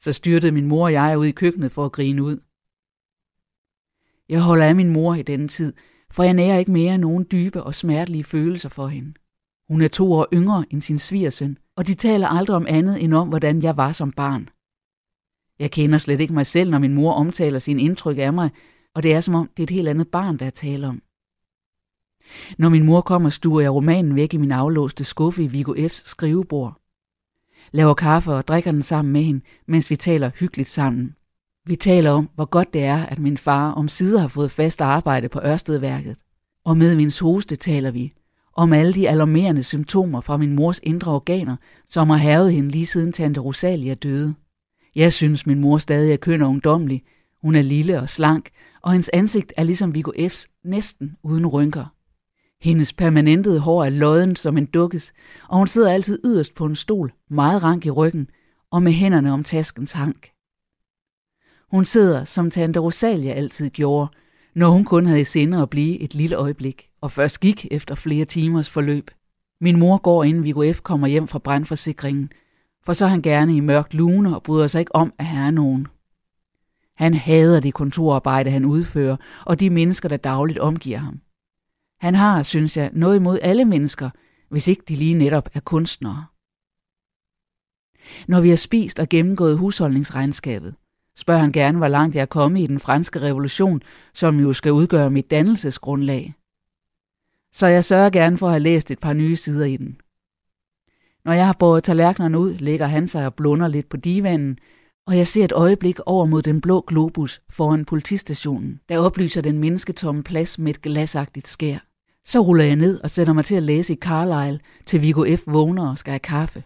Så 0.00 0.12
styrtede 0.12 0.52
min 0.52 0.66
mor 0.66 0.84
og 0.84 0.92
jeg 0.92 1.18
ud 1.18 1.26
i 1.26 1.32
køkkenet 1.32 1.72
for 1.72 1.84
at 1.84 1.92
grine 1.92 2.22
ud. 2.22 2.38
Jeg 4.28 4.40
holder 4.40 4.66
af 4.66 4.76
min 4.76 4.90
mor 4.90 5.14
i 5.14 5.22
denne 5.22 5.48
tid, 5.48 5.72
for 6.10 6.22
jeg 6.22 6.34
nærer 6.34 6.58
ikke 6.58 6.70
mere 6.70 6.98
nogen 6.98 7.26
dybe 7.32 7.62
og 7.62 7.74
smertelige 7.74 8.24
følelser 8.24 8.68
for 8.68 8.86
hende. 8.86 9.14
Hun 9.68 9.80
er 9.80 9.88
to 9.88 10.12
år 10.12 10.26
yngre 10.32 10.64
end 10.70 10.82
sin 10.82 10.98
svigersøn, 10.98 11.58
og 11.76 11.86
de 11.86 11.94
taler 11.94 12.28
aldrig 12.28 12.56
om 12.56 12.66
andet 12.68 13.04
end 13.04 13.14
om, 13.14 13.28
hvordan 13.28 13.62
jeg 13.62 13.76
var 13.76 13.92
som 13.92 14.12
barn. 14.12 14.48
Jeg 15.58 15.70
kender 15.70 15.98
slet 15.98 16.20
ikke 16.20 16.34
mig 16.34 16.46
selv, 16.46 16.70
når 16.70 16.78
min 16.78 16.94
mor 16.94 17.12
omtaler 17.12 17.58
sin 17.58 17.80
indtryk 17.80 18.18
af 18.18 18.32
mig, 18.32 18.50
og 18.94 19.02
det 19.02 19.14
er 19.14 19.20
som 19.20 19.34
om, 19.34 19.48
det 19.56 19.62
er 19.62 19.66
et 19.66 19.70
helt 19.70 19.88
andet 19.88 20.08
barn, 20.08 20.36
der 20.36 20.46
er 20.46 20.50
tale 20.50 20.86
om. 20.86 21.02
Når 22.58 22.68
min 22.68 22.86
mor 22.86 23.00
kommer, 23.00 23.28
stuer 23.28 23.60
jeg 23.60 23.72
romanen 23.72 24.16
væk 24.16 24.34
i 24.34 24.36
min 24.36 24.52
aflåste 24.52 25.04
skuffe 25.04 25.42
i 25.42 25.46
Vigo 25.46 25.74
F's 25.74 26.02
skrivebord. 26.08 26.80
Laver 27.72 27.94
kaffe 27.94 28.32
og 28.32 28.48
drikker 28.48 28.72
den 28.72 28.82
sammen 28.82 29.12
med 29.12 29.22
hende, 29.22 29.44
mens 29.66 29.90
vi 29.90 29.96
taler 29.96 30.30
hyggeligt 30.38 30.68
sammen. 30.68 31.14
Vi 31.66 31.76
taler 31.76 32.10
om, 32.10 32.30
hvor 32.34 32.44
godt 32.44 32.72
det 32.72 32.84
er, 32.84 33.06
at 33.06 33.18
min 33.18 33.36
far 33.36 33.72
om 33.72 33.88
sider 33.88 34.20
har 34.20 34.28
fået 34.28 34.50
fast 34.50 34.80
arbejde 34.80 35.28
på 35.28 35.40
Ørstedværket. 35.44 36.16
Og 36.64 36.76
med 36.76 36.96
min 36.96 37.10
hoste 37.20 37.56
taler 37.56 37.90
vi 37.90 38.12
om 38.58 38.72
alle 38.72 38.92
de 38.92 39.08
alarmerende 39.08 39.62
symptomer 39.62 40.20
fra 40.20 40.36
min 40.36 40.54
mors 40.54 40.80
indre 40.82 41.12
organer, 41.12 41.56
som 41.88 42.10
har 42.10 42.16
havet 42.16 42.52
hende 42.52 42.70
lige 42.70 42.86
siden 42.86 43.12
tante 43.12 43.40
Rosalia 43.40 43.94
døde. 43.94 44.34
Jeg 44.94 45.12
synes, 45.12 45.46
min 45.46 45.60
mor 45.60 45.78
stadig 45.78 46.12
er 46.12 46.16
køn 46.16 46.42
og 46.42 46.50
ungdomlig. 46.50 47.02
Hun 47.42 47.54
er 47.54 47.62
lille 47.62 48.00
og 48.00 48.08
slank, 48.08 48.50
og 48.82 48.92
hendes 48.92 49.10
ansigt 49.12 49.52
er 49.56 49.62
ligesom 49.62 49.94
Viggo 49.94 50.12
F's 50.18 50.60
næsten 50.64 51.16
uden 51.22 51.46
rynker. 51.46 51.94
Hendes 52.60 52.92
permanentede 52.92 53.60
hår 53.60 53.84
er 53.84 53.90
lodden 53.90 54.36
som 54.36 54.58
en 54.58 54.66
dukkes, 54.66 55.12
og 55.48 55.58
hun 55.58 55.68
sidder 55.68 55.92
altid 55.92 56.18
yderst 56.24 56.54
på 56.54 56.64
en 56.64 56.76
stol, 56.76 57.12
meget 57.30 57.62
rank 57.62 57.86
i 57.86 57.90
ryggen, 57.90 58.30
og 58.70 58.82
med 58.82 58.92
hænderne 58.92 59.32
om 59.32 59.44
taskens 59.44 59.92
hank. 59.92 60.30
Hun 61.70 61.84
sidder, 61.84 62.24
som 62.24 62.50
tante 62.50 62.80
Rosalia 62.80 63.32
altid 63.32 63.70
gjorde, 63.70 64.10
når 64.54 64.70
hun 64.70 64.84
kun 64.84 65.06
havde 65.06 65.20
i 65.20 65.24
sinde 65.24 65.62
at 65.62 65.70
blive 65.70 66.00
et 66.00 66.14
lille 66.14 66.36
øjeblik, 66.36 66.88
og 67.00 67.12
først 67.12 67.40
gik 67.40 67.66
efter 67.70 67.94
flere 67.94 68.24
timers 68.24 68.70
forløb. 68.70 69.10
Min 69.60 69.78
mor 69.78 69.98
går, 69.98 70.24
inden 70.24 70.44
Viggo 70.44 70.72
F. 70.72 70.80
kommer 70.80 71.06
hjem 71.06 71.28
fra 71.28 71.38
brandforsikringen, 71.38 72.32
for 72.84 72.92
så 72.92 73.04
er 73.04 73.08
han 73.08 73.22
gerne 73.22 73.56
i 73.56 73.60
mørkt 73.60 73.94
lune 73.94 74.36
og 74.36 74.42
bryder 74.42 74.66
sig 74.66 74.80
ikke 74.80 74.94
om, 74.94 75.12
at 75.18 75.26
have 75.26 75.52
nogen. 75.52 75.86
Han 76.96 77.14
hader 77.14 77.60
det 77.60 77.74
kontorarbejde, 77.74 78.50
han 78.50 78.64
udfører, 78.64 79.16
og 79.46 79.60
de 79.60 79.70
mennesker, 79.70 80.08
der 80.08 80.16
dagligt 80.16 80.58
omgiver 80.58 80.98
ham. 80.98 81.20
Han 82.00 82.14
har, 82.14 82.42
synes 82.42 82.76
jeg, 82.76 82.90
noget 82.92 83.16
imod 83.16 83.38
alle 83.42 83.64
mennesker, 83.64 84.10
hvis 84.48 84.68
ikke 84.68 84.82
de 84.88 84.94
lige 84.94 85.14
netop 85.14 85.48
er 85.54 85.60
kunstnere. 85.60 86.26
Når 88.28 88.40
vi 88.40 88.48
har 88.48 88.56
spist 88.56 88.98
og 88.98 89.08
gennemgået 89.08 89.58
husholdningsregnskabet, 89.58 90.74
spørger 91.16 91.40
han 91.40 91.52
gerne, 91.52 91.78
hvor 91.78 91.88
langt 91.88 92.14
jeg 92.16 92.22
er 92.22 92.26
kommet 92.26 92.60
i 92.60 92.66
den 92.66 92.80
franske 92.80 93.20
revolution, 93.20 93.82
som 94.14 94.40
jo 94.40 94.52
skal 94.52 94.72
udgøre 94.72 95.10
mit 95.10 95.30
dannelsesgrundlag. 95.30 96.34
Så 97.52 97.66
jeg 97.66 97.84
sørger 97.84 98.10
gerne 98.10 98.38
for 98.38 98.46
at 98.46 98.52
have 98.52 98.60
læst 98.60 98.90
et 98.90 98.98
par 98.98 99.12
nye 99.12 99.36
sider 99.36 99.64
i 99.64 99.76
den. 99.76 100.00
Når 101.24 101.32
jeg 101.32 101.46
har 101.46 101.56
båret 101.58 101.84
tallerkenerne 101.84 102.38
ud, 102.38 102.54
lægger 102.54 102.86
han 102.86 103.08
sig 103.08 103.26
og 103.26 103.34
blunder 103.34 103.68
lidt 103.68 103.88
på 103.88 103.96
divanen, 103.96 104.58
og 105.06 105.16
jeg 105.16 105.26
ser 105.26 105.44
et 105.44 105.52
øjeblik 105.52 106.00
over 106.06 106.24
mod 106.26 106.42
den 106.42 106.60
blå 106.60 106.80
globus 106.80 107.40
foran 107.50 107.84
politistationen, 107.84 108.80
der 108.88 108.98
oplyser 108.98 109.40
den 109.40 109.58
mennesketomme 109.58 110.22
plads 110.22 110.58
med 110.58 110.70
et 110.70 110.82
glasagtigt 110.82 111.48
skær. 111.48 111.87
Så 112.28 112.40
ruller 112.40 112.64
jeg 112.64 112.76
ned 112.76 113.00
og 113.00 113.10
sætter 113.10 113.32
mig 113.32 113.44
til 113.44 113.54
at 113.54 113.62
læse 113.62 113.92
i 113.92 113.96
Carlisle, 113.96 114.60
til 114.86 115.00
Viggo 115.02 115.36
F. 115.36 115.46
vågner 115.46 115.90
og 115.90 115.98
skal 115.98 116.10
have 116.10 116.18
kaffe. 116.18 116.64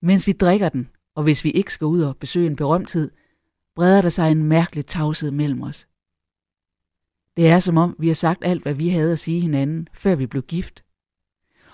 Mens 0.00 0.26
vi 0.26 0.32
drikker 0.32 0.68
den, 0.68 0.88
og 1.14 1.22
hvis 1.22 1.44
vi 1.44 1.50
ikke 1.50 1.72
skal 1.72 1.84
ud 1.84 2.00
og 2.00 2.16
besøge 2.16 2.46
en 2.46 2.56
berømthed, 2.56 3.10
breder 3.74 4.02
der 4.02 4.08
sig 4.08 4.30
en 4.30 4.44
mærkelig 4.44 4.86
tavshed 4.86 5.30
mellem 5.30 5.62
os. 5.62 5.88
Det 7.36 7.48
er 7.48 7.58
som 7.58 7.76
om, 7.76 7.96
vi 7.98 8.06
har 8.06 8.14
sagt 8.14 8.44
alt, 8.44 8.62
hvad 8.62 8.74
vi 8.74 8.88
havde 8.88 9.12
at 9.12 9.18
sige 9.18 9.40
hinanden, 9.40 9.88
før 9.92 10.14
vi 10.14 10.26
blev 10.26 10.42
gift. 10.42 10.84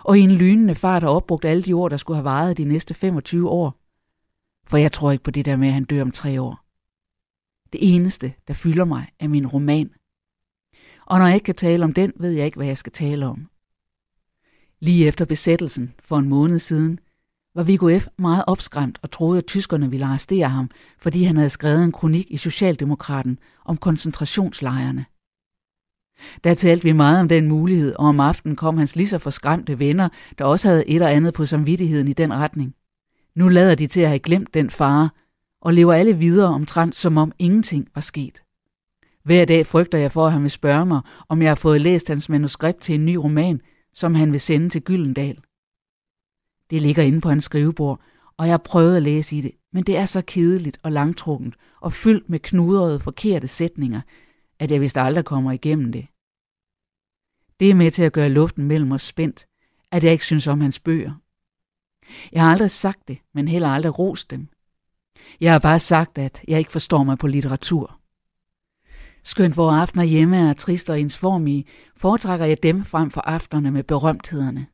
Og 0.04 0.18
i 0.18 0.20
en 0.20 0.32
lynende 0.32 0.74
fart 0.74 1.02
har 1.02 1.10
opbrugt 1.10 1.44
alle 1.44 1.62
de 1.62 1.72
ord, 1.72 1.90
der 1.90 1.96
skulle 1.96 2.16
have 2.16 2.24
varet 2.24 2.56
de 2.56 2.64
næste 2.64 2.94
25 2.94 3.48
år. 3.48 3.80
For 4.66 4.76
jeg 4.76 4.92
tror 4.92 5.12
ikke 5.12 5.24
på 5.24 5.30
det 5.30 5.44
der 5.44 5.56
med, 5.56 5.68
at 5.68 5.74
han 5.74 5.84
dør 5.84 6.02
om 6.02 6.10
tre 6.10 6.40
år. 6.40 6.64
Det 7.72 7.94
eneste, 7.94 8.34
der 8.48 8.54
fylder 8.54 8.84
mig, 8.84 9.08
er 9.20 9.28
min 9.28 9.46
roman. 9.46 9.90
Og 11.06 11.18
når 11.18 11.26
jeg 11.26 11.34
ikke 11.34 11.44
kan 11.44 11.54
tale 11.54 11.84
om 11.84 11.92
den, 11.92 12.12
ved 12.16 12.30
jeg 12.30 12.46
ikke, 12.46 12.56
hvad 12.56 12.66
jeg 12.66 12.78
skal 12.78 12.92
tale 12.92 13.26
om. 13.26 13.48
Lige 14.80 15.06
efter 15.06 15.24
besættelsen, 15.24 15.94
for 16.00 16.18
en 16.18 16.28
måned 16.28 16.58
siden, 16.58 16.98
var 17.54 17.62
Viggo 17.62 17.98
F. 17.98 18.06
meget 18.18 18.44
opskræmt 18.46 18.98
og 19.02 19.10
troede, 19.10 19.38
at 19.38 19.46
tyskerne 19.46 19.90
ville 19.90 20.06
arrestere 20.06 20.48
ham, 20.48 20.70
fordi 20.98 21.22
han 21.22 21.36
havde 21.36 21.50
skrevet 21.50 21.84
en 21.84 21.92
kronik 21.92 22.26
i 22.30 22.36
Socialdemokraten 22.36 23.38
om 23.64 23.76
koncentrationslejrene. 23.76 25.04
Der 26.44 26.54
talte 26.54 26.84
vi 26.84 26.92
meget 26.92 27.20
om 27.20 27.28
den 27.28 27.48
mulighed, 27.48 27.94
og 27.94 28.06
om 28.06 28.20
aftenen 28.20 28.56
kom 28.56 28.78
hans 28.78 28.96
lige 28.96 29.08
så 29.08 29.18
forskræmte 29.18 29.78
venner, 29.78 30.08
der 30.38 30.44
også 30.44 30.68
havde 30.68 30.88
et 30.88 30.94
eller 30.94 31.08
andet 31.08 31.34
på 31.34 31.46
samvittigheden 31.46 32.08
i 32.08 32.12
den 32.12 32.34
retning. 32.34 32.74
Nu 33.34 33.48
lader 33.48 33.74
de 33.74 33.86
til 33.86 34.00
at 34.00 34.08
have 34.08 34.18
glemt 34.18 34.54
den 34.54 34.70
fare, 34.70 35.08
og 35.60 35.74
lever 35.74 35.94
alle 35.94 36.18
videre 36.18 36.48
omtrent, 36.54 36.94
som 36.94 37.16
om 37.16 37.32
ingenting 37.38 37.88
var 37.94 38.00
sket. 38.00 38.43
Hver 39.24 39.44
dag 39.44 39.66
frygter 39.66 39.98
jeg 39.98 40.12
for, 40.12 40.26
at 40.26 40.32
han 40.32 40.42
vil 40.42 40.50
spørge 40.50 40.86
mig, 40.86 41.00
om 41.28 41.42
jeg 41.42 41.50
har 41.50 41.54
fået 41.54 41.80
læst 41.80 42.08
hans 42.08 42.28
manuskript 42.28 42.80
til 42.80 42.94
en 42.94 43.04
ny 43.04 43.14
roman, 43.14 43.60
som 43.94 44.14
han 44.14 44.32
vil 44.32 44.40
sende 44.40 44.68
til 44.68 44.82
Gyldendal. 44.82 45.40
Det 46.70 46.82
ligger 46.82 47.02
inde 47.02 47.20
på 47.20 47.28
hans 47.28 47.44
skrivebord, 47.44 48.00
og 48.36 48.46
jeg 48.46 48.52
har 48.52 48.58
prøvet 48.58 48.96
at 48.96 49.02
læse 49.02 49.36
i 49.36 49.40
det, 49.40 49.52
men 49.72 49.84
det 49.84 49.96
er 49.96 50.06
så 50.06 50.22
kedeligt 50.26 50.78
og 50.82 50.92
langtrukkent 50.92 51.54
og 51.80 51.92
fyldt 51.92 52.30
med 52.30 52.38
knudrede 52.38 53.00
forkerte 53.00 53.48
sætninger, 53.48 54.00
at 54.58 54.70
jeg 54.70 54.80
vist 54.80 54.96
aldrig 54.96 55.24
kommer 55.24 55.52
igennem 55.52 55.92
det. 55.92 56.06
Det 57.60 57.70
er 57.70 57.74
med 57.74 57.90
til 57.90 58.02
at 58.02 58.12
gøre 58.12 58.28
luften 58.28 58.66
mellem 58.66 58.92
os 58.92 59.02
spændt, 59.02 59.46
at 59.90 60.04
jeg 60.04 60.12
ikke 60.12 60.24
synes 60.24 60.46
om 60.46 60.60
hans 60.60 60.80
bøger. 60.80 61.12
Jeg 62.32 62.42
har 62.42 62.50
aldrig 62.52 62.70
sagt 62.70 63.08
det, 63.08 63.18
men 63.34 63.48
heller 63.48 63.68
aldrig 63.68 63.98
rost 63.98 64.30
dem. 64.30 64.48
Jeg 65.40 65.52
har 65.52 65.58
bare 65.58 65.78
sagt, 65.78 66.18
at 66.18 66.44
jeg 66.48 66.58
ikke 66.58 66.72
forstår 66.72 67.02
mig 67.02 67.18
på 67.18 67.26
litteratur. 67.26 68.00
Skønt 69.24 69.54
hvor 69.54 69.70
aftener 69.70 70.04
hjemme 70.04 70.36
er 70.36 70.52
trist 70.52 70.90
og 70.90 71.00
ensformige, 71.00 71.64
foretrækker 71.96 72.46
jeg 72.46 72.62
dem 72.62 72.84
frem 72.84 73.10
for 73.10 73.20
aftenerne 73.20 73.70
med 73.70 73.82
berømthederne. 73.82 74.66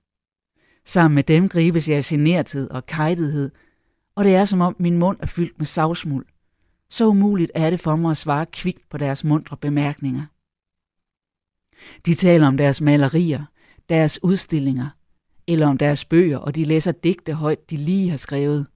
Sammen 0.84 1.14
med 1.14 1.22
dem 1.22 1.48
gribes 1.48 1.88
jeg 1.88 1.96
af 1.96 2.05
generthed 2.05 2.70
og 2.70 2.86
kejtethed, 2.86 3.51
og 4.14 4.24
det 4.24 4.34
er 4.34 4.44
som 4.44 4.61
om 4.61 4.76
min 4.78 4.98
mund 4.98 5.18
er 5.20 5.26
fyldt 5.26 5.59
med 5.59 5.66
savsmuld. 5.66 6.26
Så 6.90 7.07
umuligt 7.07 7.53
er 7.55 7.70
det 7.70 7.80
for 7.80 7.96
mig 7.96 8.11
at 8.11 8.16
svare 8.16 8.46
kvikt 8.46 8.88
på 8.90 8.98
deres 8.98 9.24
mundre 9.24 9.57
bemærkninger. 9.57 10.22
De 12.07 12.14
taler 12.14 12.46
om 12.46 12.57
deres 12.57 12.80
malerier, 12.80 13.44
deres 13.88 14.24
udstillinger, 14.24 14.88
eller 15.46 15.66
om 15.66 15.78
deres 15.78 16.05
bøger, 16.05 16.38
og 16.38 16.55
de 16.55 16.64
læser 16.64 16.92
digte 16.92 17.34
højt, 17.34 17.70
de 17.70 17.76
lige 17.76 18.11
har 18.11 18.16
skrevet. 18.16 18.66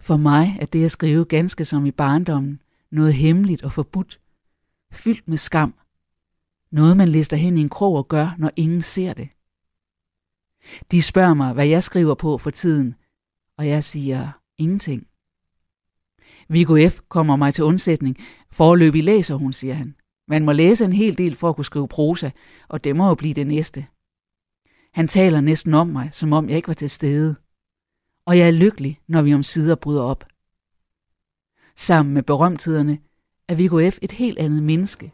For 0.00 0.16
mig 0.16 0.56
er 0.60 0.66
det 0.66 0.84
at 0.84 0.90
skrive 0.90 1.24
ganske 1.24 1.64
som 1.64 1.86
i 1.86 1.90
barndommen, 1.90 2.60
noget 2.90 3.14
hemmeligt 3.14 3.62
og 3.62 3.72
forbudt, 3.72 4.20
fyldt 4.92 5.28
med 5.28 5.38
skam, 5.38 5.74
noget 6.70 6.96
man 6.96 7.08
lister 7.08 7.36
hen 7.36 7.58
i 7.58 7.60
en 7.60 7.68
krog 7.68 7.96
og 7.96 8.08
gør, 8.08 8.34
når 8.38 8.50
ingen 8.56 8.82
ser 8.82 9.14
det. 9.14 9.28
De 10.90 11.02
spørger 11.02 11.34
mig, 11.34 11.52
hvad 11.52 11.66
jeg 11.66 11.82
skriver 11.82 12.14
på 12.14 12.38
for 12.38 12.50
tiden, 12.50 12.94
og 13.58 13.68
jeg 13.68 13.84
siger 13.84 14.30
ingenting. 14.58 15.06
Viggo 16.48 16.88
F. 16.88 17.00
kommer 17.08 17.36
mig 17.36 17.54
til 17.54 17.64
undsætning. 17.64 18.16
Forløbig 18.50 19.04
læser 19.04 19.34
hun, 19.34 19.52
siger 19.52 19.74
han. 19.74 19.94
Man 20.28 20.44
må 20.44 20.52
læse 20.52 20.84
en 20.84 20.92
hel 20.92 21.18
del 21.18 21.34
for 21.34 21.48
at 21.48 21.56
kunne 21.56 21.64
skrive 21.64 21.88
prosa, 21.88 22.30
og 22.68 22.84
det 22.84 22.96
må 22.96 23.08
jo 23.08 23.14
blive 23.14 23.34
det 23.34 23.46
næste. 23.46 23.86
Han 24.92 25.08
taler 25.08 25.40
næsten 25.40 25.74
om 25.74 25.88
mig, 25.88 26.10
som 26.12 26.32
om 26.32 26.48
jeg 26.48 26.56
ikke 26.56 26.68
var 26.68 26.74
til 26.74 26.90
stede. 26.90 27.36
Og 28.26 28.38
jeg 28.38 28.46
er 28.46 28.50
lykkelig, 28.50 29.00
når 29.08 29.22
vi 29.22 29.34
om 29.34 29.42
sider 29.42 29.74
bryder 29.74 30.02
op. 30.02 30.24
Sammen 31.78 32.14
med 32.14 32.22
berømthederne 32.22 32.98
er 33.48 33.54
Viggo 33.54 33.90
F. 33.90 33.98
et 34.02 34.12
helt 34.12 34.38
andet 34.38 34.62
menneske. 34.62 35.12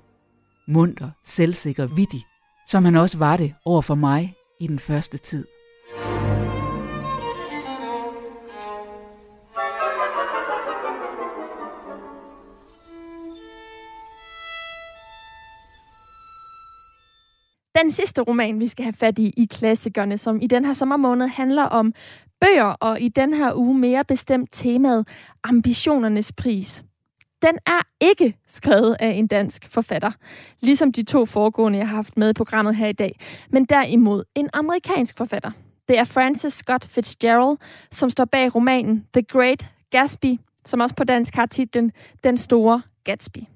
Munter, 0.68 1.10
selvsikker, 1.24 1.86
vittig, 1.86 2.26
som 2.68 2.84
han 2.84 2.96
også 2.96 3.18
var 3.18 3.36
det 3.36 3.54
over 3.64 3.82
for 3.82 3.94
mig 3.94 4.34
i 4.60 4.66
den 4.66 4.78
første 4.78 5.18
tid. 5.18 5.46
Den 17.82 17.90
sidste 17.90 18.22
roman, 18.22 18.60
vi 18.60 18.68
skal 18.68 18.84
have 18.84 18.92
fat 18.92 19.18
i 19.18 19.34
i 19.36 19.44
klassikerne, 19.50 20.18
som 20.18 20.42
i 20.42 20.46
den 20.46 20.64
her 20.64 20.72
sommermåned 20.72 21.26
handler 21.26 21.64
om 21.64 21.94
bøger, 22.42 22.64
og 22.64 23.00
i 23.00 23.08
den 23.08 23.34
her 23.34 23.54
uge 23.54 23.78
mere 23.78 24.04
bestemt 24.04 24.48
temaet 24.52 25.08
ambitionernes 25.44 26.32
pris. 26.32 26.84
Den 27.42 27.58
er 27.66 27.80
ikke 28.00 28.36
skrevet 28.48 28.96
af 29.00 29.08
en 29.08 29.26
dansk 29.26 29.68
forfatter, 29.68 30.10
ligesom 30.60 30.92
de 30.92 31.02
to 31.02 31.26
foregående, 31.26 31.78
jeg 31.78 31.88
har 31.88 31.96
haft 31.96 32.16
med 32.16 32.30
i 32.30 32.32
programmet 32.32 32.76
her 32.76 32.88
i 32.88 32.92
dag, 32.92 33.20
men 33.50 33.64
derimod 33.64 34.24
en 34.34 34.48
amerikansk 34.52 35.16
forfatter. 35.18 35.50
Det 35.88 35.98
er 35.98 36.04
Francis 36.04 36.52
Scott 36.52 36.84
Fitzgerald, 36.84 37.58
som 37.90 38.10
står 38.10 38.24
bag 38.24 38.54
romanen 38.54 39.06
The 39.14 39.22
Great 39.22 39.66
Gatsby, 39.90 40.38
som 40.64 40.80
også 40.80 40.94
på 40.94 41.04
dansk 41.04 41.34
har 41.34 41.46
titlen 41.46 41.92
Den 42.24 42.38
Store 42.38 42.82
Gatsby. 43.04 43.51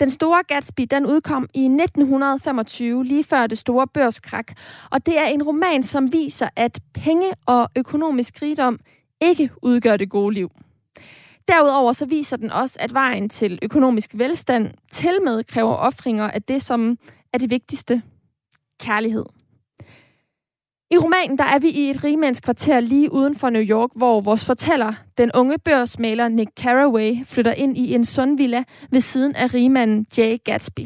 Den 0.00 0.10
Store 0.10 0.42
Gatsby, 0.48 0.86
den 0.90 1.06
udkom 1.06 1.48
i 1.54 1.64
1925, 1.64 3.04
lige 3.04 3.24
før 3.24 3.46
det 3.46 3.58
store 3.58 3.86
børskrak, 3.86 4.52
og 4.90 5.06
det 5.06 5.18
er 5.18 5.24
en 5.26 5.42
roman, 5.42 5.82
som 5.82 6.12
viser, 6.12 6.48
at 6.56 6.80
penge 6.94 7.32
og 7.46 7.68
økonomisk 7.76 8.42
rigdom 8.42 8.78
ikke 9.20 9.50
udgør 9.62 9.96
det 9.96 10.10
gode 10.10 10.34
liv. 10.34 10.50
Derudover 11.48 11.92
så 11.92 12.06
viser 12.06 12.36
den 12.36 12.50
også, 12.50 12.76
at 12.80 12.94
vejen 12.94 13.28
til 13.28 13.58
økonomisk 13.62 14.10
velstand 14.14 14.70
til 14.90 15.22
med 15.24 15.44
kræver 15.44 15.74
ofringer 15.74 16.30
af 16.30 16.42
det, 16.42 16.62
som 16.62 16.98
er 17.32 17.38
det 17.38 17.50
vigtigste. 17.50 18.02
Kærlighed. 18.80 19.35
I 20.90 20.96
romanen 20.98 21.38
der 21.38 21.44
er 21.44 21.58
vi 21.58 21.68
i 21.68 21.90
et 21.90 22.04
rigmandskvarter 22.04 22.80
lige 22.80 23.12
uden 23.12 23.34
for 23.34 23.50
New 23.50 23.62
York, 23.62 23.90
hvor 23.96 24.20
vores 24.20 24.44
fortæller, 24.44 24.92
den 25.18 25.30
unge 25.34 25.58
børsmaler 25.58 26.28
Nick 26.28 26.50
Carraway, 26.60 27.24
flytter 27.24 27.52
ind 27.52 27.78
i 27.78 27.94
en 27.94 28.04
sundvilla 28.04 28.64
ved 28.90 29.00
siden 29.00 29.36
af 29.36 29.54
rigmanden 29.54 30.06
Jay 30.18 30.36
Gatsby. 30.44 30.80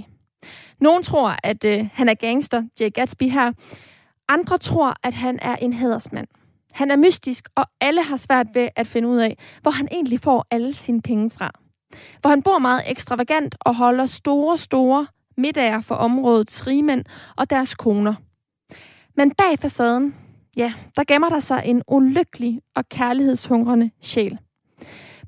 Nogen 0.80 1.02
tror, 1.02 1.36
at 1.44 1.64
øh, 1.64 1.88
han 1.92 2.08
er 2.08 2.14
gangster, 2.14 2.62
Jay 2.80 2.92
Gatsby 2.94 3.22
her. 3.22 3.52
Andre 4.28 4.58
tror, 4.58 4.94
at 5.02 5.14
han 5.14 5.38
er 5.42 5.56
en 5.56 5.72
hædersmand. 5.72 6.26
Han 6.72 6.90
er 6.90 6.96
mystisk, 6.96 7.48
og 7.56 7.64
alle 7.80 8.02
har 8.02 8.16
svært 8.16 8.46
ved 8.54 8.68
at 8.76 8.86
finde 8.86 9.08
ud 9.08 9.18
af, 9.18 9.38
hvor 9.62 9.70
han 9.70 9.88
egentlig 9.90 10.20
får 10.20 10.46
alle 10.50 10.74
sine 10.74 11.02
penge 11.02 11.30
fra. 11.30 11.50
For 12.22 12.28
han 12.28 12.42
bor 12.42 12.58
meget 12.58 12.82
ekstravagant 12.86 13.56
og 13.60 13.74
holder 13.74 14.06
store, 14.06 14.58
store 14.58 15.06
middager 15.36 15.80
for 15.80 15.94
områdets 15.94 16.66
rigmænd 16.66 17.04
og 17.36 17.50
deres 17.50 17.74
koner. 17.74 18.14
Men 19.20 19.30
bag 19.30 19.58
facaden, 19.58 20.14
ja, 20.56 20.72
der 20.96 21.04
gemmer 21.04 21.28
der 21.28 21.40
sig 21.40 21.62
en 21.64 21.82
ulykkelig 21.88 22.60
og 22.76 22.88
kærlighedshungrende 22.88 23.90
sjæl. 24.00 24.38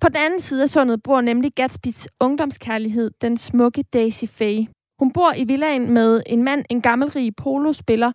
På 0.01 0.09
den 0.09 0.16
anden 0.16 0.40
side 0.40 0.62
af 0.62 0.68
sundet 0.68 1.03
bor 1.03 1.20
nemlig 1.20 1.53
Gatsbys 1.55 2.09
ungdomskærlighed, 2.20 3.11
den 3.20 3.36
smukke 3.36 3.82
Daisy 3.82 4.24
Faye. 4.24 4.66
Hun 4.99 5.12
bor 5.12 5.32
i 5.36 5.45
villaen 5.45 5.90
med 5.90 6.22
en 6.26 6.43
mand, 6.43 6.64
en 6.70 6.80
gammelrig 6.80 7.36
polospiller, 7.36 8.12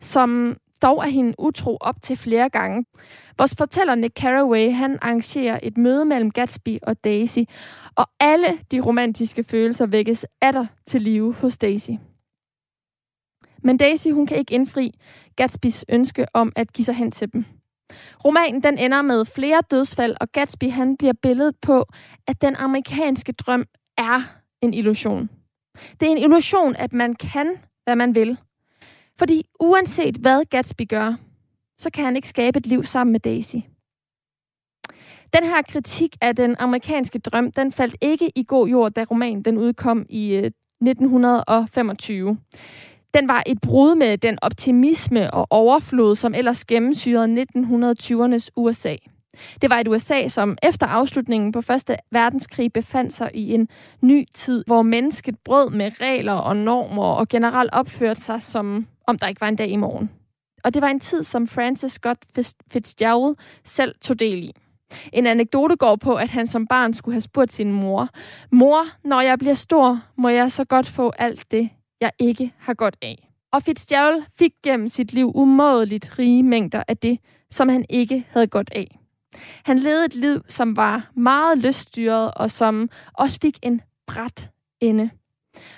som 0.00 0.56
dog 0.82 0.98
er 0.98 1.08
hende 1.08 1.34
utro 1.38 1.76
op 1.80 2.02
til 2.02 2.16
flere 2.16 2.48
gange. 2.48 2.84
Vores 3.38 3.54
fortæller 3.58 3.94
Nick 3.94 4.20
Carraway, 4.20 4.72
han 4.72 4.98
arrangerer 5.02 5.60
et 5.62 5.78
møde 5.78 6.04
mellem 6.04 6.30
Gatsby 6.30 6.78
og 6.82 7.04
Daisy, 7.04 7.40
og 7.96 8.06
alle 8.20 8.58
de 8.70 8.80
romantiske 8.80 9.44
følelser 9.44 9.86
vækkes 9.86 10.26
atter 10.42 10.66
til 10.86 11.02
live 11.02 11.34
hos 11.34 11.58
Daisy. 11.58 11.90
Men 13.66 13.76
Daisy, 13.76 14.08
hun 14.08 14.26
kan 14.26 14.36
ikke 14.36 14.54
indfri 14.54 14.94
Gatsbys 15.36 15.84
ønske 15.88 16.26
om 16.34 16.52
at 16.56 16.72
give 16.72 16.84
sig 16.84 16.94
hen 16.94 17.10
til 17.10 17.32
dem. 17.32 17.44
Romanen 18.24 18.62
den 18.62 18.78
ender 18.78 19.02
med 19.02 19.24
flere 19.24 19.62
dødsfald, 19.70 20.16
og 20.20 20.32
Gatsby 20.32 20.70
han 20.70 20.96
bliver 20.96 21.12
billedet 21.22 21.56
på, 21.62 21.84
at 22.26 22.42
den 22.42 22.56
amerikanske 22.56 23.32
drøm 23.32 23.64
er 23.98 24.22
en 24.62 24.74
illusion. 24.74 25.30
Det 26.00 26.06
er 26.06 26.12
en 26.12 26.18
illusion, 26.18 26.76
at 26.76 26.92
man 26.92 27.14
kan, 27.14 27.56
hvad 27.84 27.96
man 27.96 28.14
vil. 28.14 28.38
Fordi 29.18 29.42
uanset 29.60 30.16
hvad 30.16 30.44
Gatsby 30.44 30.88
gør, 30.88 31.14
så 31.78 31.90
kan 31.90 32.04
han 32.04 32.16
ikke 32.16 32.28
skabe 32.28 32.58
et 32.58 32.66
liv 32.66 32.84
sammen 32.84 33.12
med 33.12 33.20
Daisy. 33.20 33.56
Den 35.32 35.44
her 35.44 35.62
kritik 35.62 36.16
af 36.20 36.36
den 36.36 36.56
amerikanske 36.58 37.18
drøm, 37.18 37.52
den 37.52 37.72
faldt 37.72 37.96
ikke 38.00 38.32
i 38.34 38.44
god 38.48 38.68
jord, 38.68 38.92
da 38.92 39.04
romanen 39.10 39.42
den 39.42 39.58
udkom 39.58 40.06
i 40.08 40.34
øh, 40.34 40.50
1925. 40.80 42.38
Den 43.14 43.28
var 43.28 43.42
et 43.46 43.60
brud 43.60 43.94
med 43.94 44.18
den 44.18 44.38
optimisme 44.42 45.34
og 45.34 45.46
overflod, 45.50 46.14
som 46.14 46.34
ellers 46.34 46.64
gennemsyrede 46.64 47.46
1920'ernes 47.54 48.48
USA. 48.56 48.96
Det 49.62 49.70
var 49.70 49.78
et 49.78 49.88
USA, 49.88 50.28
som 50.28 50.58
efter 50.62 50.86
afslutningen 50.86 51.52
på 51.52 51.60
Første 51.60 51.96
Verdenskrig 52.10 52.72
befandt 52.72 53.12
sig 53.12 53.30
i 53.34 53.54
en 53.54 53.68
ny 54.00 54.24
tid, 54.34 54.64
hvor 54.66 54.82
mennesket 54.82 55.38
brød 55.44 55.70
med 55.70 55.90
regler 56.00 56.32
og 56.32 56.56
normer 56.56 57.02
og 57.02 57.28
generelt 57.28 57.70
opførte 57.72 58.20
sig, 58.20 58.42
som 58.42 58.86
om 59.06 59.18
der 59.18 59.28
ikke 59.28 59.40
var 59.40 59.48
en 59.48 59.56
dag 59.56 59.70
i 59.70 59.76
morgen. 59.76 60.10
Og 60.64 60.74
det 60.74 60.82
var 60.82 60.88
en 60.88 61.00
tid, 61.00 61.22
som 61.22 61.46
Francis 61.46 61.92
Scott 61.92 62.18
Fitzgerald 62.72 63.36
selv 63.64 63.94
tog 64.02 64.20
del 64.20 64.38
i. 64.38 64.52
En 65.12 65.26
anekdote 65.26 65.76
går 65.76 65.96
på, 65.96 66.14
at 66.14 66.30
han 66.30 66.46
som 66.46 66.66
barn 66.66 66.94
skulle 66.94 67.14
have 67.14 67.20
spurgt 67.20 67.52
sin 67.52 67.72
mor, 67.72 68.08
Mor, 68.50 68.84
når 69.04 69.20
jeg 69.20 69.38
bliver 69.38 69.54
stor, 69.54 70.00
må 70.16 70.28
jeg 70.28 70.52
så 70.52 70.64
godt 70.64 70.86
få 70.86 71.12
alt 71.18 71.50
det, 71.50 71.70
jeg 72.00 72.10
ikke 72.18 72.52
har 72.58 72.74
godt 72.74 72.96
af. 73.02 73.32
Og 73.52 73.62
Fitzgerald 73.62 74.22
fik 74.38 74.52
gennem 74.64 74.88
sit 74.88 75.12
liv 75.12 75.32
umådeligt 75.34 76.18
rige 76.18 76.42
mængder 76.42 76.82
af 76.88 76.96
det, 76.96 77.18
som 77.50 77.68
han 77.68 77.84
ikke 77.90 78.26
havde 78.30 78.46
godt 78.46 78.70
af. 78.74 78.98
Han 79.64 79.78
levede 79.78 80.04
et 80.04 80.14
liv, 80.14 80.42
som 80.48 80.76
var 80.76 81.10
meget 81.14 81.58
lyststyret, 81.58 82.30
og 82.34 82.50
som 82.50 82.88
også 83.12 83.38
fik 83.42 83.58
en 83.62 83.80
bræt 84.06 84.50
ende. 84.80 85.10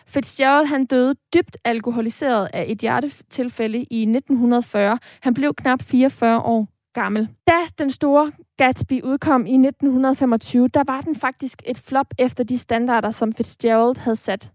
Fitzgerald 0.06 0.66
han 0.66 0.86
døde 0.86 1.14
dybt 1.34 1.56
alkoholiseret 1.64 2.48
af 2.52 2.64
et 2.68 2.78
hjertetilfælde 2.78 3.78
i 3.78 4.02
1940. 4.02 4.98
Han 5.20 5.34
blev 5.34 5.54
knap 5.54 5.82
44 5.82 6.40
år 6.40 6.68
gammel. 6.94 7.28
Da 7.46 7.58
den 7.78 7.90
store 7.90 8.32
Gatsby 8.56 9.02
udkom 9.02 9.46
i 9.46 9.54
1925, 9.54 10.68
der 10.68 10.84
var 10.86 11.00
den 11.00 11.16
faktisk 11.16 11.62
et 11.66 11.78
flop 11.78 12.06
efter 12.18 12.44
de 12.44 12.58
standarder, 12.58 13.10
som 13.10 13.32
Fitzgerald 13.32 13.96
havde 13.96 14.16
sat 14.16 14.50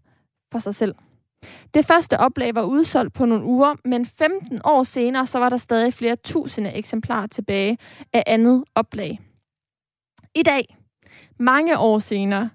for 0.52 0.58
sig 0.58 0.74
selv. 0.74 0.94
Det 1.74 1.86
første 1.86 2.20
oplag 2.20 2.54
var 2.54 2.62
udsolgt 2.62 3.14
på 3.14 3.24
nogle 3.24 3.44
uger, 3.44 3.74
men 3.84 4.06
15 4.06 4.60
år 4.64 4.82
senere, 4.82 5.26
så 5.26 5.38
var 5.38 5.48
der 5.48 5.56
stadig 5.56 5.94
flere 5.94 6.16
tusinde 6.16 6.70
eksemplarer 6.70 7.26
tilbage 7.26 7.78
af 8.12 8.22
andet 8.26 8.64
oplag. 8.74 9.20
I 10.34 10.42
dag, 10.42 10.76
mange 11.38 11.78
år 11.78 11.98
senere, 11.98 12.50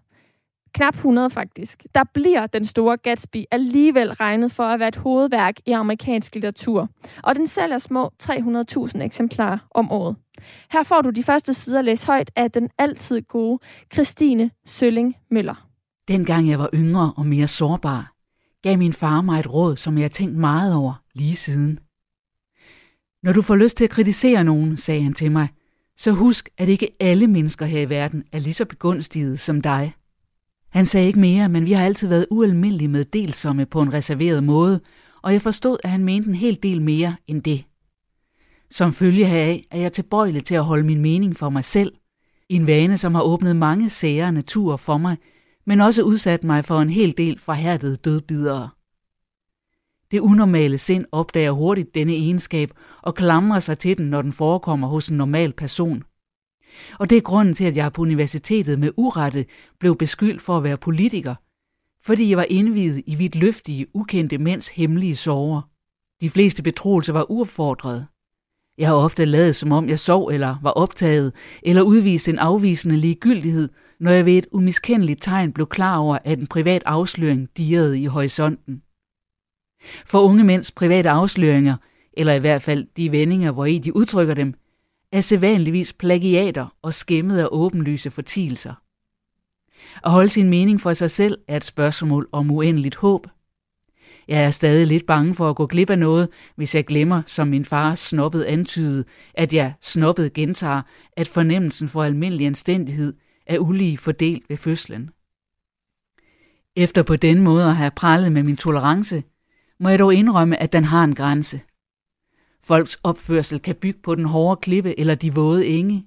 knap 0.74 0.96
100 0.96 1.30
faktisk, 1.30 1.86
der 1.96 2.04
bliver 2.14 2.48
den 2.48 2.66
store 2.66 2.98
Gatsby 2.98 3.44
alligevel 3.52 4.14
regnet 4.14 4.52
for 4.52 4.64
at 4.64 4.80
være 4.80 4.88
et 4.88 4.96
hovedværk 4.96 5.56
i 5.66 5.72
amerikansk 5.72 6.34
litteratur, 6.36 6.90
og 7.24 7.36
den 7.36 7.48
sælger 7.48 7.78
små 7.78 8.12
300.000 8.24 9.02
eksemplarer 9.04 9.58
om 9.72 9.92
året. 9.92 10.16
Her 10.72 10.84
får 10.84 11.02
du 11.02 11.10
de 11.10 11.24
første 11.24 11.54
sider 11.54 11.82
læst 11.82 12.06
højt 12.06 12.32
af 12.36 12.52
den 12.52 12.70
altid 12.78 13.22
gode 13.22 13.60
Christine 13.94 14.52
Sølling 14.66 15.16
Møller. 15.32 15.68
Dengang 16.08 16.50
jeg 16.50 16.60
var 16.60 16.70
yngre 16.74 17.14
og 17.18 17.26
mere 17.26 17.48
sårbar, 17.48 18.12
gav 18.64 18.78
min 18.78 18.94
far 18.94 19.22
mig 19.22 19.40
et 19.40 19.54
råd, 19.54 19.78
som 19.78 19.98
jeg 19.98 20.04
har 20.04 20.10
tænkt 20.10 20.38
meget 20.38 20.76
over 20.76 21.02
lige 21.14 21.36
siden. 21.36 21.80
Når 23.24 23.34
du 23.34 23.42
får 23.42 23.56
lyst 23.56 23.78
til 23.78 23.84
at 23.84 23.90
kritisere 23.90 24.44
nogen, 24.44 24.78
sagde 24.78 25.02
han 25.02 25.14
til 25.14 25.32
mig, 25.32 25.48
så 25.98 26.12
husk, 26.12 26.50
at 26.58 26.70
ikke 26.70 26.90
alle 27.00 27.28
mennesker 27.28 27.66
her 27.66 27.82
i 27.82 27.90
verden 27.90 28.24
er 28.32 28.40
lige 28.40 28.54
så 28.54 28.66
begunstiget 28.66 29.40
som 29.40 29.62
dig. 29.62 29.94
Han 30.70 30.86
sagde 30.86 31.08
ikke 31.08 31.20
mere, 31.20 31.50
men 31.50 31.66
vi 31.66 31.72
har 31.72 31.86
altid 31.86 32.08
været 32.08 32.28
ualmindelige 32.32 32.88
med 32.88 33.06
delsomme 33.06 33.66
på 33.66 33.82
en 33.82 33.94
reserveret 33.94 34.44
måde, 34.44 34.80
og 35.22 35.34
jeg 35.34 35.42
forstod, 35.42 35.78
at 35.84 35.90
han 35.90 36.04
mente 36.04 36.30
en 36.30 36.36
hel 36.36 36.60
del 36.64 36.82
mere 36.82 37.16
end 37.28 37.44
det. 37.44 37.64
Som 38.72 38.94
følge 38.94 39.26
heraf 39.26 39.66
er 39.72 39.80
jeg 39.80 39.94
tilbøjelig 39.94 40.46
til 40.46 40.56
at 40.56 40.64
holde 40.64 40.84
min 40.84 41.02
mening 41.02 41.36
for 41.36 41.50
mig 41.50 41.66
selv, 41.66 41.94
en 42.50 42.68
vane, 42.68 42.98
som 42.98 43.16
har 43.16 43.22
åbnet 43.22 43.56
mange 43.56 43.90
sære 43.90 44.32
naturer 44.32 44.78
for 44.78 44.98
mig, 44.98 45.18
men 45.70 45.82
også 45.82 46.04
udsat 46.04 46.44
mig 46.44 46.66
for 46.66 46.82
en 46.82 46.90
hel 46.90 47.18
del 47.18 47.40
forhærdede 47.40 47.96
dødbidere. 47.96 48.70
Det 50.12 50.20
unormale 50.20 50.78
sind 50.78 51.06
opdager 51.12 51.52
hurtigt 51.52 51.96
denne 51.96 52.14
egenskab 52.14 52.72
og 53.02 53.16
klamrer 53.16 53.60
sig 53.60 53.78
til 53.78 53.98
den, 53.98 54.06
når 54.06 54.22
den 54.22 54.34
forekommer 54.34 54.88
hos 54.88 55.10
en 55.10 55.18
normal 55.18 55.54
person. 55.54 56.04
Og 57.00 57.10
det 57.10 57.18
er 57.18 57.22
grunden 57.22 57.54
til, 57.54 57.64
at 57.64 57.78
jeg 57.78 57.94
på 57.94 58.02
universitetet 58.02 58.80
med 58.80 58.92
urette 58.98 59.46
blev 59.80 59.98
beskyldt 59.98 60.42
for 60.42 60.58
at 60.58 60.64
være 60.64 60.78
politiker, 60.78 61.36
fordi 62.02 62.30
jeg 62.30 62.38
var 62.38 62.46
indvidet 62.50 63.04
i 63.06 63.16
vidt 63.16 63.36
løftige, 63.36 63.88
ukendte 63.96 64.38
mænds 64.38 64.68
hemmelige 64.68 65.16
sorger. 65.16 65.62
De 66.22 66.30
fleste 66.30 66.64
betroelser 66.64 67.14
var 67.14 67.32
uopfordrede. 67.32 68.08
Jeg 68.80 68.88
har 68.88 68.96
ofte 68.96 69.26
lavet, 69.26 69.56
som 69.56 69.72
om 69.72 69.90
jeg 69.90 70.00
sov 70.00 70.28
eller 70.28 70.56
var 70.62 70.70
optaget, 70.70 71.34
eller 71.64 71.82
udvist 71.82 72.28
en 72.28 72.40
afvisende 72.40 72.98
ligegyldighed, 72.98 73.70
når 74.00 74.12
jeg 74.12 74.26
ved 74.26 74.38
et 74.38 74.48
umiskendeligt 74.52 75.22
tegn 75.22 75.54
blev 75.54 75.68
klar 75.68 75.98
over, 75.98 76.18
at 76.24 76.40
en 76.40 76.48
privat 76.48 76.84
afsløring 76.86 77.50
dirrede 77.58 78.00
i 78.00 78.06
horisonten. 78.06 78.82
For 80.06 80.20
unge 80.20 80.44
mænds 80.44 80.72
private 80.72 81.10
afsløringer, 81.10 81.76
eller 82.14 82.34
i 82.34 82.40
hvert 82.40 82.62
fald 82.62 82.88
de 82.98 83.12
vendinger, 83.12 83.52
hvor 83.52 83.66
i 83.66 83.78
de 83.78 83.96
udtrykker 83.96 84.34
dem, 84.34 84.54
er 85.12 85.22
sædvanligvis 85.22 85.94
plagiater 85.94 86.76
og 86.82 86.94
skæmmet 86.94 87.40
af 87.40 87.48
åbenlyse 87.52 88.12
fortielser. 88.12 88.74
At 90.04 90.12
holde 90.12 90.30
sin 90.30 90.50
mening 90.50 90.82
for 90.82 90.94
sig 90.94 91.12
selv 91.12 91.38
er 91.48 91.58
et 91.58 91.64
spørgsmål 91.64 92.30
om 92.32 92.52
uendeligt 92.52 92.96
håb. 92.96 93.28
Jeg 94.30 94.44
er 94.44 94.50
stadig 94.50 94.88
lidt 94.88 95.06
bange 95.06 95.36
for 95.36 95.50
at 95.50 95.56
gå 95.56 95.66
glip 95.66 95.90
af 95.90 96.00
noget, 96.00 96.30
hvis 96.56 96.76
jeg 96.76 96.86
glemmer, 96.86 97.22
som 97.26 97.48
min 97.48 97.66
far 97.66 97.96
snobbet 97.96 98.44
antydede, 98.44 99.06
at 99.34 99.54
jeg 99.54 99.74
snobbet 99.82 100.34
gentager, 100.34 100.82
at 101.18 101.28
fornemmelsen 101.28 101.88
for 101.90 102.04
almindelig 102.04 102.46
anstændighed 102.48 103.14
er 103.46 103.60
ulige 103.60 103.98
fordelt 103.98 104.50
ved 104.50 104.58
fødslen. 104.58 105.10
Efter 106.76 107.04
på 107.04 107.16
den 107.16 107.42
måde 107.42 107.66
at 107.66 107.76
have 107.76 107.92
prallet 107.92 108.32
med 108.32 108.44
min 108.44 108.58
tolerance, 108.58 109.24
må 109.80 109.90
jeg 109.90 110.00
dog 110.00 110.14
indrømme, 110.14 110.62
at 110.62 110.74
den 110.74 110.84
har 110.84 111.04
en 111.04 111.16
grænse. 111.16 111.62
Folks 112.64 113.00
opførsel 113.04 113.60
kan 113.60 113.76
bygge 113.76 114.00
på 114.04 114.16
den 114.16 114.26
hårde 114.26 114.62
klippe 114.62 115.00
eller 115.00 115.16
de 115.16 115.34
våde 115.34 115.68
enge, 115.68 116.06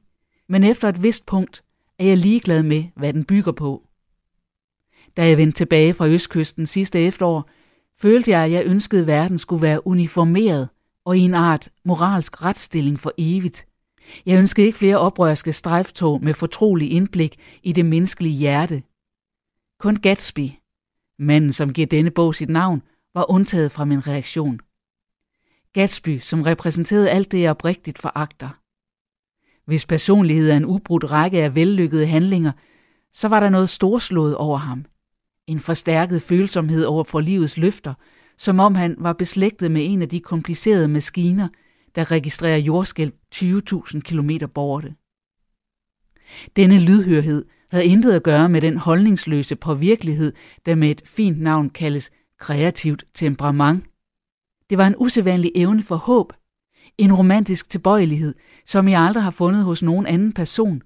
men 0.49 0.65
efter 0.65 0.89
et 0.89 1.03
vist 1.03 1.27
punkt 1.27 1.65
er 1.99 2.05
jeg 2.05 2.17
ligeglad 2.17 2.63
med, 2.63 2.85
hvad 2.97 3.13
den 3.13 3.25
bygger 3.25 3.53
på. 3.53 3.83
Da 5.17 5.29
jeg 5.29 5.37
vendte 5.37 5.57
tilbage 5.57 5.95
fra 5.95 6.09
Østkysten 6.09 6.67
sidste 6.67 7.01
efterår, 7.01 7.51
følte 8.03 8.31
jeg, 8.31 8.45
at 8.45 8.53
jeg 8.53 8.67
ønskede, 8.67 9.01
at 9.01 9.07
verden 9.07 9.39
skulle 9.39 9.63
være 9.63 9.87
uniformeret 9.87 10.69
og 11.05 11.19
i 11.19 11.21
en 11.21 11.35
art 11.35 11.69
moralsk 11.85 12.43
retstilling 12.43 13.01
for 13.01 13.13
evigt. 13.19 13.67
Jeg 14.27 14.39
ønskede 14.39 14.67
ikke 14.67 14.79
flere 14.79 14.99
oprørske 14.99 15.53
strejftog 15.53 16.25
med 16.25 16.35
fortrolig 16.35 16.91
indblik 16.91 17.37
i 17.63 17.73
det 17.73 17.87
menneskelige 17.87 18.37
hjerte. 18.37 18.83
Kun 19.81 19.97
Gatsby, 19.97 20.51
manden 21.19 21.53
som 21.53 21.73
giver 21.73 21.87
denne 21.87 22.11
bog 22.11 22.35
sit 22.35 22.49
navn, 22.49 22.83
var 23.15 23.31
undtaget 23.31 23.73
fra 23.73 23.85
min 23.85 24.07
reaktion. 24.07 24.61
Gatsby, 25.73 26.19
som 26.19 26.43
repræsenterede 26.43 27.11
alt 27.11 27.33
det, 27.33 27.41
jeg 27.41 27.51
oprigtigt 27.51 27.99
foragter. 27.99 28.49
Hvis 29.65 29.87
personlighed 29.87 30.51
er 30.51 30.57
en 30.57 30.65
ubrudt 30.65 31.11
række 31.11 31.43
af 31.43 31.55
vellykkede 31.55 32.07
handlinger, 32.07 32.53
så 33.13 33.29
var 33.29 33.41
der 33.41 33.49
noget 33.49 33.71
storslået 33.71 34.37
over 34.37 34.57
ham. 34.59 34.85
En 35.47 35.61
forstærket 35.61 36.23
følsomhed 36.23 36.85
over 36.85 37.05
for 37.05 37.21
livets 37.21 37.57
løfter, 37.57 37.95
som 38.39 38.61
om 38.61 38.75
han 38.75 38.97
var 38.99 39.13
beslægtet 39.13 39.71
med 39.71 39.93
en 39.93 40.03
af 40.03 40.09
de 40.09 40.21
komplicerede 40.21 40.89
maskiner, 40.89 41.49
der 41.95 42.11
registrerer 42.11 42.57
jordskælv 42.57 43.13
20.000 43.35 44.01
km 44.01 44.31
borte. 44.55 44.95
Denne 46.57 46.81
lydhørhed 46.81 47.45
havde 47.71 47.87
intet 47.87 48.13
at 48.13 48.23
gøre 48.23 48.49
med 48.49 48.61
den 48.61 48.77
holdningsløse 48.77 49.57
påvirkelighed, 49.57 50.33
der 50.67 50.75
med 50.75 50.91
et 50.91 51.03
fint 51.05 51.41
navn 51.41 51.71
kaldes 51.71 52.11
kreativt 52.39 53.05
temperament. 53.15 53.85
Det 54.71 54.79
var 54.79 54.87
en 54.87 54.95
usædvanlig 54.99 55.53
evne 55.55 55.83
for 55.83 55.97
håb, 55.97 56.33
en 56.99 57.15
romantisk 57.15 57.71
tilbøjelighed, 57.71 58.35
som 58.67 58.89
jeg 58.89 59.01
aldrig 59.01 59.23
har 59.23 59.31
fundet 59.31 59.65
hos 59.65 59.83
nogen 59.83 60.07
anden 60.07 60.33
person, 60.33 60.83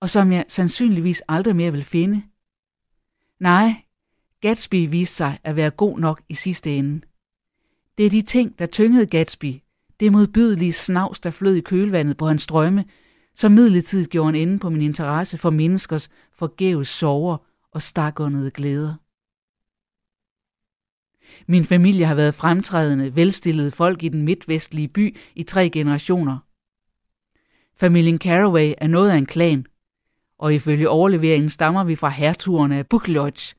og 0.00 0.10
som 0.10 0.32
jeg 0.32 0.44
sandsynligvis 0.48 1.22
aldrig 1.28 1.56
mere 1.56 1.72
vil 1.72 1.84
finde. 1.84 2.22
Nej, 3.40 3.74
Gatsby 4.40 4.90
viste 4.90 5.16
sig 5.16 5.38
at 5.44 5.56
være 5.56 5.70
god 5.70 5.98
nok 5.98 6.22
i 6.28 6.34
sidste 6.34 6.76
ende. 6.76 7.00
Det 7.98 8.06
er 8.06 8.10
de 8.10 8.22
ting, 8.22 8.58
der 8.58 8.66
tyngede 8.66 9.06
Gatsby, 9.06 9.54
det 10.00 10.12
modbydelige 10.12 10.72
snavs, 10.72 11.20
der 11.20 11.30
flød 11.30 11.54
i 11.54 11.60
kølvandet 11.60 12.16
på 12.16 12.26
hans 12.26 12.46
drømme, 12.46 12.84
som 13.34 13.52
midlertidigt 13.52 14.10
gjorde 14.10 14.28
en 14.28 14.48
ende 14.48 14.58
på 14.58 14.70
min 14.70 14.82
interesse 14.82 15.38
for 15.38 15.50
menneskers 15.50 16.10
forgæves 16.32 16.88
sover 16.88 17.36
og 17.72 17.82
stakåndede 17.82 18.50
glæder. 18.50 18.94
Min 21.46 21.64
familie 21.64 22.06
har 22.06 22.14
været 22.14 22.34
fremtrædende, 22.34 23.16
velstillede 23.16 23.70
folk 23.70 24.02
i 24.02 24.08
den 24.08 24.22
midtvestlige 24.22 24.88
by 24.88 25.16
i 25.34 25.42
tre 25.42 25.70
generationer. 25.70 26.38
Familien 27.76 28.18
Caraway 28.18 28.74
er 28.78 28.86
noget 28.86 29.10
af 29.10 29.16
en 29.16 29.26
klan, 29.26 29.66
og 30.38 30.54
ifølge 30.54 30.88
overleveringen 30.88 31.50
stammer 31.50 31.84
vi 31.84 31.96
fra 31.96 32.08
hertugerne 32.08 32.78
af 32.78 32.86
Buklodge, 32.86 33.54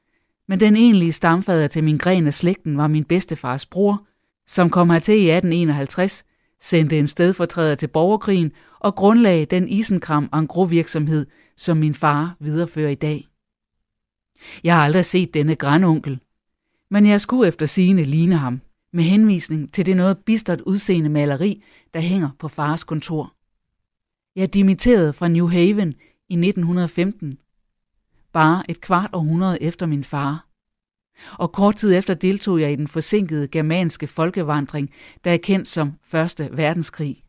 men 0.52 0.60
den 0.60 0.76
egentlige 0.76 1.12
stamfader 1.12 1.68
til 1.68 1.84
min 1.84 1.98
gren 1.98 2.28
af 2.28 2.34
slægten 2.34 2.78
var 2.78 2.88
min 2.88 3.04
bedstefars 3.04 3.66
bror, 3.66 4.08
som 4.48 4.70
kom 4.70 4.90
hertil 4.90 5.14
i 5.14 5.30
1851, 5.30 6.24
sendte 6.62 7.00
en 7.00 7.08
stedfortræder 7.08 7.76
til 7.76 7.88
borgerkrigen 7.88 8.52
og 8.80 8.96
grundlagde 8.96 9.46
den 9.46 9.70
isenkram 9.70 10.30
angro-virksomhed, 10.32 11.26
som 11.58 11.78
min 11.78 11.94
far 11.94 12.36
viderefører 12.40 12.90
i 12.90 12.96
dag. 12.96 13.28
Jeg 14.64 14.76
har 14.76 14.84
aldrig 14.84 15.06
set 15.06 15.34
denne 15.34 15.56
grandonkel, 15.56 16.20
men 16.90 17.06
jeg 17.06 17.22
skulle 17.22 17.48
efter 17.48 17.66
sigende 17.66 18.04
ligne 18.04 18.36
ham, 18.36 18.62
med 18.94 19.04
henvisning 19.04 19.74
til 19.74 19.86
det 19.86 19.98
noget 19.98 20.18
bistert 20.18 20.62
udseende 20.62 21.10
maleri, 21.10 21.64
der 21.94 22.00
hænger 22.00 22.30
på 22.40 22.48
fars 22.48 22.84
kontor. 22.84 23.34
Jeg 24.36 24.54
dimitterede 24.54 25.14
fra 25.14 25.28
New 25.28 25.48
Haven 25.48 25.94
i 26.30 26.34
1915, 26.34 27.38
bare 28.34 28.64
et 28.70 28.82
kvart 28.82 29.10
århundrede 29.14 29.62
efter 29.62 29.86
min 29.86 30.04
far. 30.04 30.48
Og 31.34 31.52
kort 31.52 31.76
tid 31.76 31.96
efter 31.96 32.14
deltog 32.14 32.62
jeg 32.62 32.72
i 32.72 32.76
den 32.76 32.88
forsinkede 32.88 33.48
germanske 33.48 34.08
folkevandring, 34.08 34.90
der 35.24 35.32
er 35.32 35.38
kendt 35.38 35.68
som 35.68 35.94
Første 36.04 36.50
Verdenskrig. 36.52 37.24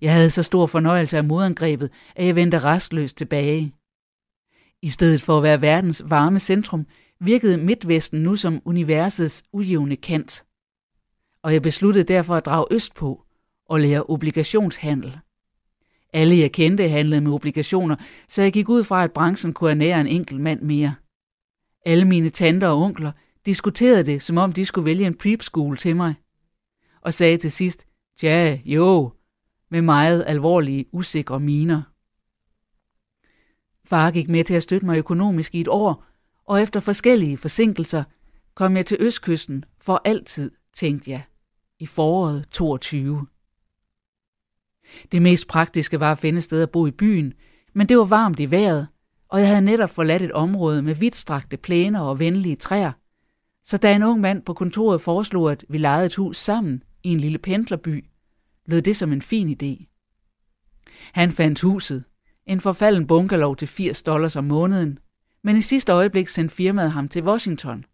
Jeg 0.00 0.12
havde 0.12 0.30
så 0.30 0.42
stor 0.42 0.66
fornøjelse 0.66 1.16
af 1.16 1.24
modangrebet, 1.24 1.90
at 2.16 2.26
jeg 2.26 2.36
vendte 2.36 2.58
restløst 2.58 3.16
tilbage. 3.16 3.74
I 4.82 4.88
stedet 4.88 5.22
for 5.22 5.36
at 5.36 5.42
være 5.42 5.60
verdens 5.60 6.02
varme 6.06 6.38
centrum, 6.38 6.86
virkede 7.20 7.56
Midtvesten 7.56 8.22
nu 8.22 8.36
som 8.36 8.62
universets 8.64 9.42
ujævne 9.52 9.96
kant. 9.96 10.44
Og 11.42 11.52
jeg 11.52 11.62
besluttede 11.62 12.04
derfor 12.04 12.34
at 12.36 12.46
drage 12.46 12.66
østpå 12.70 13.24
og 13.68 13.80
lære 13.80 14.04
obligationshandel. 14.08 15.18
Alle 16.12 16.38
jeg 16.38 16.52
kendte 16.52 16.88
handlede 16.88 17.20
med 17.20 17.32
obligationer, 17.32 17.96
så 18.28 18.42
jeg 18.42 18.52
gik 18.52 18.68
ud 18.68 18.84
fra, 18.84 19.04
at 19.04 19.12
branchen 19.12 19.52
kunne 19.52 19.70
ernære 19.70 20.00
en 20.00 20.06
enkelt 20.06 20.40
mand 20.40 20.62
mere. 20.62 20.94
Alle 21.86 22.04
mine 22.04 22.30
tanter 22.30 22.68
og 22.68 22.82
onkler 22.82 23.12
diskuterede 23.46 24.04
det, 24.04 24.22
som 24.22 24.38
om 24.38 24.52
de 24.52 24.64
skulle 24.64 24.84
vælge 24.84 25.06
en 25.06 25.14
prep 25.14 25.42
school 25.42 25.76
til 25.76 25.96
mig. 25.96 26.14
Og 27.00 27.14
sagde 27.14 27.36
til 27.36 27.52
sidst, 27.52 27.86
ja, 28.22 28.58
jo, 28.64 29.12
med 29.70 29.82
meget 29.82 30.24
alvorlige, 30.26 30.86
usikre 30.92 31.40
miner. 31.40 31.82
Far 33.84 34.10
gik 34.10 34.28
med 34.28 34.44
til 34.44 34.54
at 34.54 34.62
støtte 34.62 34.86
mig 34.86 34.98
økonomisk 34.98 35.54
i 35.54 35.60
et 35.60 35.68
år, 35.68 36.04
og 36.44 36.62
efter 36.62 36.80
forskellige 36.80 37.38
forsinkelser 37.38 38.04
kom 38.54 38.76
jeg 38.76 38.86
til 38.86 38.96
Østkysten 39.00 39.64
for 39.80 40.02
altid, 40.04 40.50
tænkte 40.74 41.10
jeg, 41.10 41.22
i 41.78 41.86
foråret 41.86 42.46
22. 42.50 43.26
Det 45.12 45.22
mest 45.22 45.48
praktiske 45.48 46.00
var 46.00 46.12
at 46.12 46.18
finde 46.18 46.40
sted 46.40 46.62
at 46.62 46.70
bo 46.70 46.86
i 46.86 46.90
byen, 46.90 47.32
men 47.72 47.88
det 47.88 47.98
var 47.98 48.04
varmt 48.04 48.40
i 48.40 48.50
vejret, 48.50 48.86
og 49.28 49.40
jeg 49.40 49.48
havde 49.48 49.62
netop 49.62 49.90
forladt 49.90 50.22
et 50.22 50.32
område 50.32 50.82
med 50.82 50.94
vidtstrakte 50.94 51.56
plæner 51.56 52.00
og 52.00 52.18
venlige 52.18 52.56
træer. 52.56 52.92
Så 53.64 53.76
da 53.76 53.94
en 53.94 54.02
ung 54.02 54.20
mand 54.20 54.42
på 54.42 54.54
kontoret 54.54 55.00
foreslog, 55.00 55.50
at 55.50 55.64
vi 55.68 55.78
lejede 55.78 56.06
et 56.06 56.14
hus 56.14 56.36
sammen 56.36 56.82
i 57.02 57.08
en 57.08 57.20
lille 57.20 57.38
pendlerby, 57.38 58.04
lød 58.66 58.82
det 58.82 58.96
som 58.96 59.12
en 59.12 59.22
fin 59.22 59.56
idé. 59.62 59.88
Han 61.12 61.30
fandt 61.32 61.60
huset, 61.60 62.04
en 62.46 62.60
forfalden 62.60 63.06
bunkerlov 63.06 63.56
til 63.56 63.68
80 63.68 64.02
dollars 64.02 64.36
om 64.36 64.44
måneden, 64.44 64.98
men 65.44 65.56
i 65.56 65.60
sidste 65.60 65.92
øjeblik 65.92 66.28
sendte 66.28 66.54
firmaet 66.54 66.92
ham 66.92 67.08
til 67.08 67.24
Washington, 67.24 67.84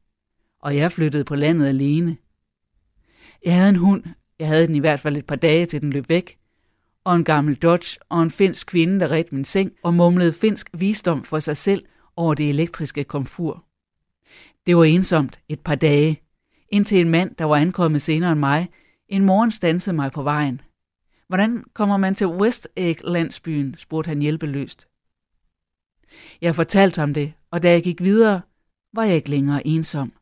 og 0.60 0.76
jeg 0.76 0.92
flyttede 0.92 1.24
på 1.24 1.34
landet 1.34 1.66
alene. 1.66 2.16
Jeg 3.44 3.54
havde 3.54 3.68
en 3.68 3.76
hund, 3.76 4.04
jeg 4.38 4.48
havde 4.48 4.66
den 4.66 4.74
i 4.74 4.78
hvert 4.78 5.00
fald 5.00 5.16
et 5.16 5.26
par 5.26 5.36
dage 5.36 5.66
til 5.66 5.80
den 5.80 5.90
løb 5.90 6.08
væk, 6.08 6.37
og 7.08 7.16
en 7.16 7.24
gammel 7.24 7.54
Dodge 7.54 7.98
og 8.08 8.22
en 8.22 8.30
finsk 8.30 8.66
kvinde, 8.66 9.00
der 9.00 9.10
redte 9.10 9.34
min 9.34 9.44
seng 9.44 9.72
og 9.82 9.94
mumlede 9.94 10.32
finsk 10.32 10.70
visdom 10.72 11.24
for 11.24 11.38
sig 11.38 11.56
selv 11.56 11.84
over 12.16 12.34
det 12.34 12.48
elektriske 12.48 13.04
komfur. 13.04 13.64
Det 14.66 14.76
var 14.76 14.84
ensomt 14.84 15.40
et 15.48 15.60
par 15.60 15.74
dage, 15.74 16.22
indtil 16.68 17.00
en 17.00 17.08
mand, 17.08 17.34
der 17.38 17.44
var 17.44 17.56
ankommet 17.56 18.02
senere 18.02 18.32
end 18.32 18.40
mig, 18.40 18.68
en 19.08 19.24
morgen 19.24 19.50
stansede 19.50 19.96
mig 19.96 20.12
på 20.12 20.22
vejen. 20.22 20.60
Hvordan 21.28 21.64
kommer 21.74 21.96
man 21.96 22.14
til 22.14 22.26
West 22.26 22.68
Egg 22.76 22.96
landsbyen, 23.04 23.74
spurgte 23.78 24.08
han 24.08 24.22
hjælpeløst. 24.22 24.88
Jeg 26.40 26.54
fortalte 26.54 27.00
ham 27.00 27.14
det, 27.14 27.32
og 27.50 27.62
da 27.62 27.70
jeg 27.70 27.82
gik 27.82 28.02
videre, 28.02 28.40
var 28.94 29.04
jeg 29.04 29.16
ikke 29.16 29.30
længere 29.30 29.66
ensom. 29.66 30.12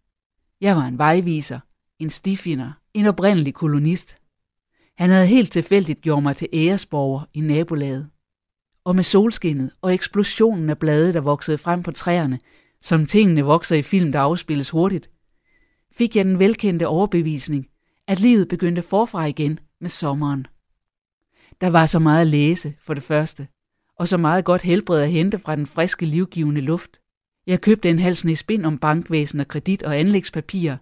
Jeg 0.61 0.77
var 0.77 0.85
en 0.85 0.99
vejviser, 0.99 1.61
en 1.99 2.11
stifinder, 2.11 2.73
en 2.95 3.07
oprindelig 3.07 3.55
kolonist. 3.55 4.19
Han 4.99 5.11
havde 5.11 5.27
helt 5.27 5.53
tilfældigt 5.53 6.01
gjort 6.01 6.23
mig 6.23 6.37
til 6.37 6.49
æresborger 6.53 7.25
i 7.35 7.41
nabolaget. 7.41 8.09
Og 8.85 8.97
med 8.97 9.05
solskinnet 9.05 9.71
og 9.83 9.95
eksplosionen 9.95 10.71
af 10.71 10.79
blade, 10.79 11.13
der 11.13 11.21
voksede 11.21 11.59
frem 11.59 11.83
på 11.83 11.91
træerne, 11.91 12.39
som 12.83 13.07
tingene 13.07 13.43
vokser 13.43 13.77
i 13.77 13.83
film, 13.83 14.13
der 14.13 14.21
afspilles 14.21 14.71
hurtigt, 14.71 15.11
fik 15.93 16.17
jeg 16.17 16.25
den 16.25 16.39
velkendte 16.39 16.89
overbevisning, 16.89 17.67
at 18.07 18.21
livet 18.21 18.49
begyndte 18.49 18.83
forfra 18.83 19.25
igen 19.25 19.59
med 19.81 19.89
sommeren. 19.89 20.47
Der 21.61 21.67
var 21.71 21.87
så 21.87 21.99
meget 21.99 22.21
at 22.21 22.27
læse, 22.27 22.75
for 22.81 22.95
det 22.95 23.03
første, 23.03 23.49
og 23.99 24.09
så 24.09 24.17
meget 24.17 24.45
godt 24.45 24.63
helbred 24.63 25.03
at 25.03 25.11
hente 25.11 25.39
fra 25.39 25.57
den 25.57 25.67
friske, 25.67 26.07
livgivende 26.07 26.61
luft. 26.61 27.01
Jeg 27.47 27.61
købte 27.61 27.91
en 27.91 27.99
halsen 27.99 28.29
i 28.29 28.35
spind 28.35 28.67
om 28.67 28.79
bankvæsen 28.79 29.41
og 29.41 29.49
kredit 29.49 29.83
og 29.83 29.99
anlægspapirer, 29.99 30.77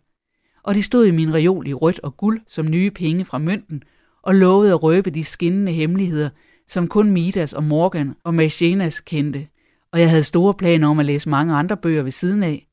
og 0.63 0.75
de 0.75 0.83
stod 0.83 1.07
i 1.07 1.11
min 1.11 1.35
reol 1.35 1.67
i 1.67 1.75
rødt 1.75 2.01
og 2.01 2.17
guld 2.17 2.41
som 2.47 2.71
nye 2.71 2.91
penge 2.91 3.25
fra 3.25 3.39
mønten, 3.39 3.83
og 4.25 4.35
lovede 4.35 4.73
at 4.73 4.83
røbe 4.83 5.11
de 5.11 5.25
skinnende 5.25 5.73
hemmeligheder, 5.73 6.31
som 6.69 6.89
kun 6.89 7.11
Midas 7.11 7.53
og 7.53 7.65
Morgan 7.65 8.15
og 8.25 8.35
Machenas 8.35 9.01
kendte, 9.01 9.49
og 9.93 10.01
jeg 10.01 10.11
havde 10.11 10.23
store 10.23 10.55
planer 10.55 10.89
om 10.89 10.99
at 10.99 11.07
læse 11.07 11.29
mange 11.29 11.55
andre 11.55 11.77
bøger 11.77 12.03
ved 12.03 12.11
siden 12.11 12.43
af. 12.43 12.67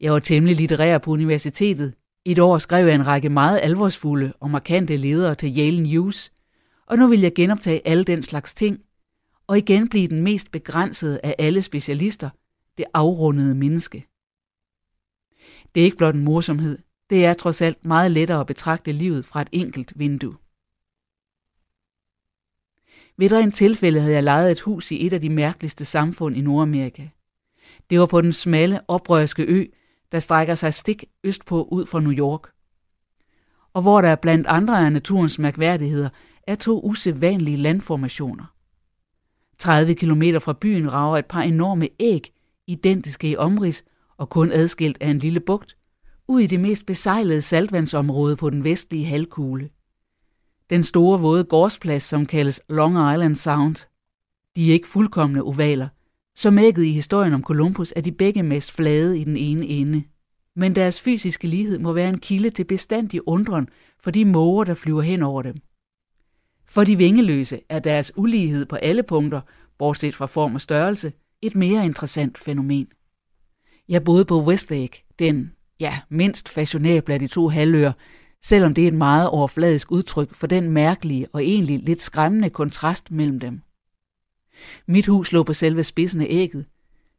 Jeg 0.00 0.12
var 0.12 0.18
temmelig 0.18 0.56
litterær 0.56 0.98
på 0.98 1.10
universitetet, 1.10 1.94
Et 2.24 2.38
år 2.38 2.58
skrev 2.58 2.86
jeg 2.86 2.94
en 2.94 3.06
række 3.06 3.28
meget 3.28 3.60
alvorsfulde 3.62 4.32
og 4.40 4.50
markante 4.50 4.96
ledere 4.96 5.34
til 5.34 5.58
Yale 5.58 5.82
News, 5.82 6.32
og 6.86 6.98
nu 6.98 7.06
vil 7.06 7.20
jeg 7.20 7.34
genoptage 7.34 7.88
alle 7.88 8.04
den 8.04 8.22
slags 8.22 8.54
ting, 8.54 8.80
og 9.46 9.58
igen 9.58 9.88
blive 9.88 10.08
den 10.08 10.22
mest 10.22 10.50
begrænsede 10.50 11.20
af 11.22 11.34
alle 11.38 11.62
specialister, 11.62 12.30
det 12.78 12.84
afrundede 12.94 13.54
menneske. 13.54 14.06
Det 15.74 15.80
er 15.80 15.84
ikke 15.84 15.96
blot 15.96 16.14
en 16.14 16.24
morsomhed, 16.24 16.78
det 17.10 17.24
er 17.24 17.34
trods 17.34 17.62
alt 17.62 17.84
meget 17.84 18.10
lettere 18.10 18.40
at 18.40 18.46
betragte 18.46 18.92
livet 18.92 19.24
fra 19.24 19.42
et 19.42 19.48
enkelt 19.52 19.92
vindue. 19.96 20.36
Ved 23.18 23.26
et 23.26 23.32
rent 23.32 23.54
tilfælde 23.54 24.00
havde 24.00 24.14
jeg 24.14 24.24
lejet 24.24 24.50
et 24.50 24.60
hus 24.60 24.90
i 24.90 25.06
et 25.06 25.12
af 25.12 25.20
de 25.20 25.30
mærkeligste 25.30 25.84
samfund 25.84 26.36
i 26.36 26.40
Nordamerika. 26.40 27.08
Det 27.90 28.00
var 28.00 28.06
på 28.06 28.20
den 28.20 28.32
smalle, 28.32 28.80
oprørske 28.88 29.42
ø, 29.42 29.64
der 30.12 30.18
strækker 30.18 30.54
sig 30.54 30.74
stik 30.74 31.04
østpå 31.24 31.62
ud 31.62 31.86
fra 31.86 32.00
New 32.00 32.12
York. 32.12 32.50
Og 33.72 33.82
hvor 33.82 34.00
der 34.00 34.14
blandt 34.14 34.46
andre 34.46 34.86
af 34.86 34.92
naturens 34.92 35.38
mærkværdigheder 35.38 36.08
er 36.46 36.54
to 36.54 36.80
usædvanlige 36.80 37.56
landformationer. 37.56 38.44
30 39.58 39.94
km 39.94 40.22
fra 40.40 40.52
byen 40.52 40.92
rager 40.92 41.16
et 41.16 41.26
par 41.26 41.42
enorme 41.42 41.88
æg, 42.00 42.32
identiske 42.66 43.30
i 43.30 43.36
omrids 43.36 43.84
og 44.16 44.28
kun 44.28 44.52
adskilt 44.52 44.98
af 45.00 45.08
en 45.08 45.18
lille 45.18 45.40
bugt, 45.40 45.76
ud 46.28 46.40
i 46.40 46.46
det 46.46 46.60
mest 46.60 46.86
besejlede 46.86 47.42
saltvandsområde 47.42 48.36
på 48.36 48.50
den 48.50 48.64
vestlige 48.64 49.04
halvkugle. 49.04 49.70
Den 50.70 50.84
store 50.84 51.20
våde 51.20 51.44
gårdsplads, 51.44 52.02
som 52.02 52.26
kaldes 52.26 52.60
Long 52.68 52.92
Island 52.92 53.36
Sound. 53.36 53.76
De 54.56 54.68
er 54.68 54.72
ikke 54.72 54.88
fuldkommende 54.88 55.42
ovaler. 55.42 55.88
Som 56.36 56.58
ægget 56.58 56.84
i 56.84 56.92
historien 56.92 57.32
om 57.32 57.42
Columbus 57.42 57.92
er 57.96 58.00
de 58.00 58.12
begge 58.12 58.42
mest 58.42 58.72
flade 58.72 59.20
i 59.20 59.24
den 59.24 59.36
ene 59.36 59.66
ende. 59.66 60.04
Men 60.56 60.76
deres 60.76 61.00
fysiske 61.00 61.46
lighed 61.46 61.78
må 61.78 61.92
være 61.92 62.08
en 62.08 62.18
kilde 62.18 62.50
til 62.50 62.64
bestandig 62.64 63.28
undren 63.28 63.68
for 64.00 64.10
de 64.10 64.24
måger, 64.24 64.64
der 64.64 64.74
flyver 64.74 65.02
hen 65.02 65.22
over 65.22 65.42
dem. 65.42 65.56
For 66.68 66.84
de 66.84 66.96
vingeløse 66.96 67.60
er 67.68 67.78
deres 67.78 68.12
ulighed 68.16 68.66
på 68.66 68.76
alle 68.76 69.02
punkter, 69.02 69.40
bortset 69.78 70.14
fra 70.14 70.26
form 70.26 70.54
og 70.54 70.60
størrelse, 70.60 71.12
et 71.42 71.56
mere 71.56 71.84
interessant 71.84 72.38
fænomen. 72.38 72.88
Jeg 73.88 74.04
boede 74.04 74.24
på 74.24 74.42
West 74.42 74.72
Egg, 74.72 74.90
den, 75.18 75.52
ja, 75.80 75.98
mindst 76.08 76.48
fashionable 76.48 77.14
af 77.14 77.20
de 77.20 77.26
to 77.26 77.48
halvøer, 77.48 77.92
selvom 78.46 78.74
det 78.74 78.84
er 78.84 78.88
et 78.88 78.94
meget 78.94 79.28
overfladisk 79.28 79.92
udtryk 79.92 80.34
for 80.34 80.46
den 80.46 80.70
mærkelige 80.70 81.28
og 81.32 81.44
egentlig 81.44 81.78
lidt 81.82 82.02
skræmmende 82.02 82.50
kontrast 82.50 83.10
mellem 83.10 83.40
dem. 83.40 83.60
Mit 84.86 85.06
hus 85.06 85.32
lå 85.32 85.42
på 85.42 85.52
selve 85.52 85.84
spidsen 85.84 86.20
af 86.20 86.26
ægget, 86.28 86.66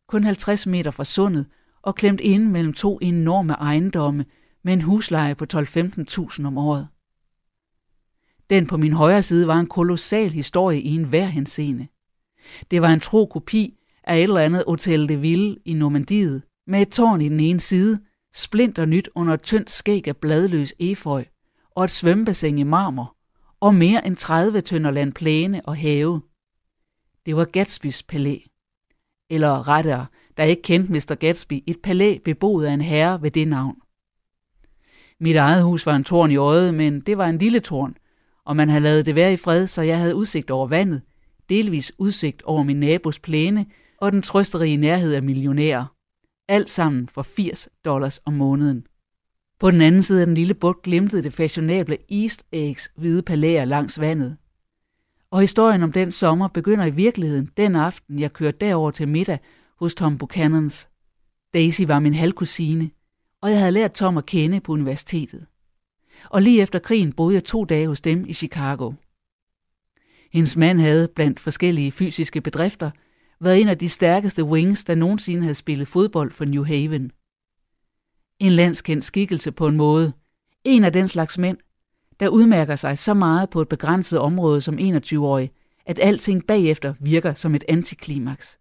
kun 0.08 0.24
50 0.24 0.68
meter 0.68 0.92
fra 0.92 1.04
sundet 1.04 1.46
og 1.82 1.96
klemt 1.96 2.22
inde 2.22 2.46
mellem 2.50 2.74
to 2.74 3.00
enorme 3.02 3.54
ejendomme 3.54 4.26
med 4.64 4.74
en 4.74 4.82
husleje 4.82 5.36
på 5.36 5.46
12-15.000 5.54 6.46
om 6.46 6.58
året. 6.58 6.88
Den 8.50 8.68
på 8.68 8.78
min 8.78 8.94
højre 8.94 9.24
side 9.24 9.48
var 9.48 9.60
en 9.60 9.68
kolossal 9.68 10.30
historie 10.30 10.82
i 10.82 10.90
en 10.90 11.04
hver 11.04 11.26
henseende. 11.26 11.88
Det 12.72 12.82
var 12.82 12.90
en 12.90 13.00
tro 13.00 13.26
kopi 13.26 13.78
af 14.04 14.18
et 14.18 14.24
eller 14.24 14.42
andet 14.42 14.64
Hotel 14.68 15.10
de 15.10 15.20
Ville 15.20 15.58
i 15.66 15.74
Normandiet, 15.74 16.42
med 16.68 16.82
et 16.82 16.90
tårn 16.90 17.22
i 17.22 17.30
den 17.30 17.40
ene 17.40 17.60
side, 17.60 18.00
splinter 18.38 18.86
nyt 18.86 19.10
under 19.16 19.34
et 19.34 19.42
tyndt 19.42 19.70
skæg 19.70 20.08
af 20.08 20.18
bladløs 20.18 20.74
eføj 20.80 21.26
og 21.76 21.84
et 21.84 21.92
svømmebassin 21.92 22.58
i 22.58 22.64
marmor, 22.64 23.16
og 23.60 23.76
mere 23.76 24.08
end 24.08 24.16
30 24.16 24.62
tønder 24.62 24.92
land 24.92 25.14
plæne 25.14 25.62
og 25.66 25.78
have. 25.78 26.22
Det 27.26 27.36
var 27.36 27.46
Gatsbys 27.46 28.04
palæ. 28.04 28.38
Eller 29.30 29.68
rettere, 29.68 30.06
der 30.38 30.44
ikke 30.44 30.62
kendte 30.62 30.94
Mr. 30.94 31.16
Gatsby, 31.16 31.64
et 31.68 31.78
palæ 31.84 32.18
beboet 32.26 32.66
af 32.66 32.72
en 32.72 32.82
herre 32.82 33.22
ved 33.22 33.32
det 33.32 33.48
navn. 33.48 33.76
Mit 35.20 35.36
eget 35.36 35.64
hus 35.64 35.86
var 35.86 35.96
en 35.96 36.04
tårn 36.04 36.32
i 36.32 36.36
øjet, 36.36 36.74
men 36.74 37.02
det 37.02 37.18
var 37.18 37.28
en 37.28 37.38
lille 37.38 37.60
tårn, 37.60 37.98
og 38.46 38.56
man 38.56 38.70
havde 38.70 38.84
lavet 38.84 39.06
det 39.06 39.16
være 39.16 39.34
i 39.34 39.38
fred, 39.38 39.68
så 39.68 39.82
jeg 39.82 40.00
havde 40.00 40.16
udsigt 40.16 40.52
over 40.52 40.68
vandet, 40.68 41.02
delvis 41.50 41.92
udsigt 41.98 42.42
over 42.42 42.64
min 42.64 42.80
nabos 42.80 43.20
plæne 43.20 43.66
og 43.98 44.12
den 44.12 44.22
trøsterige 44.22 44.78
nærhed 44.78 45.14
af 45.14 45.24
millionærer. 45.24 45.97
Alt 46.48 46.70
sammen 46.70 47.10
for 47.10 47.22
80 47.22 47.70
dollars 47.86 48.20
om 48.26 48.34
måneden. 48.34 48.88
På 49.60 49.72
den 49.72 49.82
anden 49.82 50.04
side 50.04 50.20
af 50.20 50.26
den 50.26 50.36
lille 50.36 50.54
bugt 50.54 50.82
glimtede 50.82 51.24
det 51.24 51.34
fashionable 51.34 51.98
East 52.12 52.46
Eggs 52.52 52.92
hvide 52.96 53.22
palæer 53.22 53.66
langs 53.66 54.00
vandet. 54.00 54.38
Og 55.32 55.42
historien 55.42 55.84
om 55.84 55.92
den 55.92 56.12
sommer 56.12 56.48
begynder 56.48 56.86
i 56.86 56.90
virkeligheden 56.90 57.50
den 57.58 57.76
aften, 57.76 58.20
jeg 58.20 58.34
kørte 58.34 58.58
derover 58.62 58.92
til 58.92 59.08
middag 59.08 59.40
hos 59.80 59.96
Tom 59.96 60.18
Buchanans. 60.18 60.90
Daisy 61.54 61.82
var 61.82 62.00
min 62.00 62.14
halvkusine, 62.14 62.90
og 63.42 63.52
jeg 63.52 63.60
havde 63.60 63.72
lært 63.72 63.94
Tom 63.94 64.18
at 64.18 64.26
kende 64.26 64.60
på 64.60 64.72
universitetet. 64.72 65.46
Og 66.30 66.42
lige 66.42 66.62
efter 66.62 66.80
krigen 66.80 67.14
boede 67.14 67.34
jeg 67.34 67.44
to 67.44 67.66
dage 67.66 67.88
hos 67.88 68.02
dem 68.02 68.26
i 68.28 68.34
Chicago. 68.34 68.94
Hendes 70.32 70.58
mand 70.58 70.80
havde, 70.80 71.08
blandt 71.08 71.40
forskellige 71.40 71.92
fysiske 71.92 72.42
bedrifter, 72.42 72.92
været 73.40 73.62
en 73.62 73.70
af 73.70 73.78
de 73.78 73.90
stærkeste 73.90 74.44
wings, 74.44 74.84
der 74.84 74.96
nogensinde 74.96 75.42
havde 75.42 75.56
spillet 75.56 75.88
fodbold 75.88 76.32
for 76.32 76.46
New 76.46 76.64
Haven. 76.64 77.12
En 78.40 78.52
landskendt 78.52 79.06
skikkelse 79.06 79.52
på 79.52 79.68
en 79.68 79.78
måde. 79.78 80.14
En 80.64 80.84
af 80.84 80.94
den 80.94 81.08
slags 81.08 81.38
mænd, 81.38 81.58
der 82.20 82.28
udmærker 82.28 82.76
sig 82.76 82.98
så 82.98 83.14
meget 83.14 83.50
på 83.50 83.62
et 83.62 83.70
begrænset 83.70 84.20
område 84.20 84.62
som 84.62 84.78
21-årig, 84.78 85.52
at 85.86 86.00
alting 86.00 86.48
bagefter 86.48 86.94
virker 87.00 87.34
som 87.34 87.56
et 87.56 87.64
antiklimaks. 87.68 88.60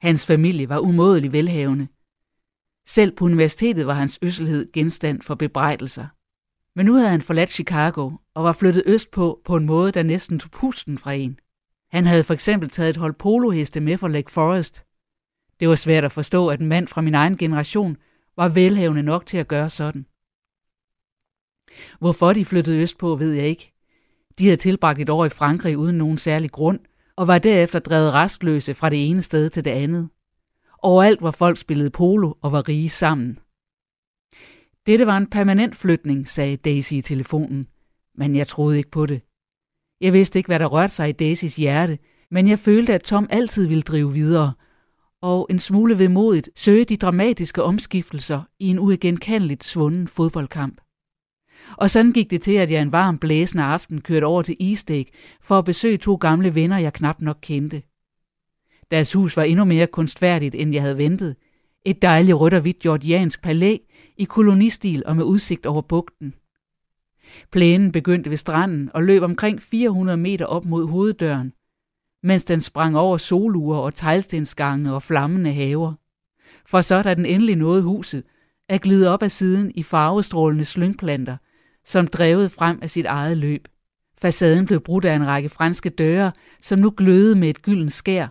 Hans 0.00 0.26
familie 0.26 0.68
var 0.68 0.78
umådelig 0.78 1.32
velhavende. 1.32 1.88
Selv 2.86 3.12
på 3.16 3.24
universitetet 3.24 3.86
var 3.86 3.94
hans 3.94 4.18
øsselhed 4.22 4.72
genstand 4.72 5.22
for 5.22 5.34
bebrejdelser. 5.34 6.06
Men 6.76 6.86
nu 6.86 6.94
havde 6.94 7.08
han 7.08 7.22
forladt 7.22 7.50
Chicago 7.50 8.10
og 8.34 8.44
var 8.44 8.52
flyttet 8.52 8.82
østpå 8.86 9.40
på 9.44 9.56
en 9.56 9.66
måde, 9.66 9.92
der 9.92 10.02
næsten 10.02 10.38
tog 10.38 10.50
pusten 10.50 10.98
fra 10.98 11.12
en. 11.12 11.38
Han 11.92 12.06
havde 12.06 12.24
for 12.24 12.34
eksempel 12.34 12.70
taget 12.70 12.90
et 12.90 12.96
hold 12.96 13.14
poloheste 13.14 13.80
med 13.80 13.98
fra 13.98 14.08
Lake 14.08 14.30
Forest. 14.30 14.84
Det 15.60 15.68
var 15.68 15.74
svært 15.74 16.04
at 16.04 16.12
forstå, 16.12 16.48
at 16.48 16.60
en 16.60 16.66
mand 16.66 16.86
fra 16.86 17.00
min 17.00 17.14
egen 17.14 17.36
generation 17.36 17.96
var 18.36 18.48
velhavende 18.48 19.02
nok 19.02 19.26
til 19.26 19.36
at 19.36 19.48
gøre 19.48 19.70
sådan. 19.70 20.06
Hvorfor 21.98 22.32
de 22.32 22.44
flyttede 22.44 22.76
østpå, 22.76 23.16
ved 23.16 23.32
jeg 23.32 23.46
ikke. 23.46 23.72
De 24.38 24.44
havde 24.44 24.56
tilbragt 24.56 25.00
et 25.00 25.10
år 25.10 25.24
i 25.24 25.28
Frankrig 25.28 25.78
uden 25.78 25.98
nogen 25.98 26.18
særlig 26.18 26.50
grund, 26.50 26.80
og 27.16 27.26
var 27.26 27.38
derefter 27.38 27.78
drevet 27.78 28.12
restløse 28.12 28.74
fra 28.74 28.90
det 28.90 29.10
ene 29.10 29.22
sted 29.22 29.50
til 29.50 29.64
det 29.64 29.70
andet. 29.70 30.08
Overalt 30.78 31.20
hvor 31.20 31.30
folk 31.30 31.56
spillede 31.56 31.90
polo 31.90 32.32
og 32.42 32.52
var 32.52 32.68
rige 32.68 32.88
sammen. 32.88 33.38
Dette 34.86 35.06
var 35.06 35.16
en 35.16 35.30
permanent 35.30 35.76
flytning, 35.76 36.28
sagde 36.28 36.56
Daisy 36.56 36.92
i 36.92 37.00
telefonen, 37.00 37.68
men 38.14 38.36
jeg 38.36 38.48
troede 38.48 38.78
ikke 38.78 38.90
på 38.90 39.06
det. 39.06 39.20
Jeg 40.00 40.12
vidste 40.12 40.38
ikke, 40.38 40.46
hvad 40.46 40.58
der 40.58 40.66
rørte 40.66 40.94
sig 40.94 41.08
i 41.08 41.12
Daisys 41.12 41.56
hjerte, 41.56 41.98
men 42.30 42.48
jeg 42.48 42.58
følte, 42.58 42.94
at 42.94 43.02
Tom 43.02 43.26
altid 43.30 43.66
ville 43.66 43.82
drive 43.82 44.12
videre, 44.12 44.52
og 45.22 45.46
en 45.50 45.58
smule 45.58 45.98
vemodigt 45.98 46.50
søge 46.56 46.84
de 46.84 46.96
dramatiske 46.96 47.62
omskiftelser 47.62 48.42
i 48.58 48.68
en 48.68 48.78
uigenkendeligt 48.78 49.64
svunden 49.64 50.08
fodboldkamp. 50.08 50.80
Og 51.76 51.90
sådan 51.90 52.12
gik 52.12 52.30
det 52.30 52.42
til, 52.42 52.52
at 52.52 52.70
jeg 52.70 52.82
en 52.82 52.92
varm 52.92 53.18
blæsende 53.18 53.64
aften 53.64 54.00
kørte 54.00 54.24
over 54.24 54.42
til 54.42 54.56
Isdæk 54.58 55.10
for 55.42 55.58
at 55.58 55.64
besøge 55.64 55.98
to 55.98 56.14
gamle 56.14 56.54
venner, 56.54 56.78
jeg 56.78 56.92
knap 56.92 57.20
nok 57.20 57.38
kendte. 57.40 57.82
Deres 58.90 59.12
hus 59.12 59.36
var 59.36 59.42
endnu 59.42 59.64
mere 59.64 59.86
kunstværdigt, 59.86 60.54
end 60.54 60.72
jeg 60.72 60.82
havde 60.82 60.98
ventet. 60.98 61.36
Et 61.84 62.02
dejligt 62.02 62.36
rødt 62.36 62.54
og 62.54 62.60
hvidt 62.60 62.78
georgiansk 62.78 63.42
palæ 63.42 63.76
i 64.16 64.24
kolonistil 64.24 65.02
og 65.06 65.16
med 65.16 65.24
udsigt 65.24 65.66
over 65.66 65.82
bugten. 65.82 66.34
Plænen 67.52 67.92
begyndte 67.92 68.30
ved 68.30 68.36
stranden 68.36 68.90
og 68.94 69.04
løb 69.04 69.22
omkring 69.22 69.62
400 69.62 70.16
meter 70.16 70.46
op 70.46 70.64
mod 70.64 70.86
hoveddøren, 70.86 71.52
mens 72.22 72.44
den 72.44 72.60
sprang 72.60 72.98
over 72.98 73.18
solure 73.18 73.80
og 73.80 73.94
teglstensgange 73.94 74.94
og 74.94 75.02
flammende 75.02 75.52
haver. 75.52 75.94
For 76.66 76.80
så, 76.80 77.02
da 77.02 77.14
den 77.14 77.26
endelig 77.26 77.56
nåede 77.56 77.82
huset, 77.82 78.22
at 78.68 78.80
glide 78.80 79.08
op 79.08 79.22
ad 79.22 79.28
siden 79.28 79.72
i 79.74 79.82
farvestrålende 79.82 80.64
slyngplanter, 80.64 81.36
som 81.84 82.06
drevet 82.06 82.52
frem 82.52 82.78
af 82.82 82.90
sit 82.90 83.06
eget 83.06 83.36
løb. 83.36 83.68
Facaden 84.18 84.66
blev 84.66 84.80
brudt 84.80 85.04
af 85.04 85.14
en 85.14 85.26
række 85.26 85.48
franske 85.48 85.90
døre, 85.90 86.32
som 86.60 86.78
nu 86.78 86.94
glødede 86.96 87.40
med 87.40 87.50
et 87.50 87.62
gyldent 87.62 87.92
skær, 87.92 88.28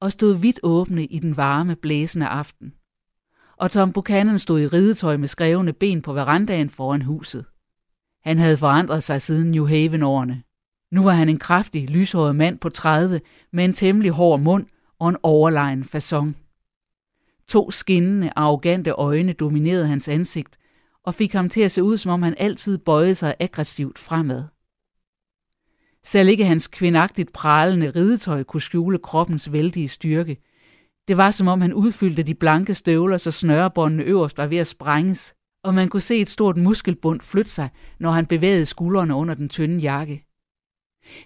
og 0.00 0.12
stod 0.12 0.34
vidt 0.34 0.60
åbne 0.62 1.04
i 1.04 1.18
den 1.18 1.36
varme, 1.36 1.76
blæsende 1.76 2.26
aften. 2.26 2.72
Og 3.56 3.70
Tom 3.70 3.92
Buchanan 3.92 4.38
stod 4.38 4.60
i 4.60 4.66
ridetøj 4.66 5.16
med 5.16 5.28
skrevne 5.28 5.72
ben 5.72 6.02
på 6.02 6.12
verandaen 6.12 6.70
foran 6.70 7.02
huset. 7.02 7.44
Han 8.24 8.38
havde 8.38 8.56
forandret 8.56 9.02
sig 9.02 9.22
siden 9.22 9.50
New 9.50 9.66
Haven-årene. 9.66 10.42
Nu 10.90 11.02
var 11.02 11.12
han 11.12 11.28
en 11.28 11.38
kraftig, 11.38 11.90
lyshåret 11.90 12.36
mand 12.36 12.58
på 12.58 12.68
30 12.68 13.20
med 13.52 13.64
en 13.64 13.72
temmelig 13.72 14.10
hård 14.10 14.40
mund 14.40 14.66
og 14.98 15.08
en 15.08 15.16
overlegen 15.22 15.84
fason. 15.84 16.36
To 17.48 17.70
skinnende, 17.70 18.32
arrogante 18.36 18.90
øjne 18.90 19.32
dominerede 19.32 19.86
hans 19.86 20.08
ansigt 20.08 20.58
og 21.04 21.14
fik 21.14 21.32
ham 21.32 21.48
til 21.48 21.60
at 21.60 21.70
se 21.70 21.82
ud, 21.82 21.96
som 21.96 22.12
om 22.12 22.22
han 22.22 22.34
altid 22.38 22.78
bøjede 22.78 23.14
sig 23.14 23.34
aggressivt 23.40 23.98
fremad. 23.98 24.44
Selv 26.04 26.28
ikke 26.28 26.44
hans 26.44 26.68
kvindagtigt 26.68 27.32
pralende 27.32 27.90
ridetøj 27.90 28.42
kunne 28.42 28.60
skjule 28.60 28.98
kroppens 28.98 29.52
vældige 29.52 29.88
styrke. 29.88 30.36
Det 31.08 31.16
var 31.16 31.30
som 31.30 31.48
om 31.48 31.60
han 31.60 31.74
udfyldte 31.74 32.22
de 32.22 32.34
blanke 32.34 32.74
støvler, 32.74 33.16
så 33.16 33.30
snørebåndene 33.30 34.02
øverst 34.02 34.38
var 34.38 34.46
ved 34.46 34.58
at 34.58 34.66
sprænges, 34.66 35.34
og 35.62 35.74
man 35.74 35.88
kunne 35.88 36.00
se 36.00 36.20
et 36.20 36.28
stort 36.28 36.56
muskelbund 36.56 37.20
flytte 37.20 37.50
sig, 37.50 37.68
når 37.98 38.10
han 38.10 38.26
bevægede 38.26 38.66
skuldrene 38.66 39.14
under 39.14 39.34
den 39.34 39.48
tynde 39.48 39.78
jakke. 39.80 40.24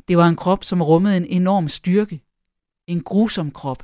Det 0.08 0.16
var 0.16 0.28
en 0.28 0.36
krop, 0.36 0.64
som 0.64 0.82
rummede 0.82 1.16
en 1.16 1.24
enorm 1.26 1.68
styrke. 1.68 2.20
En 2.86 3.02
grusom 3.02 3.50
krop. 3.50 3.82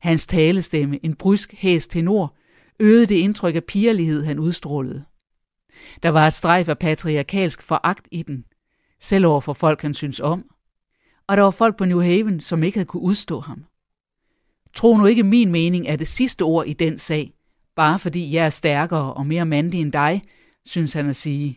Hans 0.00 0.26
talestemme, 0.26 1.04
en 1.04 1.14
brysk 1.14 1.54
hæs 1.54 1.86
tenor, 1.86 2.34
øgede 2.78 3.06
det 3.06 3.14
indtryk 3.14 3.54
af 3.54 3.64
pigerlighed, 3.64 4.24
han 4.24 4.38
udstrålede. 4.38 5.04
Der 6.02 6.08
var 6.08 6.26
et 6.26 6.34
strejf 6.34 6.68
af 6.68 6.78
patriarkalsk 6.78 7.62
foragt 7.62 8.08
i 8.10 8.22
den, 8.22 8.44
selv 9.00 9.26
over 9.26 9.40
for 9.40 9.52
folk, 9.52 9.82
han 9.82 9.94
synes 9.94 10.20
om. 10.20 10.50
Og 11.26 11.36
der 11.36 11.42
var 11.42 11.50
folk 11.50 11.76
på 11.76 11.84
New 11.84 12.00
Haven, 12.00 12.40
som 12.40 12.62
ikke 12.62 12.78
havde 12.78 12.86
kunne 12.86 13.02
udstå 13.02 13.40
ham. 13.40 13.64
Tro 14.74 14.96
nu 14.96 15.06
ikke 15.06 15.22
min 15.22 15.52
mening 15.52 15.86
er 15.86 15.96
det 15.96 16.08
sidste 16.08 16.42
ord 16.42 16.66
i 16.66 16.72
den 16.72 16.98
sag, 16.98 17.35
bare 17.76 17.98
fordi 17.98 18.34
jeg 18.34 18.44
er 18.44 18.48
stærkere 18.48 19.14
og 19.14 19.26
mere 19.26 19.46
mandig 19.46 19.80
end 19.80 19.92
dig, 19.92 20.22
synes 20.66 20.92
han 20.92 21.08
at 21.08 21.16
sige. 21.16 21.56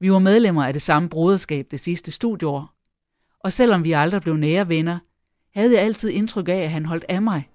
Vi 0.00 0.12
var 0.12 0.18
medlemmer 0.18 0.64
af 0.64 0.72
det 0.72 0.82
samme 0.82 1.08
broderskab 1.08 1.66
det 1.70 1.80
sidste 1.80 2.10
studieår, 2.10 2.74
og 3.44 3.52
selvom 3.52 3.84
vi 3.84 3.92
aldrig 3.92 4.22
blev 4.22 4.36
nære 4.36 4.68
venner, 4.68 4.98
havde 5.54 5.72
jeg 5.72 5.82
altid 5.82 6.10
indtryk 6.10 6.48
af, 6.48 6.56
at 6.56 6.70
han 6.70 6.86
holdt 6.86 7.04
af 7.08 7.22
mig, 7.22 7.48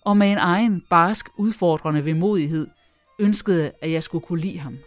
og 0.00 0.16
med 0.16 0.30
en 0.30 0.38
egen 0.38 0.82
barsk, 0.90 1.28
udfordrende 1.38 2.04
vemodighed 2.04 2.66
ønskede, 3.20 3.72
at 3.82 3.90
jeg 3.90 4.02
skulle 4.02 4.26
kunne 4.26 4.40
lide 4.40 4.58
ham. 4.58 4.78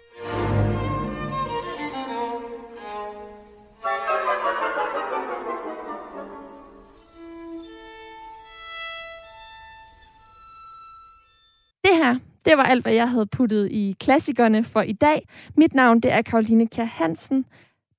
Det 12.48 12.58
var 12.58 12.64
alt, 12.64 12.84
hvad 12.84 12.94
jeg 12.94 13.10
havde 13.10 13.26
puttet 13.26 13.72
i 13.72 13.96
klassikerne 14.00 14.64
for 14.64 14.82
i 14.82 14.94
dag. 14.94 15.28
Mit 15.58 15.74
navn, 15.74 16.00
det 16.00 16.12
er 16.12 16.22
Karoline 16.22 16.68
Kjær 16.68 16.86
Hansen. 16.86 17.46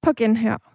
På 0.03 0.13
genhør. 0.17 0.68